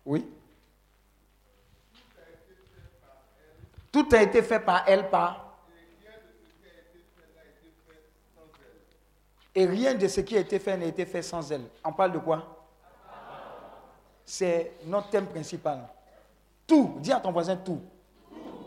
[0.05, 0.25] Oui.
[3.91, 5.50] Tout a été fait par elle, par.
[9.53, 11.65] Et rien de ce qui a été fait n'a été fait sans elle.
[11.83, 12.43] On parle de quoi?
[14.25, 15.87] C'est notre thème principal.
[16.65, 17.81] Tout, dis à ton voisin tout,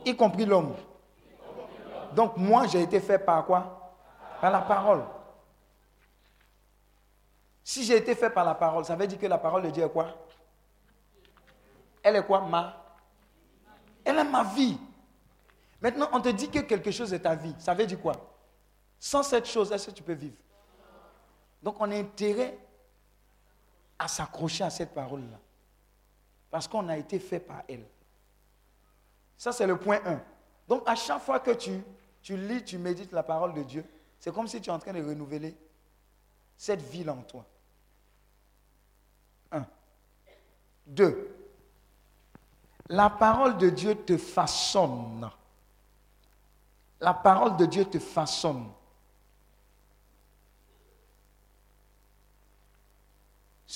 [0.04, 0.74] y compris l'homme.
[2.14, 3.94] Donc moi, j'ai été fait par quoi?
[4.40, 5.04] Par la parole.
[7.62, 9.84] Si j'ai été fait par la parole, ça veut dire que la parole de Dieu
[9.84, 10.14] est quoi?
[12.02, 12.42] Elle est quoi?
[12.42, 12.84] Ma
[14.04, 14.78] Elle est ma vie.
[15.80, 17.54] Maintenant, on te dit que quelque chose est ta vie.
[17.58, 18.12] Ça veut dire quoi?
[18.98, 20.36] Sans cette chose, est-ce que tu peux vivre?
[21.64, 22.58] Donc, on a intérêt
[23.98, 25.38] à s'accrocher à cette parole-là.
[26.50, 27.86] Parce qu'on a été fait par elle.
[29.38, 30.20] Ça, c'est le point 1.
[30.68, 31.82] Donc, à chaque fois que tu,
[32.36, 33.82] lis, tu médites la parole de Dieu,
[34.20, 35.56] c'est comme si tu es en train de renouveler
[36.54, 37.46] cette vie-là en toi.
[39.52, 39.66] Un.
[40.86, 41.34] Deux.
[42.90, 45.30] La parole de Dieu te façonne.
[47.00, 48.70] La parole de Dieu te façonne.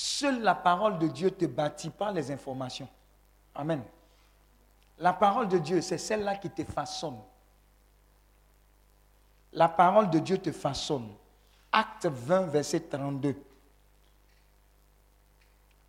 [0.00, 2.88] Seule la parole de Dieu te bâtit pas les informations.
[3.52, 3.82] Amen.
[4.98, 7.18] La parole de Dieu, c'est celle-là qui te façonne.
[9.54, 11.08] La parole de Dieu te façonne.
[11.72, 13.34] Acte 20, verset 32.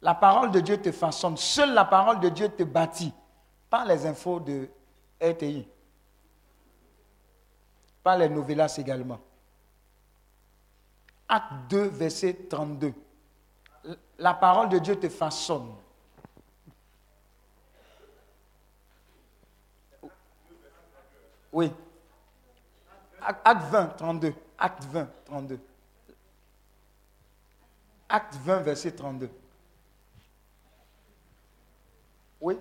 [0.02, 1.38] La parole de Dieu te façonne.
[1.38, 3.14] Seule la parole de Dieu te bâtit.
[3.70, 4.68] Pas les infos de
[5.22, 5.68] RTI.
[8.02, 9.20] Pas les novellas également.
[11.28, 12.92] Acte 2, verset 32.
[14.18, 15.74] La parole de Dieu te façonne.
[21.52, 21.72] Oui.
[23.22, 24.34] Acte 20, 32.
[24.58, 25.60] Acte 20, 32.
[28.10, 29.30] Acte 20, verset 32.
[32.42, 32.58] Oui.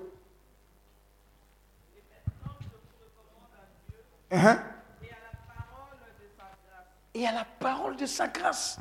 [4.30, 4.60] Uh-huh.
[7.14, 8.78] Et à la parole de sa grâce.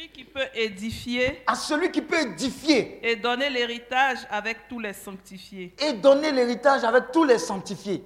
[0.00, 4.94] Celui qui peut édifier À celui qui peut édifier et donner l'héritage avec tous les
[4.94, 5.74] sanctifiés.
[5.78, 8.02] et donner l'héritage avec tous les sanctifiés.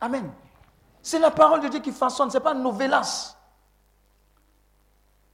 [0.00, 0.32] Amen.
[1.00, 3.36] C'est la parole de Dieu qui façonne, ce n'est pas novelas.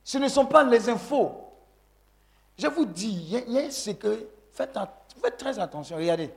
[0.02, 1.32] Ce ne sont pas les infos.
[2.58, 3.08] Je vous dis,
[3.46, 4.26] il y, a- un secret.
[4.52, 4.78] Faites,
[5.22, 5.96] faites très attention.
[5.96, 6.30] Regardez.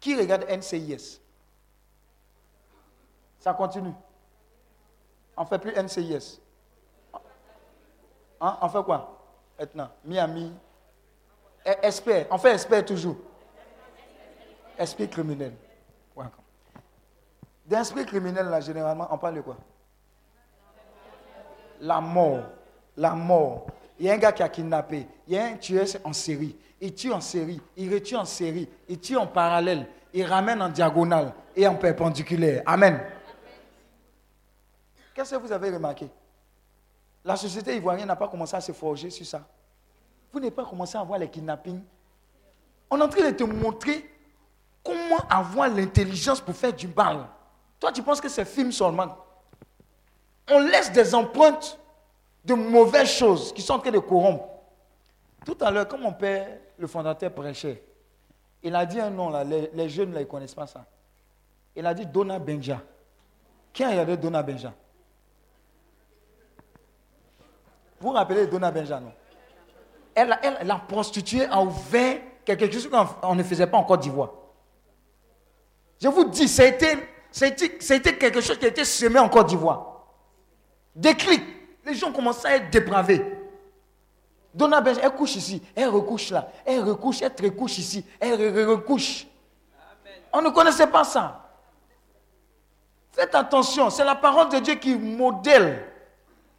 [0.00, 1.20] Qui regarde NCIS
[3.38, 3.92] Ça continue.
[5.36, 6.40] On ne fait plus NCIS.
[8.40, 8.58] Hein?
[8.60, 9.18] On fait quoi?
[9.58, 10.52] Maintenant Miami.
[11.64, 12.26] Eh, Expert.
[12.30, 13.16] On fait expert toujours.
[14.78, 15.52] Esprit criminel.
[17.66, 19.56] D'esprit criminel, là, généralement, on parle de quoi?
[21.80, 22.44] La mort.
[22.96, 23.66] La mort.
[23.98, 25.06] Il y a un gars qui a kidnappé.
[25.26, 26.56] Il y a un tueur en série.
[26.80, 27.60] Il tue en série.
[27.76, 28.68] Il retue en série.
[28.88, 29.86] Il tue en parallèle.
[30.14, 32.62] Il ramène en diagonale et en perpendiculaire.
[32.64, 33.00] Amen.
[35.14, 36.08] Qu'est-ce que vous avez remarqué?
[37.28, 39.46] La société ivoirienne n'a pas commencé à se forger sur ça.
[40.32, 41.82] Vous n'avez pas commencé à voir les kidnappings.
[42.88, 44.10] On est en train de te montrer
[44.82, 47.26] comment avoir l'intelligence pour faire du mal.
[47.78, 49.14] Toi, tu penses que c'est film seulement.
[50.50, 51.78] On laisse des empreintes
[52.46, 54.48] de mauvaises choses qui sont en train de corrompre.
[55.44, 56.48] Tout à l'heure, comme mon père,
[56.78, 57.84] le fondateur, prêchait,
[58.62, 60.86] il a dit un nom, là, les, jeunes, ne connaissent pas ça.
[61.76, 62.80] Il a dit Donna Benja.
[63.74, 64.72] Qui a regardé Donna Benja?
[68.00, 69.12] Vous vous rappelez de Donna Benja, non
[70.14, 73.84] elle, a- elle, la prostituée a ouvert quelque chose qu'on on ne faisait pas en
[73.84, 74.30] Côte d'Ivoire.
[76.00, 77.08] Je vous dis, c'était,
[78.18, 80.06] quelque chose qui a été semé en Côte d'Ivoire.
[80.94, 81.42] Déclic.
[81.84, 83.24] Les gens commencent à être dépravés.
[84.52, 88.52] Donna Benj, elle couche ici, elle recouche là, elle recouche, elle recouche ici, elle re-
[88.52, 89.26] re- recouche.
[90.32, 91.48] On ne connaissait pas ça.
[93.12, 95.87] Faites attention, c'est la parole de Dieu qui modèle.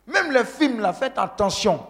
[0.09, 1.85] Même les films là, faites attention.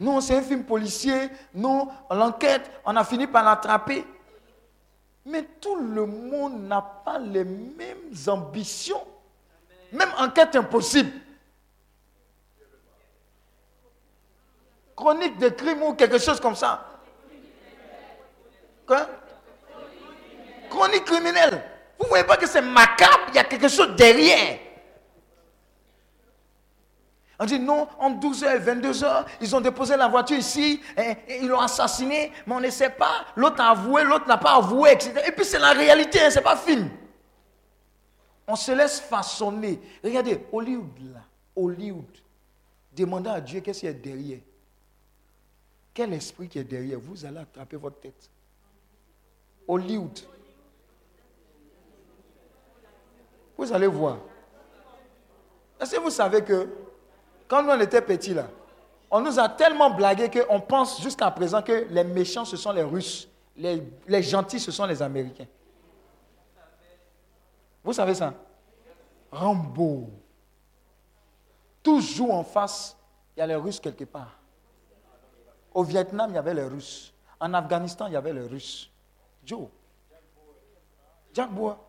[0.00, 1.28] Non, c'est un film policier.
[1.54, 4.04] Non, l'enquête, on a fini par l'attraper.
[5.26, 9.06] Mais tout le monde n'a pas les mêmes ambitions.
[9.92, 11.12] Même enquête impossible.
[14.96, 16.84] Chronique de crime ou quelque chose comme ça.
[18.86, 19.06] Quoi?
[20.68, 21.62] Chronique criminelle.
[21.96, 24.58] Vous ne voyez pas que c'est macabre, il y a quelque chose derrière.
[27.42, 31.48] On dit non, en 12h et 22h, ils ont déposé la voiture ici, et, ils
[31.48, 33.24] l'ont assassiné, mais on ne sait pas.
[33.34, 35.14] L'autre a avoué, l'autre n'a pas avoué, etc.
[35.26, 36.90] Et puis c'est la réalité, hein, ce n'est pas film.
[38.46, 39.80] On se laisse façonner.
[40.04, 41.20] Regardez, Hollywood là,
[41.56, 42.18] Hollywood.
[42.94, 44.40] Demandez à Dieu qu'est-ce qu'il y a derrière.
[45.94, 46.98] Quel esprit qui est derrière?
[47.00, 48.28] Vous allez attraper votre tête.
[49.66, 50.18] Hollywood.
[53.56, 54.18] Vous allez voir.
[55.80, 56.68] Est-ce que vous savez que
[57.50, 58.46] quand on était petits là,
[59.10, 62.84] on nous a tellement blagué qu'on pense jusqu'à présent que les méchants ce sont les
[62.84, 65.48] Russes, les, gentils ce sont les Américains.
[67.82, 68.32] Vous savez ça?
[69.32, 70.10] Rambo.
[71.82, 72.96] Toujours en face,
[73.36, 74.38] il y a les Russes quelque part.
[75.74, 77.12] Au Vietnam, il y avait les Russes.
[77.40, 78.92] En Afghanistan, il y avait les Russes.
[79.44, 79.66] Joe.
[81.32, 81.84] Jack Bois.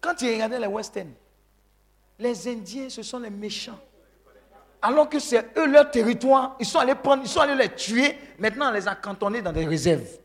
[0.00, 1.12] Quand tu regardais les westerns,
[2.18, 3.78] les Indiens, ce sont les méchants.
[4.80, 8.16] Alors que c'est eux leur territoire, ils sont allés prendre, ils sont allés les tuer,
[8.38, 10.18] maintenant on les a cantonnés dans des réserves.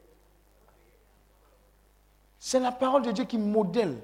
[2.37, 3.97] C'est la parole de Dieu qui modèle.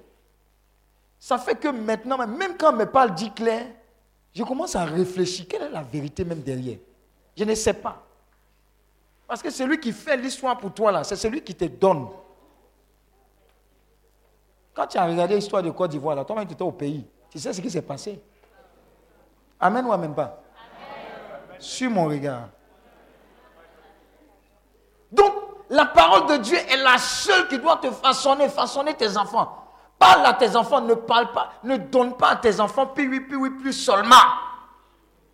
[1.20, 3.68] Ça fait que maintenant, même quand on me parle dit clair,
[4.34, 5.46] je commence à réfléchir.
[5.50, 6.78] Quelle est la vérité même derrière?
[7.36, 8.02] Je ne sais pas.
[9.28, 12.08] Parce que celui qui fait l'histoire pour toi, là, c'est celui qui te donne.
[14.74, 17.06] Quand tu as regardé l'histoire de Côte d'Ivoire, toi-même tu étais au pays.
[17.32, 18.22] Tu sais ce qui s'est passé?
[19.60, 20.42] Amen ou Amen pas?
[21.60, 22.50] Sur mon regard.
[25.12, 25.34] Donc,
[25.70, 29.68] la parole de Dieu est la seule qui doit te façonner, façonner tes enfants.
[29.98, 33.20] Parle à tes enfants, ne parle pas, ne donne pas à tes enfants, puis oui,
[33.20, 34.16] puis oui, plus seulement.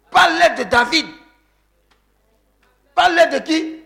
[0.10, 1.06] Parle de David.
[2.96, 3.84] Parle de qui?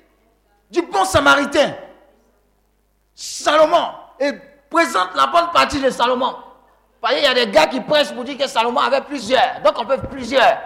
[0.72, 1.76] Du bon samaritain.
[3.14, 3.90] Salomon.
[4.20, 4.32] Et
[4.70, 6.36] présente la bonne partie de Salomon.
[7.02, 9.62] Parce qu'il y a des gars qui prêchent pour dire que Salomon avait plusieurs.
[9.64, 10.60] Donc on peut plusieurs.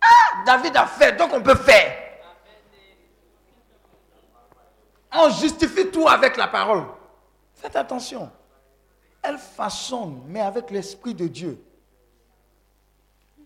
[0.00, 2.02] Ah, David a fait, donc on peut faire.
[5.12, 6.84] On justifie tout avec la parole.
[7.54, 8.30] Faites attention.
[9.22, 11.62] Elle façonne, mais avec l'Esprit de Dieu.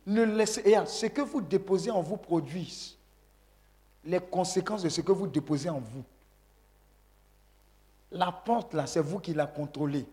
[0.06, 2.99] Ne laissez, ce que vous déposez en vous produise
[4.05, 6.05] les conséquences de ce que vous déposez en vous.
[8.12, 10.06] La porte, là, c'est vous qui la contrôlez.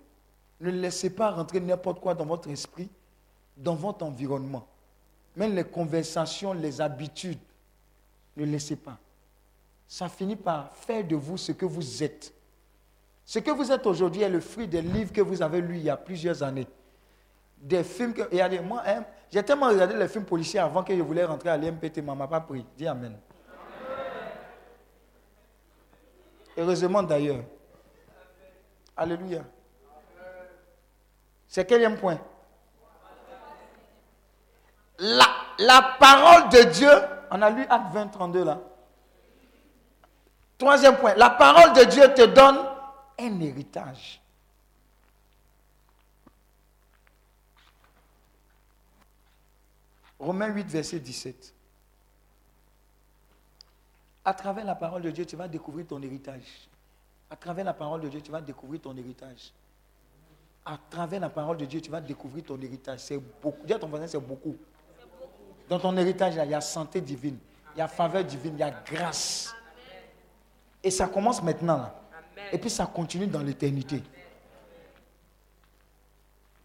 [0.60, 2.90] Ne laissez pas rentrer n'importe quoi dans votre esprit,
[3.56, 4.68] dans votre environnement.
[5.36, 7.40] Même les conversations, les habitudes,
[8.36, 8.98] ne laissez pas.
[9.88, 12.34] Ça finit par faire de vous ce que vous êtes.
[13.26, 15.84] Ce que vous êtes aujourd'hui est le fruit des livres que vous avez lus il
[15.84, 16.68] y a plusieurs années.
[17.58, 18.62] Des films que.
[18.62, 21.98] Moi, hein, j'ai tellement regardé les films policiers avant que je voulais rentrer à l'IMPT,
[21.98, 22.66] maman m'a pas pris.
[22.78, 23.18] Dis Amen.
[26.58, 27.44] Heureusement d'ailleurs.
[28.96, 29.44] Alléluia.
[31.48, 32.20] C'est quel point
[35.00, 36.90] la, parole de Dieu,
[37.30, 38.60] on a lu Acte 20, 32 là.
[40.58, 42.58] Troisième point, la parole de Dieu te donne
[43.20, 44.20] un héritage.
[50.20, 51.54] Romains 8, verset 17.
[54.28, 56.68] À travers la parole de Dieu, tu vas découvrir ton héritage.
[57.30, 59.54] À travers la parole de Dieu, tu vas découvrir ton héritage.
[60.66, 63.00] À travers la parole de Dieu, tu vas découvrir ton héritage.
[63.00, 63.66] C'est beaucoup.
[63.66, 64.58] Dis à ton voisin, c'est beaucoup.
[65.70, 67.38] Dans ton héritage, il y a santé divine,
[67.74, 69.56] il y a faveur divine, il y a grâce.
[70.84, 71.90] Et ça commence maintenant.
[72.52, 74.04] Et puis ça continue dans l'éternité.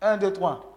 [0.00, 0.71] 1, 2, 3.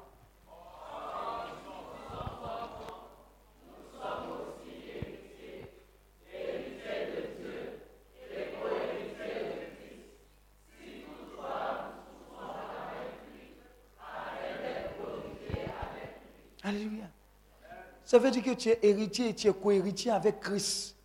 [18.16, 20.96] Ça veut dire que tu es héritier et tu es co-héritier avec Christ,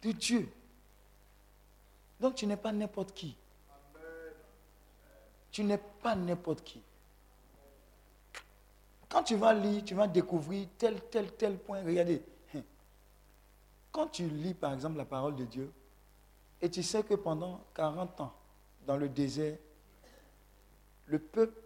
[0.00, 0.48] de Dieu.
[2.18, 3.36] Donc tu n'es pas n'importe qui.
[5.50, 6.80] Tu n'es pas n'importe qui.
[9.06, 11.82] Quand tu vas lire, tu vas découvrir tel, tel, tel point.
[11.84, 12.22] Regardez.
[13.92, 15.70] Quand tu lis, par exemple, la parole de Dieu,
[16.62, 18.32] et tu sais que pendant 40 ans,
[18.86, 19.58] dans le désert,
[21.04, 21.60] le peuple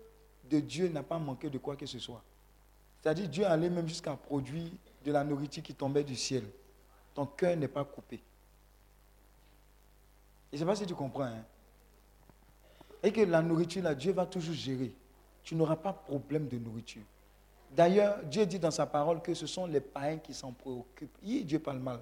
[0.51, 2.25] de Dieu n'a pas manqué de quoi que ce soit.
[3.01, 4.71] C'est-à-dire, Dieu allait même jusqu'à produire
[5.05, 6.45] de la nourriture qui tombait du ciel.
[7.15, 8.23] Ton cœur n'est pas coupé.
[10.53, 11.23] Je ne sais pas si tu comprends.
[11.25, 11.45] hein.
[13.03, 14.93] Et que la nourriture, là, Dieu va toujours gérer.
[15.43, 17.03] Tu n'auras pas de problème de nourriture.
[17.75, 21.17] D'ailleurs, Dieu dit dans sa parole que ce sont les païens qui s'en préoccupent.
[21.23, 22.01] Hi, Dieu parle mal.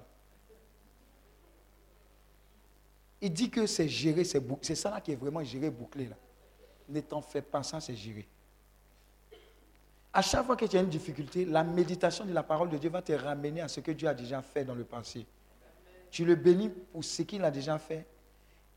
[3.21, 6.07] Il dit que c'est géré, c'est ça qui est vraiment géré, bouclé.
[6.07, 6.15] Là.
[6.87, 8.27] Ne t'en fais pas, ça c'est géré.
[10.11, 12.89] À chaque fois que tu as une difficulté, la méditation de la parole de Dieu
[12.89, 15.25] va te ramener à ce que Dieu a déjà fait dans le passé.
[16.09, 18.05] Tu le bénis pour ce qu'il a déjà fait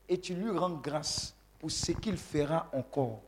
[0.08, 3.22] et tu lui rends grâce pour ce qu'il fera encore.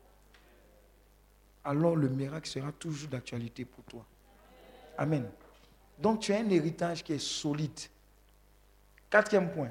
[1.65, 4.05] Alors le miracle sera toujours d'actualité pour toi.
[4.99, 5.31] Amen.
[5.99, 7.81] Donc tu as un héritage qui est solide.
[9.09, 9.71] Quatrième point.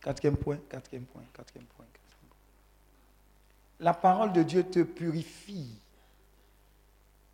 [0.00, 1.86] Quatrième point, quatrième point, quatrième point.
[3.80, 5.70] La parole de Dieu te purifie.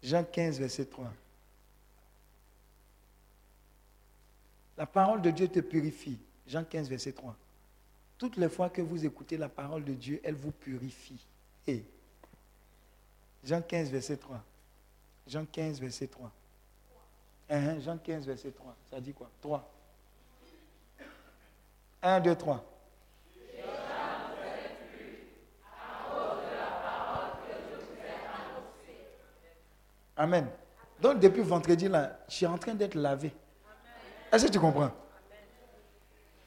[0.03, 1.11] Jean 15, verset 3.
[4.77, 6.19] La parole de Dieu te purifie.
[6.47, 7.35] Jean 15, verset 3.
[8.19, 11.25] Toutes les fois que vous écoutez la parole de Dieu, elle vous purifie.
[11.67, 11.83] Et
[13.43, 14.43] Jean 15, verset 3.
[15.27, 16.31] Jean 15, verset 3.
[17.49, 18.77] Hein, Jean 15, verset 3.
[18.91, 19.31] Ça dit quoi?
[19.41, 19.71] 3.
[22.03, 22.74] 1, 2, 3.
[30.17, 30.49] Amen.
[31.01, 33.33] Donc depuis vendredi, là, je suis en train d'être lavé.
[34.33, 34.93] Est-ce que tu comprends?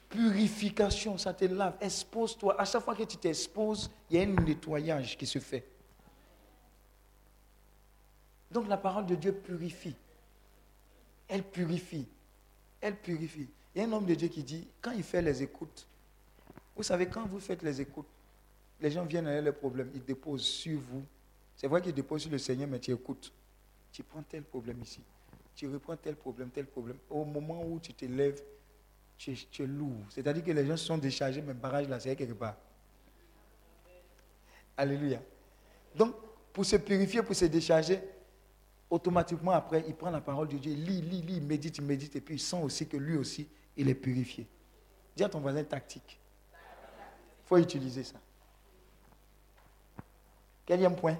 [0.08, 1.76] Purification, ça te lave.
[1.80, 2.60] Expose-toi.
[2.60, 5.66] À chaque fois que tu t'exposes, il y a un nettoyage qui se fait.
[8.50, 9.94] Donc la parole de Dieu purifie.
[11.28, 12.08] Elle purifie.
[12.80, 13.48] Elle purifie.
[13.74, 15.86] Il y a un homme de Dieu qui dit, quand il fait les écoutes,
[16.74, 18.06] vous savez, quand vous faites les écoutes,
[18.80, 21.04] les gens viennent avec leurs problèmes, ils déposent sur vous.
[21.54, 23.32] C'est vrai qu'ils déposent sur le Seigneur, mais tu écoutes.
[23.92, 25.00] Tu prends tel problème ici.
[25.54, 26.98] Tu reprends tel problème, tel problème.
[27.10, 28.42] Au moment où tu te lèves,
[29.16, 30.04] tu tu es lourd.
[30.10, 32.56] C'est-à-dire que les gens sont déchargés, mais barrage là, c'est quelque part.
[34.76, 35.20] Alléluia.
[35.94, 36.14] Donc,
[36.52, 38.00] pour se purifier, pour se décharger,
[38.88, 42.20] automatiquement après, il prend la parole de Dieu, il lit, lit, lit, médite, médite, et
[42.20, 44.46] puis il sent aussi que lui aussi, il est purifié.
[45.16, 46.20] Dis à ton voisin tactique.
[46.52, 48.20] Il faut utiliser ça.
[50.64, 51.18] Quatrième point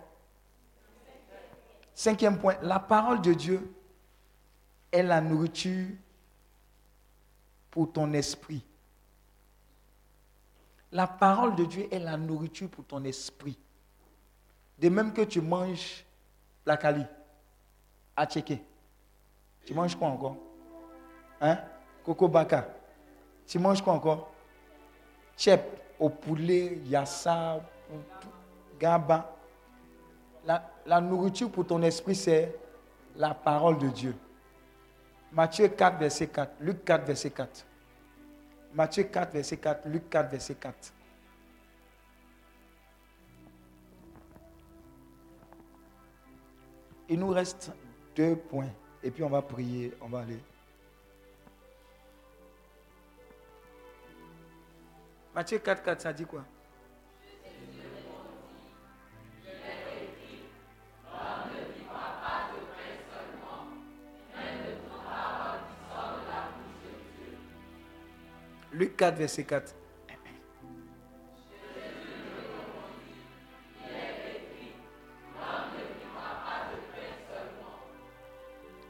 [1.99, 3.75] Cinquième point, la parole de Dieu
[4.93, 5.97] est la nourriture
[7.73, 8.65] pour ton esprit.
[10.93, 13.59] La parole de Dieu est la nourriture pour ton esprit.
[14.79, 16.05] De même que tu manges
[16.65, 17.05] la cali,
[18.15, 18.29] à.
[18.29, 18.45] Tu
[19.75, 20.37] manges quoi encore?
[21.41, 21.59] Hein?
[22.05, 22.69] Coco baka.
[23.45, 24.31] Tu manges quoi encore?
[25.37, 27.61] Chep au poulet, yassa,
[28.79, 29.38] gaba.
[30.87, 32.57] La, nourriture pour ton esprit, c'est
[33.16, 34.15] la parole de Dieu.
[35.31, 36.55] Matthieu 4, verset 4.
[36.61, 37.66] Luc 4, verset 4.
[38.73, 39.89] Matthieu 4, verset 4.
[39.89, 40.95] Luc 4, verset 4.
[47.11, 47.70] Il nous reste
[48.16, 48.70] deux points.
[49.03, 50.41] Et puis on va prier, on va aller.
[55.35, 56.43] Matthieu 4, 4, ça dit quoi?
[68.73, 69.74] Luc 4, verset 4.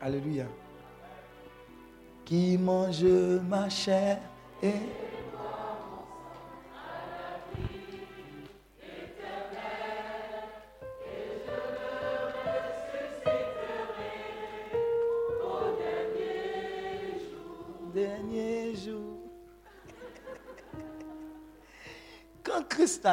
[0.00, 0.46] Alléluia.
[2.24, 3.04] Qui mange
[3.48, 4.20] ma chair
[4.62, 5.07] et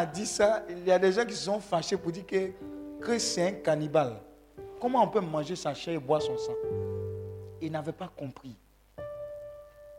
[0.03, 2.51] dit ça, il y a des gens qui se sont fâchés pour dire que
[2.99, 4.19] Christ c'est un cannibale.
[4.81, 6.55] Comment on peut manger sa chair et boire son sang?
[7.61, 8.55] Il n'avait pas compris.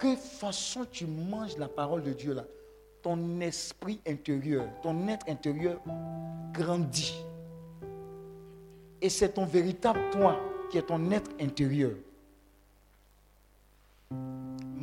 [0.01, 2.44] Que façon tu manges la parole de Dieu là?
[3.02, 5.81] Ton esprit intérieur, ton être intérieur
[6.52, 7.14] grandit.
[9.01, 11.93] Et c'est ton véritable toi qui est ton être intérieur.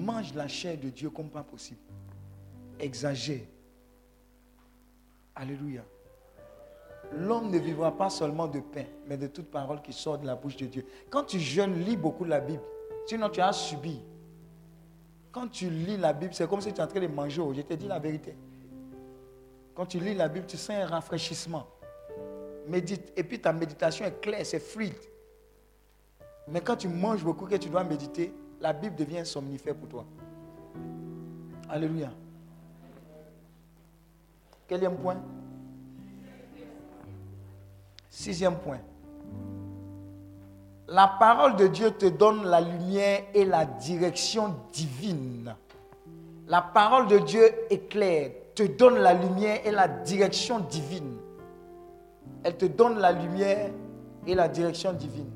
[0.04, 1.80] mange la chair de Dieu comme pas possible.
[2.80, 3.42] Exagère.
[5.36, 5.82] Alléluia.
[7.12, 10.36] L'homme ne vivra pas seulement de pain, mais de toute parole qui sort de la
[10.36, 10.86] bouche de Dieu.
[11.10, 12.64] Quand tu jeûnes, lis beaucoup la Bible.
[13.06, 14.02] Sinon, tu as subi.
[15.32, 17.42] Quand tu lis la Bible, c'est comme si tu es en train de manger.
[17.56, 18.36] Je te dis la vérité.
[19.76, 21.68] Quand tu lis la Bible, tu sens un rafraîchissement.
[22.68, 23.12] Médite.
[23.18, 24.94] Et puis ta méditation est claire, c'est fluide.
[26.48, 30.06] Mais quand tu manges beaucoup, que tu dois méditer, la Bible devient somnifère pour toi.
[31.70, 32.12] Alléluia.
[34.68, 35.18] Quatrième point
[38.10, 38.80] Sixième point.
[40.88, 45.56] La parole de Dieu te donne la lumière et la direction divine.
[46.48, 51.18] La parole de Dieu éclaire, te donne la lumière et la direction divine.
[52.44, 53.72] Elle te donne la lumière
[54.28, 55.32] et la direction divine.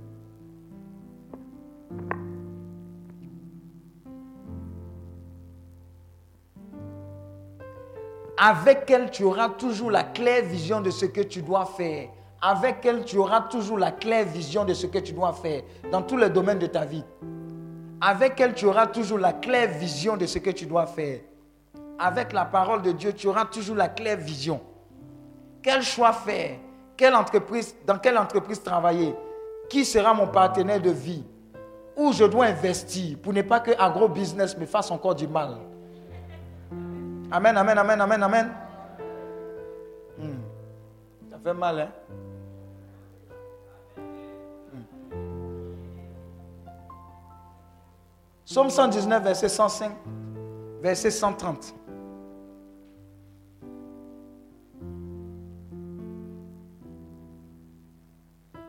[8.38, 12.10] Avec elle, tu auras toujours la claire vision de ce que tu dois faire.
[12.40, 16.04] Avec elle, tu auras toujours la claire vision de ce que tu dois faire dans
[16.04, 17.04] tous les domaines de ta vie.
[18.00, 21.20] Avec elle, tu auras toujours la claire vision de ce que tu dois faire.
[21.98, 24.62] Avec la parole de Dieu, tu auras toujours la claire vision.
[25.64, 26.58] Quel choix faire?
[26.96, 29.16] Quelle entreprise, Dans quelle entreprise travailler?
[29.68, 31.24] Qui sera mon partenaire de vie?
[31.96, 35.58] Où je dois investir pour ne pas que agro-business me fasse encore du mal?
[37.30, 38.52] Amen, amen, amen, amen, amen.
[40.18, 40.40] Hmm.
[41.30, 41.92] Ça fait mal, hein?
[43.98, 44.84] Hmm.
[48.46, 49.92] Somme 119, verset 105,
[50.82, 51.74] verset 130.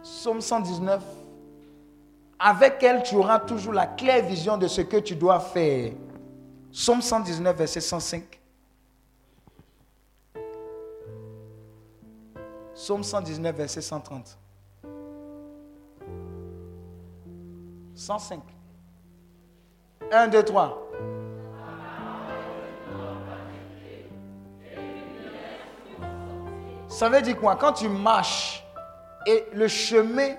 [0.02, 1.00] Somme 119.
[2.40, 5.92] Avec elle, tu auras toujours la claire vision de ce que tu dois faire.
[6.72, 8.38] Somme 119, verset 105.
[12.78, 14.38] Somme 119, verset 130.
[17.96, 18.40] 105.
[20.12, 20.88] 1, 2, 3.
[26.86, 27.56] Ça veut dire quoi?
[27.56, 28.64] Quand tu marches
[29.26, 30.36] et le chemin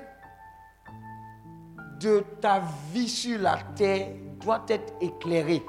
[2.00, 2.62] de ta
[2.94, 5.62] vie sur la terre doit être éclairé.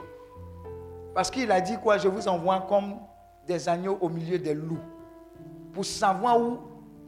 [1.16, 1.98] Parce qu'il a dit quoi?
[1.98, 2.94] Je vous envoie comme
[3.44, 4.78] des agneaux au milieu des loups.
[5.72, 6.58] Pour savoir où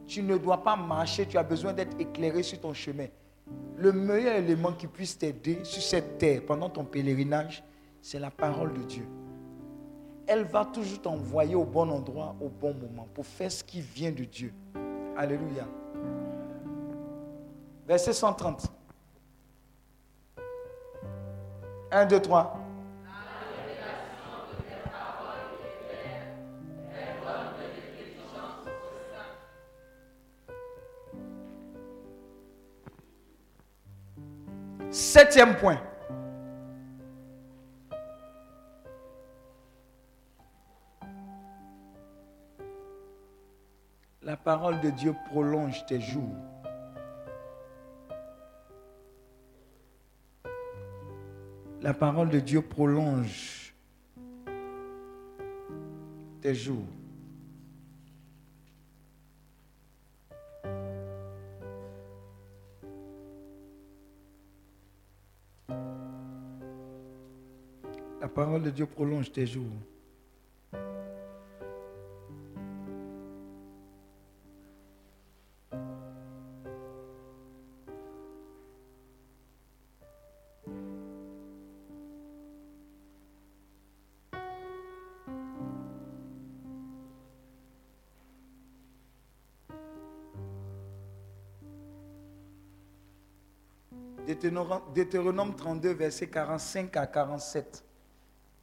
[0.07, 3.07] tu ne dois pas marcher, tu as besoin d'être éclairé sur ton chemin.
[3.77, 7.63] Le meilleur élément qui puisse t'aider sur cette terre pendant ton pèlerinage,
[8.01, 9.07] c'est la parole de Dieu.
[10.25, 14.11] Elle va toujours t'envoyer au bon endroit, au bon moment, pour faire ce qui vient
[14.11, 14.53] de Dieu.
[15.17, 15.67] Alléluia.
[17.85, 18.71] Verset 130.
[21.91, 22.59] 1, 2, 3.
[34.93, 35.81] Septième point.
[44.21, 46.37] La parole de Dieu prolonge tes jours.
[51.81, 53.73] La parole de Dieu prolonge
[56.41, 56.85] tes jours.
[68.23, 69.65] La parole de Dieu prolonge tes jours.
[94.95, 97.83] Deutéronome 32, verset 45 à 47.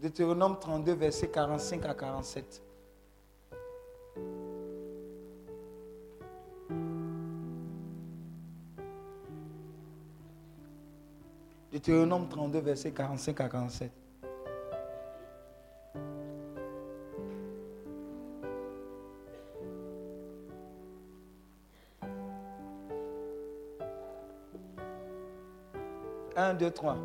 [0.01, 2.63] Deutéronome 32, verset 45 à 47.
[11.71, 13.93] Deutéronome 32, verset 45 à 47.
[26.37, 26.97] Un, deux, trois.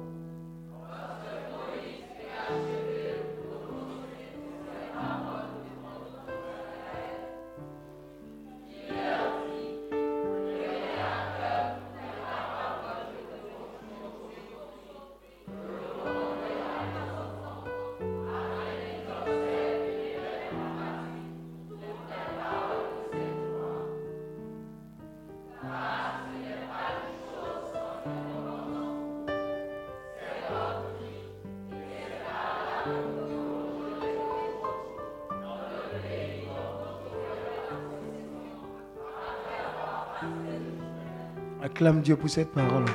[41.75, 42.85] Acclame Dieu pour cette parole.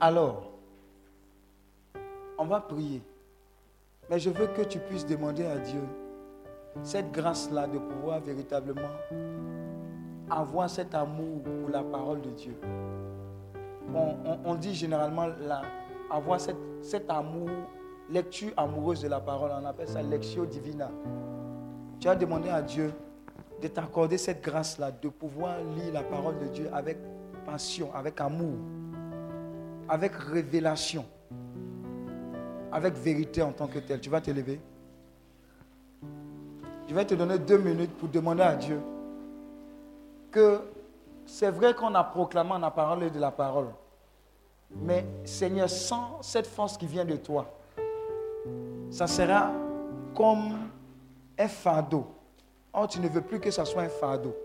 [0.00, 0.52] Alors,
[2.38, 3.02] on va prier.
[4.08, 5.82] Mais je veux que tu puisses demander à Dieu
[6.82, 8.88] cette grâce-là de pouvoir véritablement
[10.30, 12.56] avoir cet amour pour la parole de Dieu.
[14.46, 15.60] On, dit généralement là,
[16.10, 17.50] avoir cet amour,
[18.10, 20.90] lecture amoureuse de la parole, on appelle ça lectio divina.
[22.00, 22.92] Tu as demandé à Dieu
[23.60, 26.98] de t'accorder cette grâce-là, de pouvoir lire la parole de Dieu avec
[27.46, 28.56] passion, avec amour,
[29.88, 31.04] avec révélation,
[32.72, 34.00] avec vérité en tant que tel.
[34.00, 34.60] Tu vas te lever.
[36.88, 38.80] Je vais te donner deux minutes pour demander à Dieu
[40.30, 40.60] que
[41.24, 43.68] c'est vrai qu'on a proclamé, on a parlé de la parole.
[44.74, 47.46] Mais Seigneur, sans cette force qui vient de toi,
[48.92, 49.50] ça sera
[50.14, 50.58] comme
[51.38, 52.06] un fardeau.
[52.74, 54.36] Or, tu ne veux plus que ça soit un fardeau.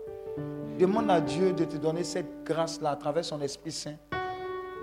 [0.78, 3.96] Demande à Dieu de te donner cette grâce-là à travers son Esprit Saint,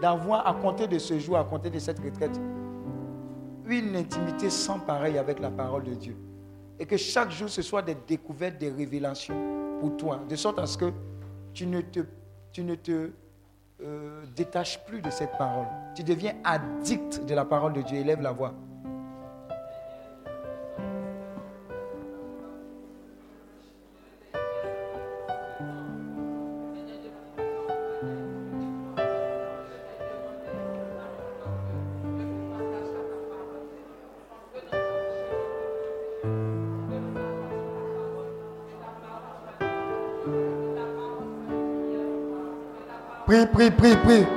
[0.02, 2.40] d'avoir à compter de ce jour, à compter de cette retraite,
[3.68, 6.16] une intimité sans pareil avec la parole de Dieu.
[6.78, 10.68] Et que chaque jour, ce soit des découvertes, des révélations pour toi, de sorte à
[10.68, 10.92] ce que
[11.54, 12.02] tu ne te,
[12.52, 13.10] tu ne te
[13.82, 15.66] euh, détaches plus de cette parole.
[15.96, 17.98] Tu deviens addict de la parole de Dieu.
[17.98, 18.54] Élève la voix.
[43.56, 44.28] Prie, prie, prie,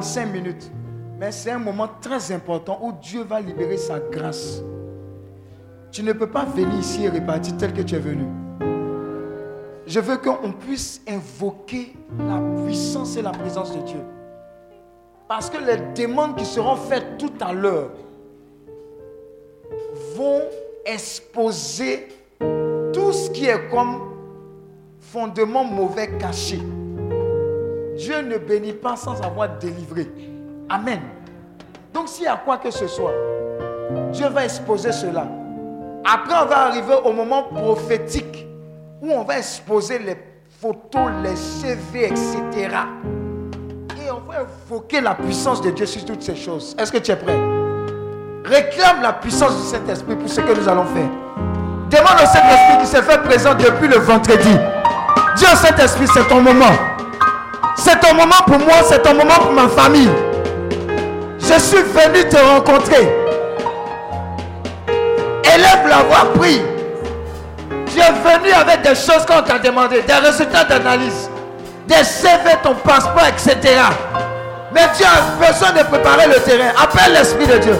[0.00, 0.70] 45 minutes.
[1.18, 4.62] Mais c'est un moment très important où Dieu va libérer sa grâce.
[5.92, 8.24] Tu ne peux pas venir ici et repartir tel que tu es venu.
[9.86, 14.00] Je veux qu'on puisse invoquer la puissance et la présence de Dieu.
[15.28, 17.90] Parce que les demandes qui seront faites tout à l'heure
[20.16, 20.40] vont
[20.86, 22.08] exposer
[22.38, 24.00] tout ce qui est comme
[24.98, 26.58] fondement mauvais caché.
[27.96, 30.10] Dieu ne bénit pas sans avoir délivré.
[30.68, 31.00] Amen.
[31.92, 33.12] Donc s'il y a quoi que ce soit,
[34.12, 35.26] Dieu va exposer cela.
[36.04, 38.46] Après, on va arriver au moment prophétique
[39.02, 40.16] où on va exposer les
[40.60, 42.68] photos, les CV, etc.
[43.96, 46.74] Et on va invoquer la puissance de Dieu sur toutes ces choses.
[46.78, 47.38] Est-ce que tu es prêt?
[48.44, 51.08] Réclame la puissance du Saint-Esprit pour ce que nous allons faire.
[51.90, 54.56] Demande au Saint-Esprit qui s'est fait présent depuis le vendredi.
[55.36, 56.89] Dis au Saint-Esprit, c'est ton moment.
[57.82, 60.10] C'est ton moment pour moi, c'est ton moment pour ma famille.
[61.38, 63.08] Je suis venu te rencontrer.
[65.42, 66.60] Élève la voix, prie.
[67.90, 71.30] Tu es venu avec des choses qu'on t'a demandé, des résultats d'analyse,
[71.86, 73.56] des CV, ton passeport, etc.
[74.74, 76.72] Mais tu as besoin de préparer le terrain.
[76.80, 77.76] Appelle l'Esprit de Dieu.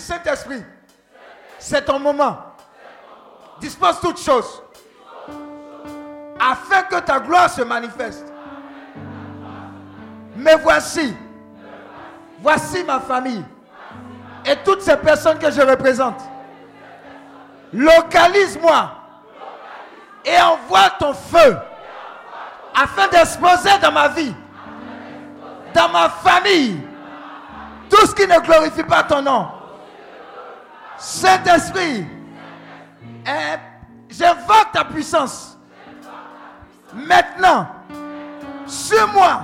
[0.00, 0.62] Saint-Esprit.
[1.58, 2.38] C'est ton moment.
[3.60, 4.62] Dispose toutes choses.
[6.38, 8.32] Afin que ta gloire se manifeste.
[10.36, 11.16] Mais voici.
[12.40, 13.44] Voici ma famille.
[14.44, 16.20] Et toutes ces personnes que je représente.
[17.72, 18.90] Localise-moi.
[20.24, 21.56] Et envoie ton feu.
[22.74, 24.34] Afin d'exploser dans ma vie
[25.72, 26.80] dans ma famille,
[27.88, 29.48] tout ce qui ne glorifie pas ton nom.
[31.02, 32.06] Saint-Esprit,
[33.26, 33.58] eh,
[34.08, 35.58] j'invoque ta puissance.
[36.94, 37.66] Maintenant,
[38.68, 39.42] sur moi,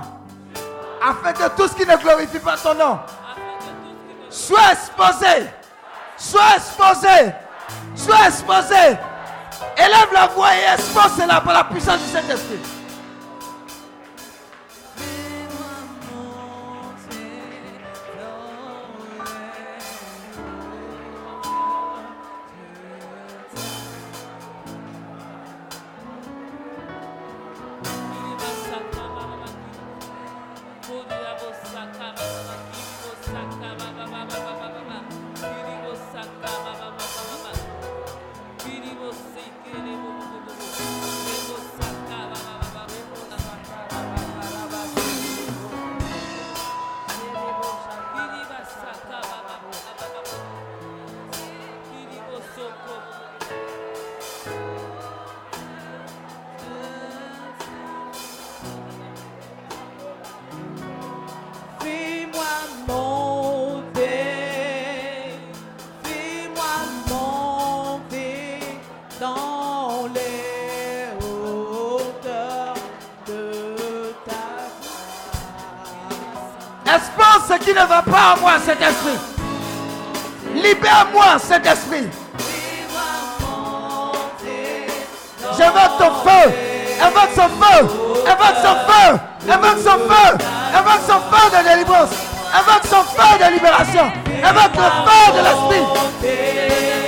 [1.05, 2.99] afin que tout ce qui ne glorifie pas ton nom
[4.29, 5.49] soit exposé,
[6.15, 7.33] soit exposé,
[7.93, 8.97] soit exposé.
[9.75, 12.78] Élève la voix et expose cela par la puissance du Saint-Esprit.
[76.99, 79.17] Expose ce qui ne va pas en moi, cet esprit.
[80.53, 82.09] Libère-moi, cet esprit.
[85.57, 86.51] J'invoque ton feu.
[87.01, 87.79] Invoque son feu.
[88.27, 89.19] Invoque son feu.
[89.49, 90.37] Invoque son feu.
[90.75, 92.09] Invoque son feu de délivrance.
[92.53, 94.11] Invoque son feu de libération.
[94.43, 96.98] Invoque le feu de l'esprit.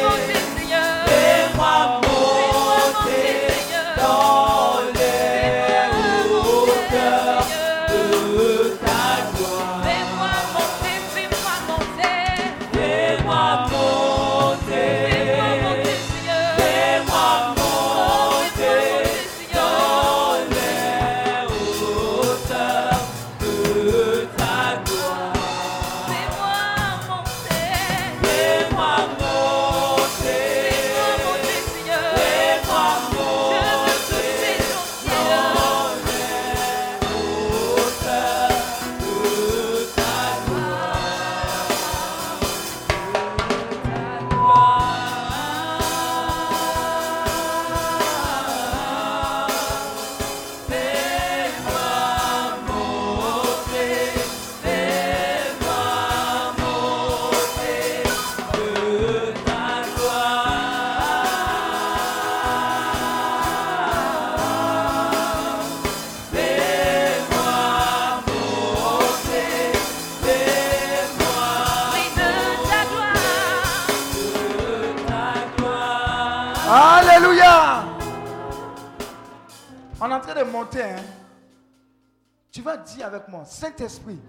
[83.03, 84.19] Avec moi, Saint-Esprit,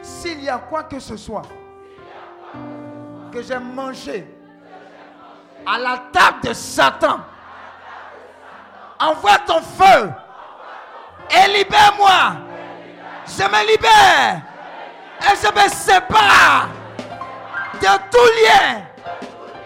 [0.00, 1.42] s'il y a quoi que ce soit
[3.30, 4.26] que j'ai mangé
[5.66, 7.20] à la table de Satan,
[8.98, 10.10] envoie ton feu
[11.30, 12.36] et libère-moi.
[13.26, 14.42] Je me libère
[15.20, 16.68] et je me sépare
[17.80, 18.82] de tout lien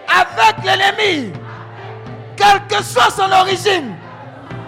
[0.09, 1.33] avec l'ennemi,
[2.35, 3.95] quelle que soit son origine.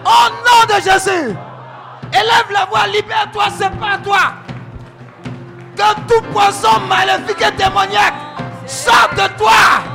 [0.04, 1.36] Au nom de Jésus,
[2.12, 4.18] élève la voix, libère-toi, sépare-toi.
[5.76, 8.14] Que tout poison maléfique et démoniaque
[8.66, 9.91] sorte de toi.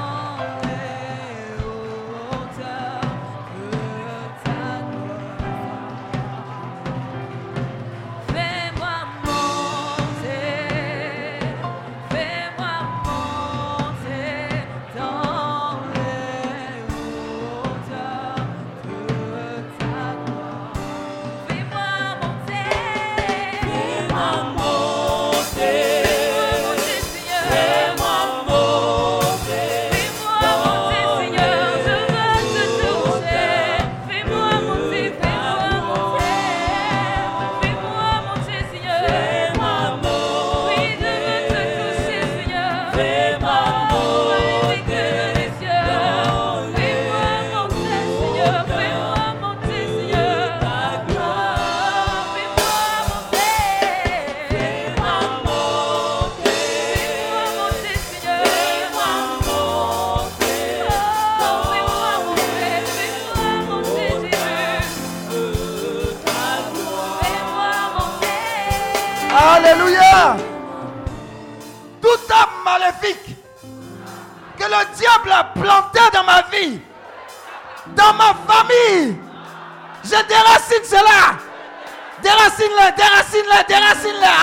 [83.68, 84.37] te sin la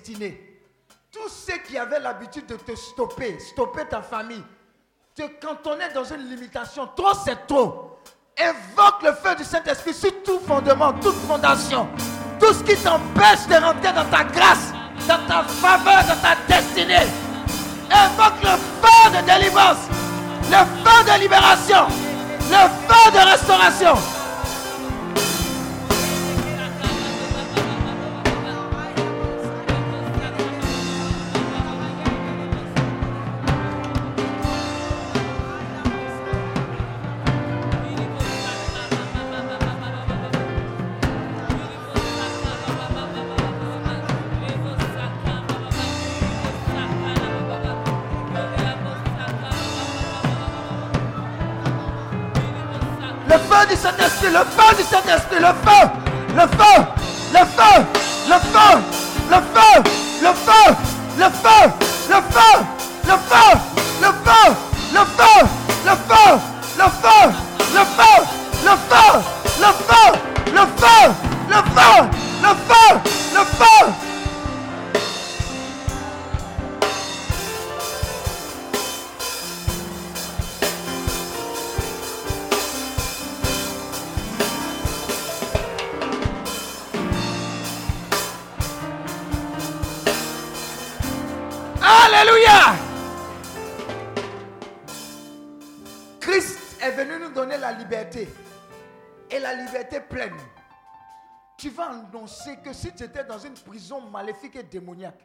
[0.00, 0.40] destinée.
[1.12, 4.42] Tous ceux qui avaient l'habitude de te stopper, stopper ta famille,
[5.14, 6.88] te cantonner dans une limitation.
[6.96, 7.98] Trop, c'est trop.
[8.38, 11.88] Invoque le feu du Saint-Esprit sur tout fondement, toute fondation.
[12.38, 14.72] Tout ce qui t'empêche de rentrer dans ta grâce,
[15.06, 17.08] dans ta faveur, dans ta destinée.
[17.90, 19.88] Invoque le feu de délivrance,
[20.44, 21.86] le feu de libération,
[22.48, 24.19] le feu de restauration.
[54.20, 55.88] Saint-Esprit, le feu du Saint-Esprit, le feu,
[56.34, 56.84] le feu,
[57.32, 57.84] le feu,
[58.28, 58.89] le feu,
[101.90, 105.24] Annoncer que si tu étais dans une prison maléfique et démoniaque,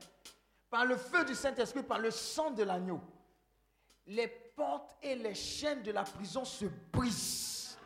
[0.70, 3.00] par le feu du Saint-Esprit, par le sang de l'agneau,
[4.08, 7.78] les portes et les chaînes de la prison se brisent.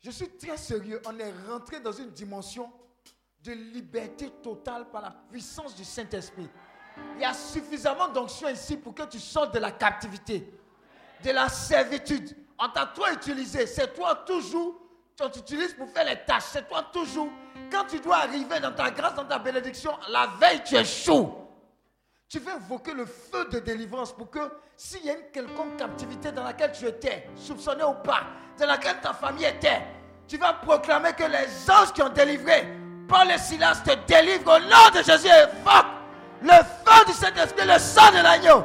[0.00, 1.00] Je suis très sérieux.
[1.06, 2.72] On est rentré dans une dimension
[3.42, 6.48] de liberté totale par la puissance du Saint-Esprit.
[7.16, 10.52] Il y a suffisamment d'onction ici pour que tu sortes de la captivité,
[11.22, 12.36] de la servitude.
[12.58, 13.66] On t'a toi utilisé.
[13.66, 14.80] C'est toi toujours,
[15.20, 16.44] on t'utilise pour faire les tâches.
[16.52, 17.30] C'est toi toujours.
[17.70, 21.38] Quand tu dois arriver dans ta grâce, dans ta bénédiction, la veille, tu es chaud.
[22.28, 24.40] Tu veux invoquer le feu de délivrance pour que
[24.76, 28.22] s'il y a une quelconque captivité dans laquelle tu étais, soupçonné ou pas,
[28.58, 29.82] dans laquelle ta famille était,
[30.26, 32.66] tu vas proclamer que les anges qui ont délivré
[33.08, 35.28] Paul et Silas te délivrent au nom de Jésus.
[35.28, 35.86] Invoque
[36.40, 38.64] le feu du Saint-Esprit, le sang de l'agneau,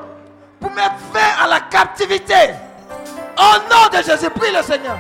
[0.60, 2.54] pour mettre fin à la captivité.
[3.38, 4.98] Au nom de Jésus, prie le Seigneur.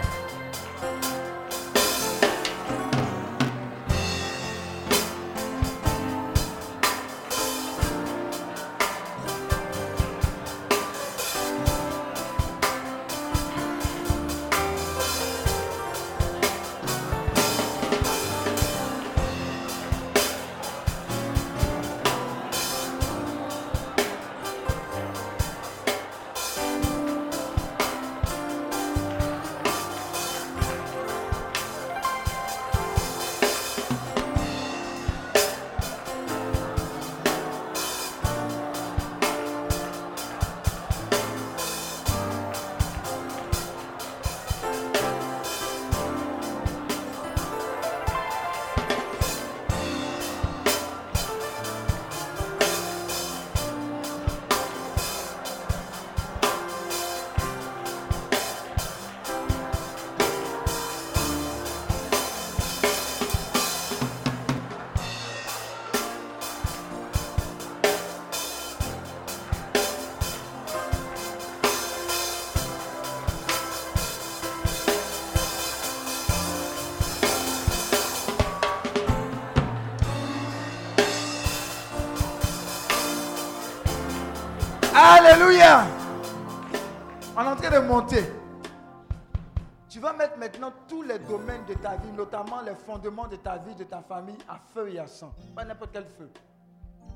[92.15, 95.33] Notamment les fondements de ta vie, de ta famille, à feu et à sang.
[95.55, 96.29] Pas n'importe quel feu.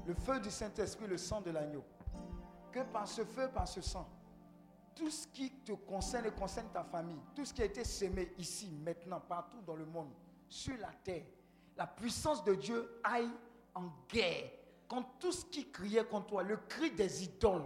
[0.06, 1.84] Le feu du Saint-Esprit, le sang de l'agneau.
[2.72, 4.07] Que par ce feu, par ce sang,
[4.95, 8.34] tout ce qui te concerne et concerne ta famille, tout ce qui a été semé
[8.38, 10.10] ici, maintenant, partout dans le monde,
[10.48, 11.23] sur la terre,
[11.77, 13.30] la puissance de Dieu aille
[13.73, 14.49] en guerre
[14.88, 17.64] contre tout ce qui criait contre toi, le cri des idoles,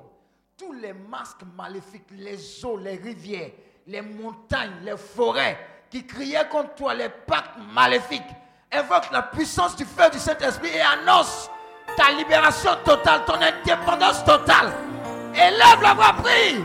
[0.56, 3.52] tous les masques maléfiques, les eaux, les rivières,
[3.88, 8.22] les montagnes, les forêts qui criaient contre toi, les pactes maléfiques.
[8.70, 11.50] Invoque la puissance du feu du Saint-Esprit et annonce
[11.96, 14.74] ta libération totale, ton indépendance totale.
[15.34, 16.62] Élève la voix, prie.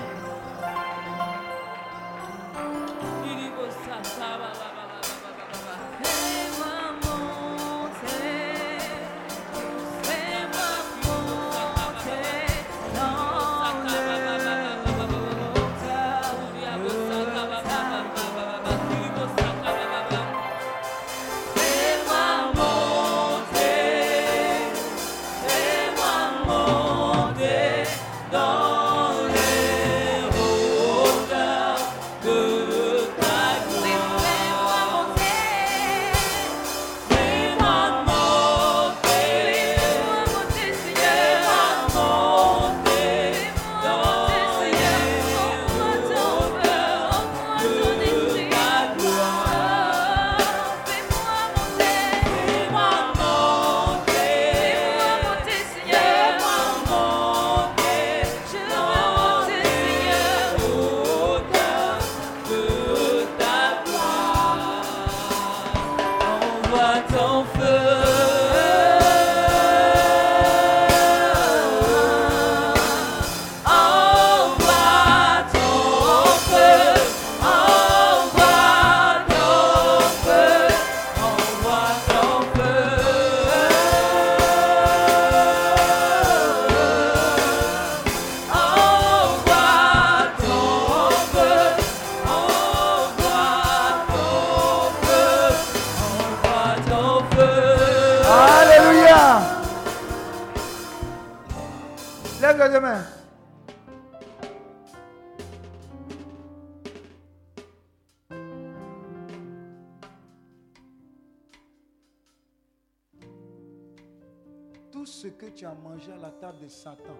[116.71, 117.19] Satan,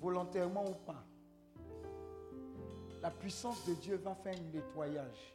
[0.00, 1.04] volontairement ou pas,
[3.02, 5.34] la puissance de Dieu va faire un nettoyage.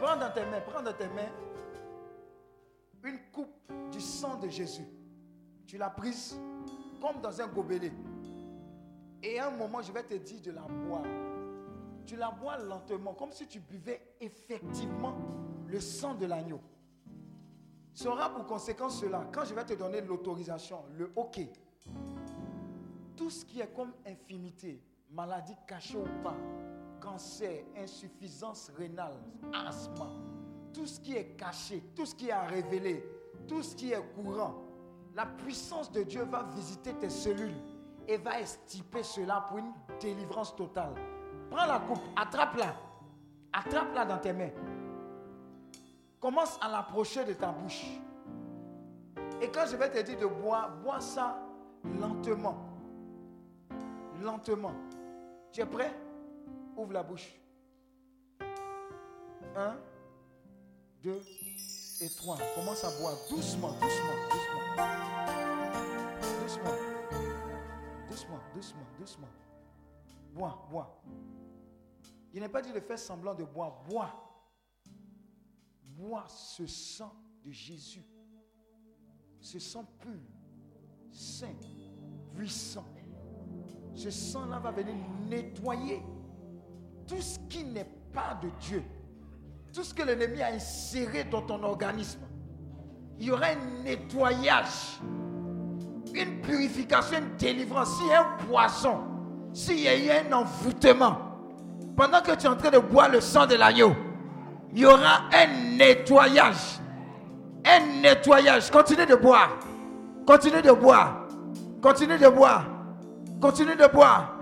[0.00, 1.30] Prends dans tes mains, prends dans tes mains
[3.04, 4.86] une coupe du sang de Jésus.
[5.66, 6.38] Tu l'as prise
[7.00, 7.92] comme dans un gobelet.
[9.22, 11.04] Et à un moment, je vais te dire de la boire.
[12.04, 15.14] Tu la bois lentement, comme si tu buvais effectivement
[15.66, 16.60] le sang de l'agneau.
[18.02, 19.26] Ça pour conséquence cela.
[19.30, 21.38] Quand je vais te donner l'autorisation, le OK,
[23.14, 26.34] tout ce qui est comme infimité, maladie cachée ou pas,
[26.98, 29.18] cancer, insuffisance rénale,
[29.52, 30.06] asthme,
[30.72, 33.04] tout ce qui est caché, tout ce qui est à révéler,
[33.46, 34.54] tout ce qui est courant,
[35.14, 37.60] la puissance de Dieu va visiter tes cellules
[38.08, 40.94] et va estiper cela pour une délivrance totale.
[41.50, 42.74] Prends la coupe, attrape-la,
[43.52, 44.52] attrape-la dans tes mains.
[46.20, 47.86] Commence à l'approcher de ta bouche.
[49.40, 51.38] Et quand je vais te dire de boire, bois ça
[51.82, 52.58] lentement.
[54.22, 54.74] Lentement.
[55.50, 55.98] Tu es prêt?
[56.76, 57.34] Ouvre la bouche.
[59.56, 59.76] Un,
[61.02, 61.22] deux
[62.02, 62.36] et trois.
[62.54, 64.86] Commence à boire doucement, doucement, doucement.
[66.42, 66.70] Doucement.
[68.08, 69.28] Doucement, doucement, doucement.
[70.34, 71.00] Bois, bois.
[72.34, 73.72] Il n'est pas dit de faire semblant de boire.
[73.88, 74.29] Bois.
[76.00, 77.12] Bois ce sang
[77.44, 78.04] de Jésus.
[79.38, 80.20] Ce sang pur,
[81.12, 81.54] saint,
[82.34, 82.86] puissant.
[83.94, 84.94] Ce sang-là va venir
[85.28, 86.02] nettoyer
[87.06, 88.82] tout ce qui n'est pas de Dieu.
[89.74, 92.20] Tout ce que l'ennemi a inséré dans ton organisme.
[93.18, 95.00] Il y aura un nettoyage,
[96.14, 97.98] une purification, une délivrance.
[97.98, 99.00] S'il y a un poison,
[99.52, 101.18] s'il y a un envoûtement,
[101.94, 103.94] pendant que tu es en train de boire le sang de l'agneau,
[104.72, 106.78] il y aura un nettoyage.
[107.64, 108.70] Un nettoyage.
[108.70, 109.50] Continue de boire.
[110.26, 111.26] Continue de boire.
[111.82, 112.64] Continue de boire.
[113.40, 114.36] Continue de boire.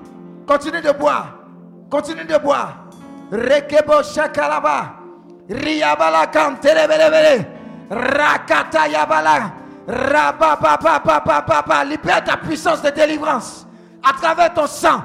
[0.46, 1.34] Continue de boire.
[1.90, 2.84] Continue de boire.
[3.32, 4.96] Rekebo shakalaba.
[5.48, 7.46] Riyabala kantelebelebele.
[7.90, 9.52] Rakata yabala.
[9.86, 11.84] Rababababababa.
[11.84, 13.66] Libère ta puissance de délivrance
[14.02, 15.04] à travers ton sang.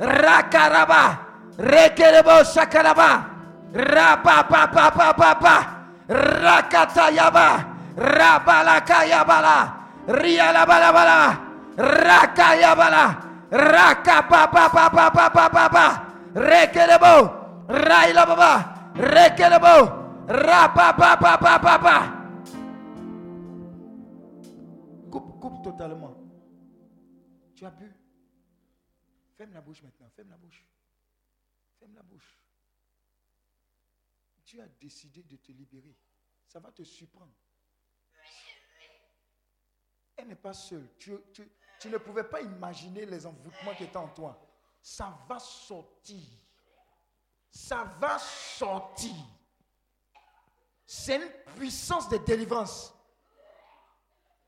[0.00, 1.18] Rakaraba.
[1.58, 3.33] Rekelebo shakalaba.
[3.74, 5.56] Rabababababa.
[6.06, 7.66] Rakata yaba.
[7.98, 9.74] Rabalaka yabala.
[10.06, 11.34] Riyalabalabala.
[11.76, 13.04] Rakayabala.
[13.50, 15.86] Rakapapapapapapapa.
[16.34, 17.30] Rekelebo.
[17.66, 18.64] Railababa.
[18.94, 19.90] Rekelebo.
[20.28, 22.12] Rapapapapapapa.
[25.10, 26.14] Coupe, coupe totalement.
[27.56, 27.84] Tu as bu.
[29.36, 30.08] Ferme la bouche maintenant.
[30.14, 30.64] Ferme la bouche.
[31.80, 32.38] Ferme la bouche.
[34.54, 35.96] Dieu a décidé de te libérer.
[36.46, 37.32] Ça va te surprendre.
[40.16, 40.88] Elle n'est pas seule.
[40.96, 41.50] Tu, tu-
[41.80, 44.40] tu ne pouvais pas imaginer les envoûtements qui étaient en toi.
[44.80, 46.22] Ça va sortir.
[47.50, 49.12] Ça va sortir.
[50.86, 52.94] C'est une puissance de délivrance.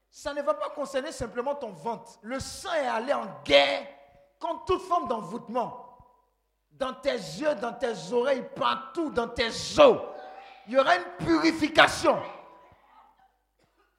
[0.08, 2.16] Ça ne va pas concerner simplement ton ventre.
[2.22, 3.88] Le sang est allé en guerre
[4.38, 5.85] contre toute forme d'envoûtement.
[6.78, 9.48] Dans tes yeux, dans tes oreilles, partout, dans tes
[9.78, 9.98] os.
[10.66, 12.20] Il y aura une purification.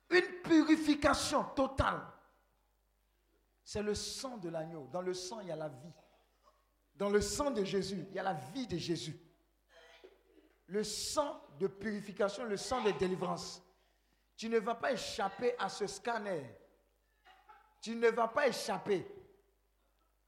[0.10, 2.02] Une purification totale.
[3.64, 4.88] C'est le sang de l'agneau.
[4.92, 5.94] Dans le sang, il y a la vie.
[6.96, 9.20] Dans le sang de Jésus, il y a la vie de Jésus.
[10.68, 13.62] Le sang de purification, le sang de délivrance.
[14.36, 16.56] Tu ne vas pas échapper à ce scanner.
[17.82, 19.06] Tu ne vas pas échapper.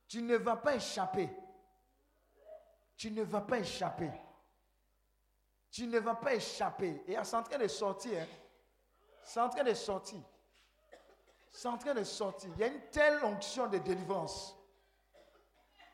[0.07, 1.29] Tu ne vas pas échapper.
[2.99, 4.11] Tu ne vas pas échapper.
[5.71, 7.01] Tu ne vas pas échapper.
[7.07, 8.21] Et c'est en train de sortir.
[8.21, 8.25] hein.
[9.23, 10.19] C'est en train de sortir.
[11.49, 12.49] C'est en train de sortir.
[12.55, 14.53] Il y a une telle onction de délivrance.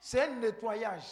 [0.02, 1.06] C'est un nettoyage.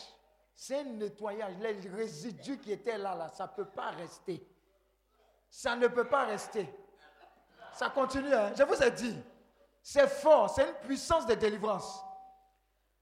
[0.55, 1.57] C'est un nettoyage.
[1.59, 4.49] Les résidus qui étaient là, là ça ne peut pas rester.
[5.47, 6.67] Ça ne peut pas rester.
[7.75, 8.33] Ça continue.
[8.33, 8.51] hein.
[8.57, 9.21] Je vous ai dit.
[9.83, 10.49] C'est fort.
[10.49, 12.01] C'est une puissance de délivrance.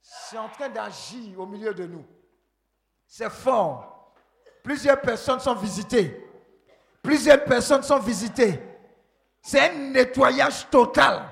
[0.02, 2.06] C'est en train d'agir au milieu de nous.
[3.14, 4.16] C'est fort.
[4.64, 6.26] Plusieurs personnes sont visitées.
[7.04, 8.58] Plusieurs personnes sont visitées.
[9.42, 11.26] C'est un nettoyage total.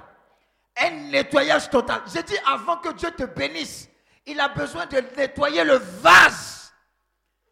[0.75, 2.01] Un nettoyage total.
[2.13, 3.87] J'ai dit avant que Dieu te bénisse,
[4.25, 6.73] il a besoin de nettoyer le vase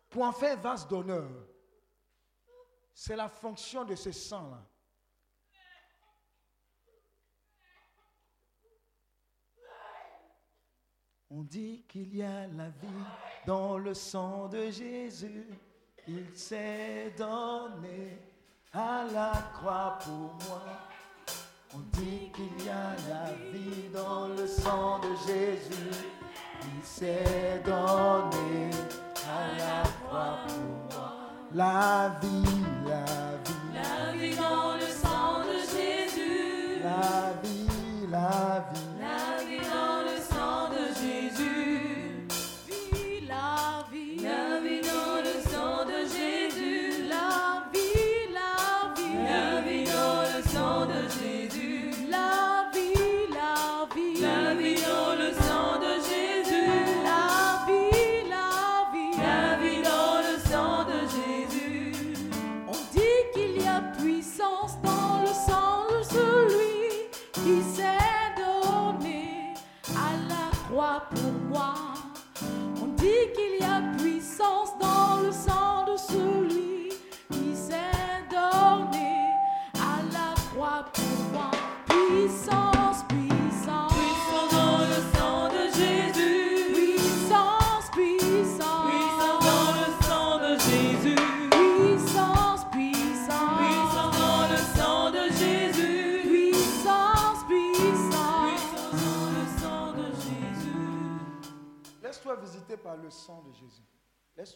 [0.10, 1.30] pour en faire un vase d'honneur.
[2.94, 4.62] C'est la fonction de ce sang-là.
[11.30, 13.06] On dit qu'il y a la vie
[13.46, 15.46] dans le sang de Jésus.
[16.08, 18.18] Il s'est donné
[18.74, 20.62] à la croix pour moi.
[21.76, 26.06] On dit qu'il y a la vie dans le sang de Jésus.
[26.64, 28.70] Il s'est donné
[29.28, 31.14] à la croix pour moi.
[31.54, 33.04] La vie, la
[33.44, 36.82] vie, La vie dans le sang de Jésus.
[36.82, 38.87] la vie, la vie.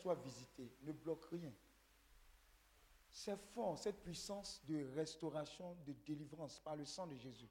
[0.02, 0.72] Laisse-toi visiter.
[0.82, 1.54] Ne bloque rien.
[3.10, 7.50] C'est fort, cette puissance de restauration, de délivrance par le sang de Jésus.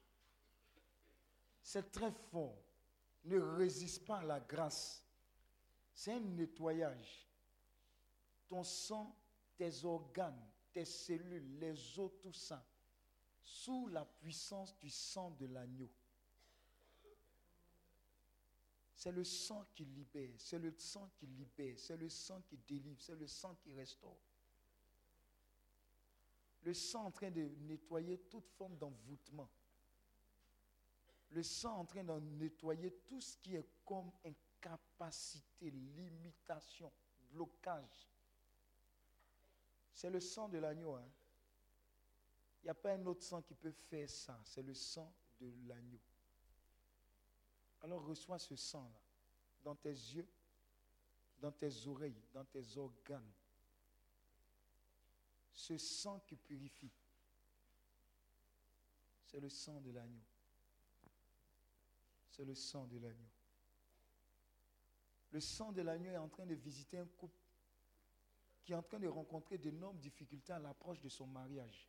[1.61, 2.57] C'est très fort.
[3.23, 5.03] Ne résiste pas à la grâce.
[5.93, 7.29] C'est un nettoyage.
[8.49, 9.15] Ton sang,
[9.55, 12.65] tes organes, tes cellules, les os, tout ça,
[13.43, 15.89] sous la puissance du sang de l'agneau.
[19.01, 23.01] C'est le sang qui libère, c'est le sang qui libère, c'est le sang qui délivre,
[23.01, 24.19] c'est le sang qui restaure.
[26.61, 29.49] Le sang en train de nettoyer toute forme d'envoûtement.
[31.31, 36.91] Le sang en train de nettoyer tout ce qui est comme incapacité, limitation,
[37.31, 38.07] blocage.
[39.95, 40.93] C'est le sang de l'agneau.
[40.93, 41.09] hein.
[42.61, 44.39] Il n'y a pas un autre sang qui peut faire ça.
[44.45, 45.97] C'est le sang de l'agneau.
[47.83, 48.99] Alors reçois ce sang-là
[49.63, 50.27] dans tes yeux,
[51.39, 53.31] dans tes oreilles, dans tes organes.
[55.53, 56.91] Ce sang qui purifie,
[59.25, 60.23] c'est le sang de l'agneau.
[62.31, 63.29] C'est le sang de l'agneau.
[65.31, 67.39] Le sang de l'agneau est en train de visiter un couple
[68.63, 71.87] qui est en train de rencontrer d'énormes difficultés à l'approche de son mariage.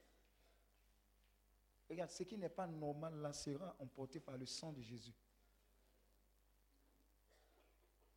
[1.89, 5.14] Regarde, ce qui n'est pas normal là sera emporté par le sang de Jésus.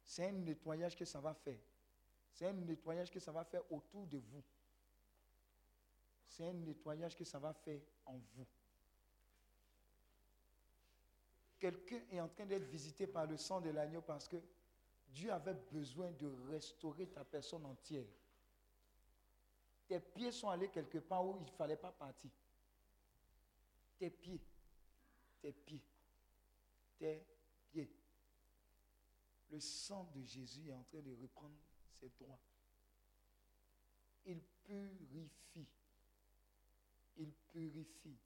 [0.06, 1.58] C'est un nettoyage que ça va faire.
[2.32, 4.44] C'est un nettoyage que ça va faire autour de vous.
[6.28, 8.46] C'est un nettoyage que ça va faire en vous.
[11.60, 14.38] Quelqu'un est en train d'être visité par le sang de l'agneau parce que
[15.08, 18.06] Dieu avait besoin de restaurer ta personne entière.
[19.88, 22.30] Tes pieds sont allés quelque part où il ne fallait pas partir.
[23.98, 24.42] Tes pieds,
[25.42, 25.82] tes pieds,
[27.00, 27.24] tes
[27.72, 27.90] pieds.
[29.52, 31.56] Le sang de Jésus est en train de reprendre
[32.00, 32.40] ses droits.
[34.26, 35.68] Il purifie.
[37.18, 38.18] Il purifie.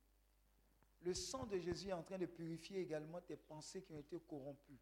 [1.02, 4.20] Le sang de Jésus est en train de purifier également tes pensées qui ont été
[4.20, 4.80] corrompues.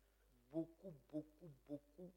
[0.52, 2.12] Beaucoup, beaucoup, beaucoup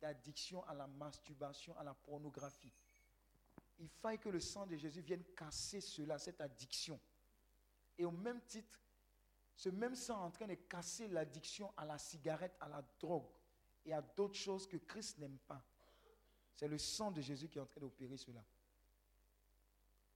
[0.00, 2.72] d'addictions à la masturbation, à la pornographie.
[3.78, 7.00] Il faille que le sang de Jésus vienne casser cela, cette addiction.
[7.98, 8.81] Et au même titre,
[9.62, 13.30] ce même sang est en train de casser l'addiction à la cigarette, à la drogue
[13.86, 15.64] et à d'autres choses que Christ n'aime pas.
[16.52, 18.44] C'est le sang de Jésus qui est en train d'opérer cela.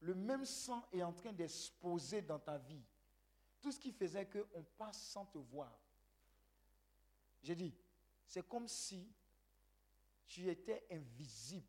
[0.01, 2.83] Le même sang est en train d'exposer dans ta vie
[3.61, 5.79] tout ce qui faisait qu'on passe sans te voir.
[7.41, 7.73] J'ai dit,
[8.27, 9.09] c'est comme si
[10.27, 11.69] tu étais invisible.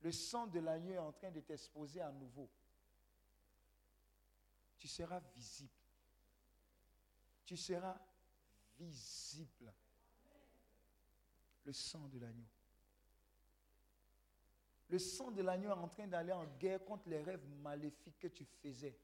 [0.00, 2.48] Le sang de l'agneau est en train de t'exposer à nouveau.
[4.84, 5.72] Tu seras visible.
[7.46, 7.98] Tu seras
[8.78, 9.72] visible.
[11.64, 12.44] Le sang de l'agneau.
[14.90, 18.28] Le sang de l'agneau est en train d'aller en guerre contre les rêves maléfiques que
[18.28, 18.94] tu faisais.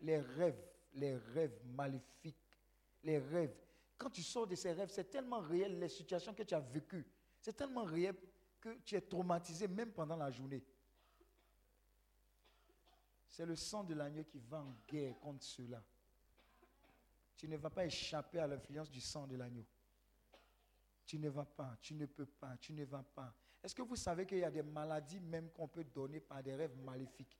[0.00, 2.58] Les rêves, les rêves maléfiques,
[3.02, 3.54] les rêves.
[3.98, 7.06] Quand tu sors de ces rêves, c'est tellement réel, les situations que tu as vécues.
[7.42, 8.16] C'est tellement réel
[8.58, 10.64] que tu es traumatisé même pendant la journée.
[13.38, 15.80] C'est le sang de l'agneau qui va en guerre contre cela.
[17.36, 19.64] Tu ne vas pas échapper à l'influence du sang de l'agneau.
[21.06, 23.32] Tu ne vas pas, tu ne peux pas, tu ne vas pas.
[23.62, 26.56] Est-ce que vous savez qu'il y a des maladies même qu'on peut donner par des
[26.56, 27.38] rêves maléfiques?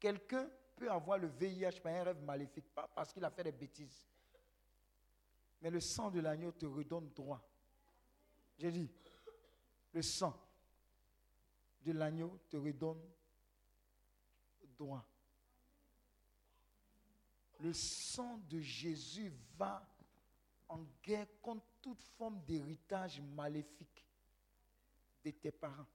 [0.00, 3.52] Quelqu'un peut avoir le VIH par un rêve maléfique, pas parce qu'il a fait des
[3.52, 4.06] bêtises.
[5.60, 7.46] Mais le sang de l'agneau te redonne droit.
[8.56, 8.90] J'ai dit,
[9.92, 10.34] le sang
[11.82, 13.02] de l'agneau te redonne
[14.78, 15.06] droit.
[17.60, 19.86] Le sang de Jésus va
[20.68, 24.04] en guerre contre toute forme d'héritage maléfique
[25.24, 25.86] de tes parents.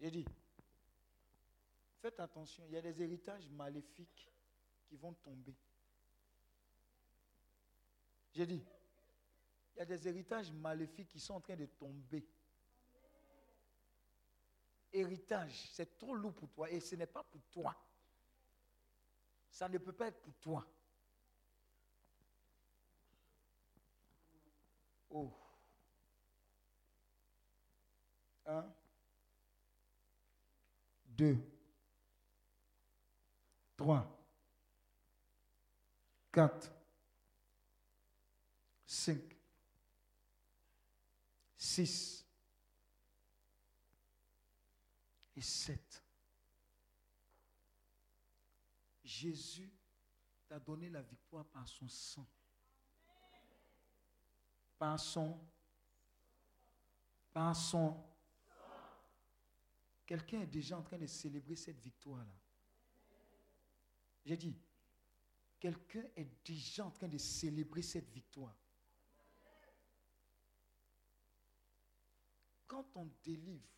[0.00, 0.24] J'ai dit,
[2.00, 4.30] faites attention, il y a des héritages maléfiques
[4.88, 5.54] qui vont tomber.
[8.32, 8.64] J'ai dit,
[9.74, 12.26] il y a des héritages maléfiques qui sont en train de tomber.
[14.92, 17.76] Héritage, c'est trop lourd pour toi et ce n'est pas pour toi.
[19.54, 20.66] Ça ne peut pas être pour toi.
[25.10, 25.32] Oh.
[28.46, 28.66] Un.
[31.06, 31.38] Deux.
[33.76, 34.04] Trois.
[36.32, 36.72] Quatre.
[38.84, 39.36] Cinq.
[41.56, 42.26] Six.
[45.36, 46.03] Et sept.
[49.14, 49.72] Jésus
[50.48, 52.26] t'a donné la victoire par son sang.
[54.76, 55.38] Par son.
[57.32, 58.02] Par son.
[60.04, 62.34] Quelqu'un est déjà en train de célébrer cette victoire-là.
[64.24, 64.56] J'ai dit,
[65.60, 68.56] quelqu'un est déjà en train de célébrer cette victoire.
[72.66, 73.68] Quand on délivre,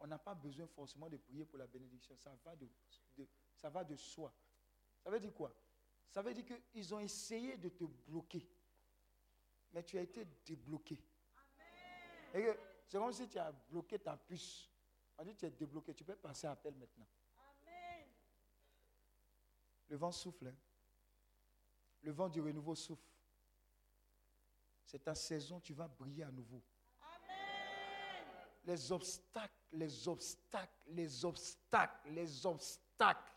[0.00, 2.16] on n'a pas besoin forcément de prier pour la bénédiction.
[2.16, 2.68] Ça va de,
[3.16, 4.34] de- ça va de soi.
[5.06, 5.54] Ça veut dire quoi?
[6.10, 8.44] Ça veut dire qu'ils ont essayé de te bloquer.
[9.72, 11.00] Mais tu as été débloqué.
[12.34, 12.58] Et que
[12.88, 14.68] C'est comme si tu as bloqué ta puce.
[15.16, 15.94] On dit tu es débloqué.
[15.94, 17.06] Tu peux passer à appel maintenant.
[19.86, 20.48] Le vent souffle.
[20.48, 20.56] hein.
[22.02, 23.06] Le vent du renouveau souffle.
[24.86, 26.60] C'est ta saison, tu vas briller à nouveau.
[28.64, 33.35] Les obstacles, les obstacles, les obstacles, les obstacles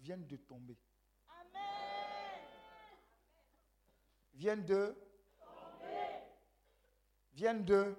[0.00, 0.76] viennent de tomber.
[4.34, 4.96] Viennent de
[7.32, 7.96] Viennent de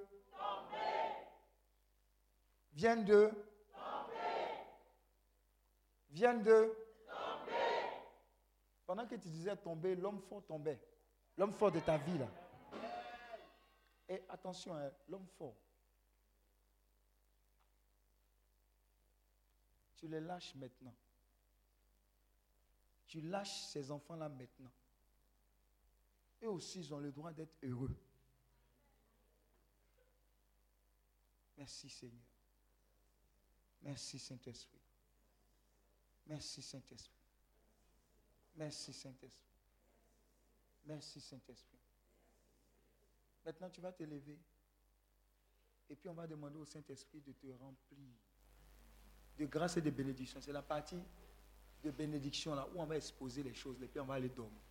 [2.73, 3.31] Viennent de
[6.09, 6.75] Viennent de
[8.85, 10.81] Pendant que tu disais tomber, l'homme fort tombait.
[11.37, 12.27] L'homme fort de ta vie là.
[14.09, 15.55] Et attention, hein, l'homme fort.
[19.95, 20.93] Tu les lâches maintenant.
[23.11, 24.71] Tu lâches ces enfants-là maintenant.
[26.43, 27.93] Eux aussi, ils ont le droit d'être heureux.
[31.57, 32.23] Merci Seigneur.
[33.81, 34.79] Merci Saint-Esprit.
[36.25, 37.25] Merci Saint-Esprit.
[38.55, 39.59] Merci Saint-Esprit.
[40.85, 41.79] Merci Saint-Esprit.
[43.43, 44.39] Maintenant, tu vas te lever.
[45.89, 48.07] Et puis, on va demander au Saint-Esprit de te remplir
[49.37, 50.39] de grâce et de bénédiction.
[50.39, 51.03] C'est la partie
[51.83, 53.81] de bénédiction là où on va exposer les choses.
[53.81, 54.61] Et puis, on va aller dormir.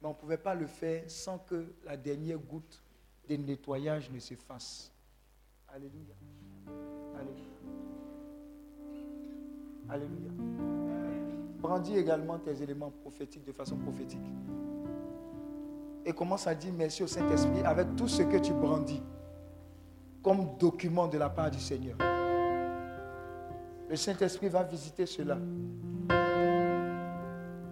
[0.00, 2.82] Mais on ne pouvait pas le faire sans que la dernière goutte
[3.28, 4.92] de nettoyage ne se fasse.
[5.68, 6.14] Alléluia.
[7.14, 7.44] Alléluia.
[9.88, 10.30] Alléluia.
[11.58, 14.20] Brandis également tes éléments prophétiques de façon prophétique.
[16.04, 19.02] Et commence à dire merci au Saint-Esprit avec tout ce que tu brandis
[20.22, 21.96] comme document de la part du Seigneur.
[23.88, 25.36] Le Saint-Esprit va visiter cela.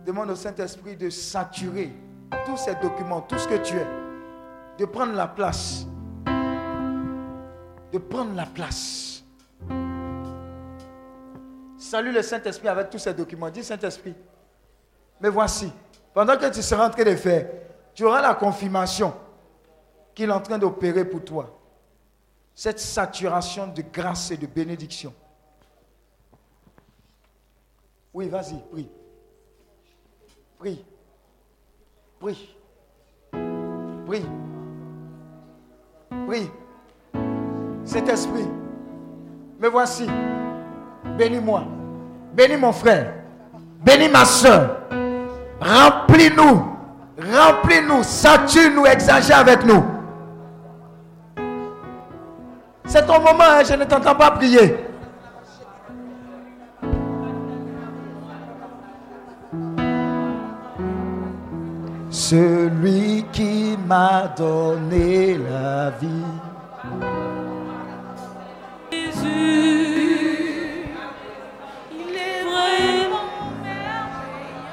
[0.05, 1.93] Demande au Saint-Esprit de saturer
[2.47, 3.87] tous ces documents, tout ce que tu es,
[4.79, 5.87] de prendre la place.
[7.93, 9.25] De prendre la place.
[11.77, 13.51] Salue le Saint-Esprit avec tous ces documents.
[13.51, 14.15] Dis Saint-Esprit,
[15.21, 15.73] mais voici,
[16.13, 17.49] pendant que tu seras en train de faire,
[17.95, 19.13] tu auras la confirmation
[20.15, 21.59] qu'il est en train d'opérer pour toi.
[22.55, 25.13] Cette saturation de grâce et de bénédiction.
[28.15, 28.89] Oui, vas-y, prie.
[30.57, 30.85] Prie.
[32.21, 32.57] Prie.
[34.07, 34.27] Prie.
[36.29, 36.51] Prie.
[37.85, 38.49] Saint-Esprit,
[39.59, 40.07] me voici.
[41.19, 41.65] Bénis-moi.
[42.33, 43.15] Bénis mon frère.
[43.85, 44.79] Bénis ma soeur.
[45.61, 46.63] Remplis-nous.
[47.19, 48.03] Remplis-nous.
[48.03, 48.87] Sature-nous.
[48.87, 49.83] Exagère avec nous.
[52.87, 54.77] C'est ton moment, hein, je ne t'entends pas prier.
[62.31, 66.33] Celui qui m'a donné la vie.
[68.91, 70.07] Jésus,
[71.93, 73.29] il est vraiment
[73.63, 74.65] merveilleux,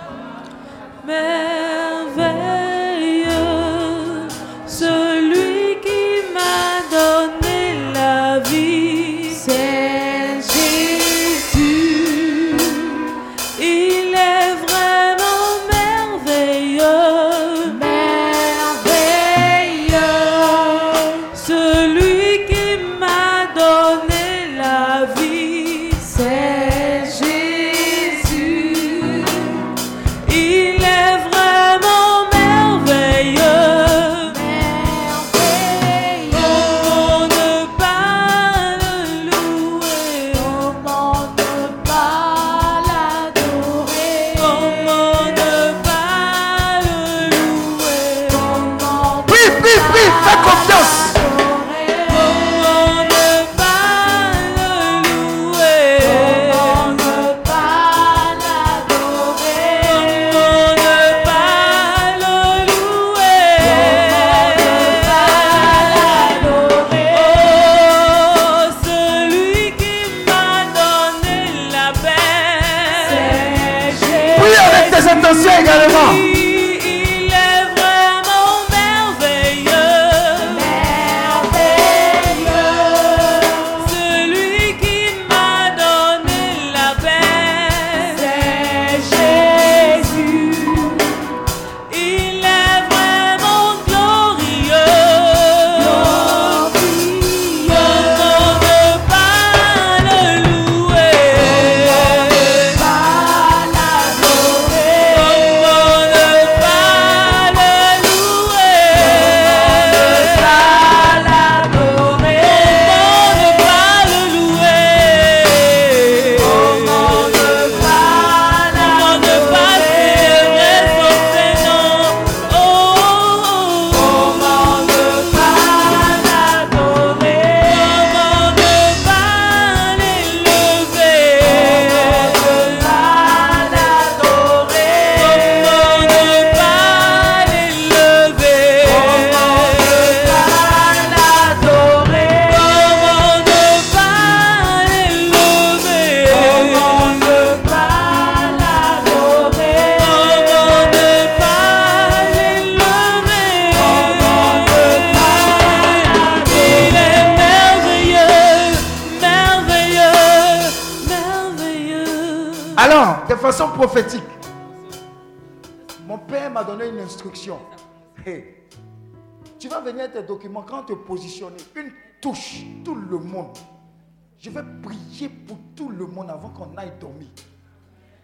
[176.11, 177.27] monde avant qu'on aille dormir.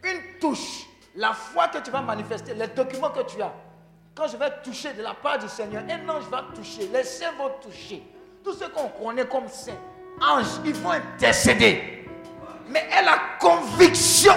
[0.03, 0.85] Une touche,
[1.16, 3.53] la foi que tu vas manifester, les documents que tu as.
[4.16, 7.33] Quand je vais toucher de la part du Seigneur, un ange va toucher, les saints
[7.38, 8.03] vont toucher.
[8.43, 9.74] Tous ceux qu'on connaît comme saints,
[10.22, 11.98] anges, ils vont intercéder
[12.69, 14.33] mais elle a conviction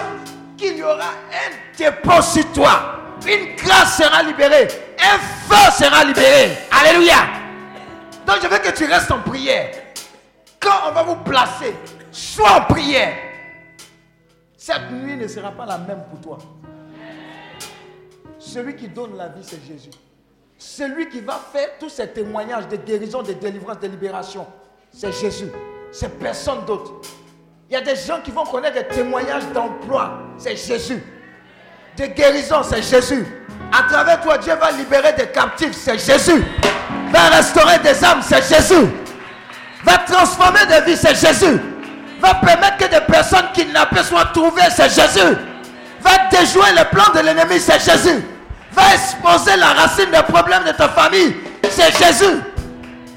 [0.57, 2.97] qu'il y aura un dépôt sur toi.
[3.27, 4.69] Une grâce sera libérée.
[4.99, 6.57] Un feu sera libéré.
[6.71, 7.27] Alléluia.
[8.27, 9.71] Donc je veux que tu restes en prière.
[10.59, 11.75] Quand on va vous placer,
[12.13, 13.15] sois en prière.
[14.61, 16.39] Cette nuit ne sera pas la même pour toi.
[18.39, 19.89] Celui qui donne la vie, c'est Jésus.
[20.59, 24.47] Celui qui va faire tous ces témoignages de guérison, de délivrance, de libération,
[24.93, 25.51] c'est Jésus.
[25.91, 26.93] C'est personne d'autre.
[27.71, 30.19] Il y a des gens qui vont connaître des témoignages d'emploi.
[30.37, 31.03] C'est Jésus.
[31.97, 33.25] De guérison, c'est Jésus.
[33.73, 35.73] À travers toi, Dieu va libérer des captifs.
[35.73, 36.45] C'est Jésus.
[37.11, 38.21] Va restaurer des âmes.
[38.21, 38.87] C'est Jésus.
[39.85, 40.99] Va transformer des vies.
[40.99, 41.59] C'est Jésus.
[42.21, 44.63] Va permettre que des personnes kidnappées soient trouvées.
[44.71, 45.37] C'est Jésus.
[46.01, 47.59] Va déjouer le plan de l'ennemi.
[47.59, 48.23] C'est Jésus.
[48.73, 51.35] Va exposer la racine des problèmes de ta famille.
[51.71, 52.41] C'est Jésus.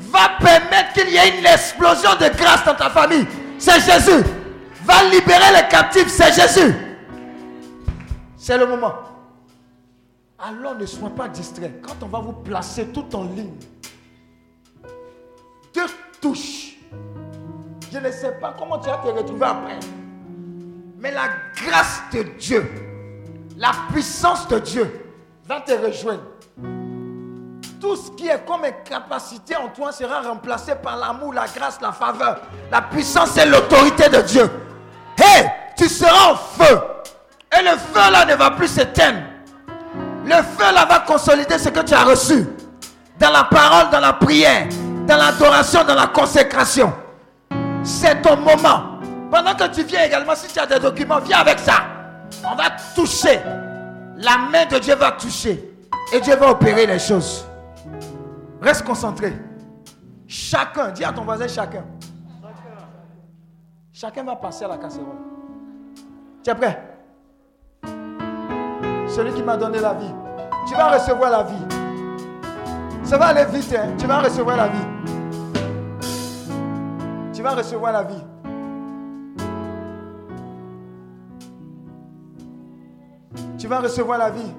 [0.10, 3.26] Va permettre qu'il y ait une explosion de grâce dans ta famille.
[3.58, 4.24] C'est Jésus.
[4.84, 6.08] Va libérer les captifs.
[6.08, 6.74] C'est Jésus.
[8.38, 8.94] C'est le moment.
[10.40, 11.74] Alors ne sois pas distrait.
[11.82, 13.54] Quand on va vous placer tout en ligne,
[15.74, 15.86] deux
[16.22, 16.73] touches.
[17.94, 19.78] Je ne sais pas comment tu vas te retrouver après.
[20.98, 22.68] Mais la grâce de Dieu,
[23.56, 25.14] la puissance de Dieu
[25.48, 26.24] va te rejoindre.
[27.80, 31.92] Tout ce qui est comme incapacité en toi sera remplacé par l'amour, la grâce, la
[31.92, 32.42] faveur,
[32.72, 34.50] la puissance et l'autorité de Dieu.
[35.20, 35.46] Hé,
[35.78, 36.82] tu seras en feu.
[37.56, 39.20] Et le feu là ne va plus s'éteindre.
[40.26, 42.48] Le feu là va consolider ce que tu as reçu.
[43.20, 44.68] Dans la parole, dans la prière,
[45.06, 46.92] dans l'adoration, dans la consécration.
[47.84, 49.00] C'est ton moment.
[49.30, 51.86] Pendant que tu viens également, si tu as des documents, viens avec ça.
[52.44, 53.40] On va toucher.
[54.18, 55.78] La main de Dieu va toucher.
[56.14, 57.46] Et Dieu va opérer les choses.
[58.62, 59.34] Reste concentré.
[60.28, 61.84] Chacun, dis à ton voisin chacun.
[63.92, 65.18] Chacun va passer à la casserole.
[66.44, 66.82] Tu es prêt?
[69.08, 70.14] Celui qui m'a donné la vie.
[70.68, 71.66] Tu vas recevoir la vie.
[73.04, 73.90] Ça va aller vite, hein?
[73.98, 75.13] Tu vas recevoir la vie.
[77.44, 78.24] Tu vas recevoir la vie.
[83.58, 84.54] Tu vas recevoir la vie.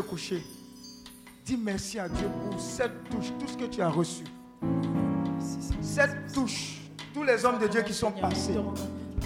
[0.00, 0.42] Coucher.
[1.44, 4.24] Dis merci à Dieu pour cette touche, tout ce que tu as reçu.
[5.80, 6.80] Cette touche,
[7.14, 8.58] tous les hommes de Dieu qui sont passés,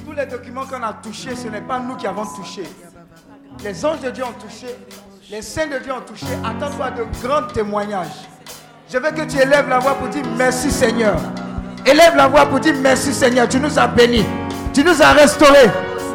[0.05, 2.65] tous les documents qu'on a touchés, ce n'est pas nous qui avons touché.
[3.65, 4.67] Les anges de Dieu ont touché,
[5.31, 6.27] les saints de Dieu ont touché.
[6.45, 8.29] Attends-toi de grands témoignages.
[8.93, 11.17] Je veux que tu élèves la voix pour dire merci Seigneur.
[11.87, 13.49] Élève la voix pour dire merci Seigneur.
[13.49, 14.25] Tu nous as bénis.
[14.75, 15.71] Tu nous as restaurés.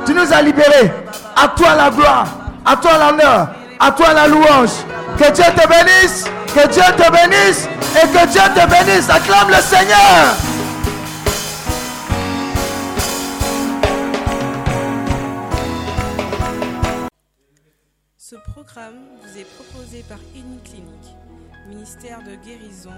[0.05, 0.91] Tu nous as libérés.
[1.35, 2.27] À toi la gloire.
[2.65, 3.64] À toi l'honneur.
[3.79, 4.71] À toi la louange.
[5.17, 6.25] Que Dieu te bénisse.
[6.47, 7.67] Que Dieu te bénisse.
[7.95, 9.09] Et que Dieu te bénisse.
[9.09, 10.35] Acclame le Seigneur.
[18.17, 21.15] Ce programme vous est proposé par Clinique,
[21.67, 22.89] ministère de guérison,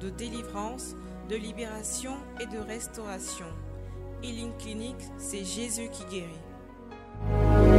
[0.00, 0.94] de délivrance,
[1.28, 3.46] de libération et de restauration.
[4.22, 7.77] Healing Clinic, c'est Jésus qui guérit.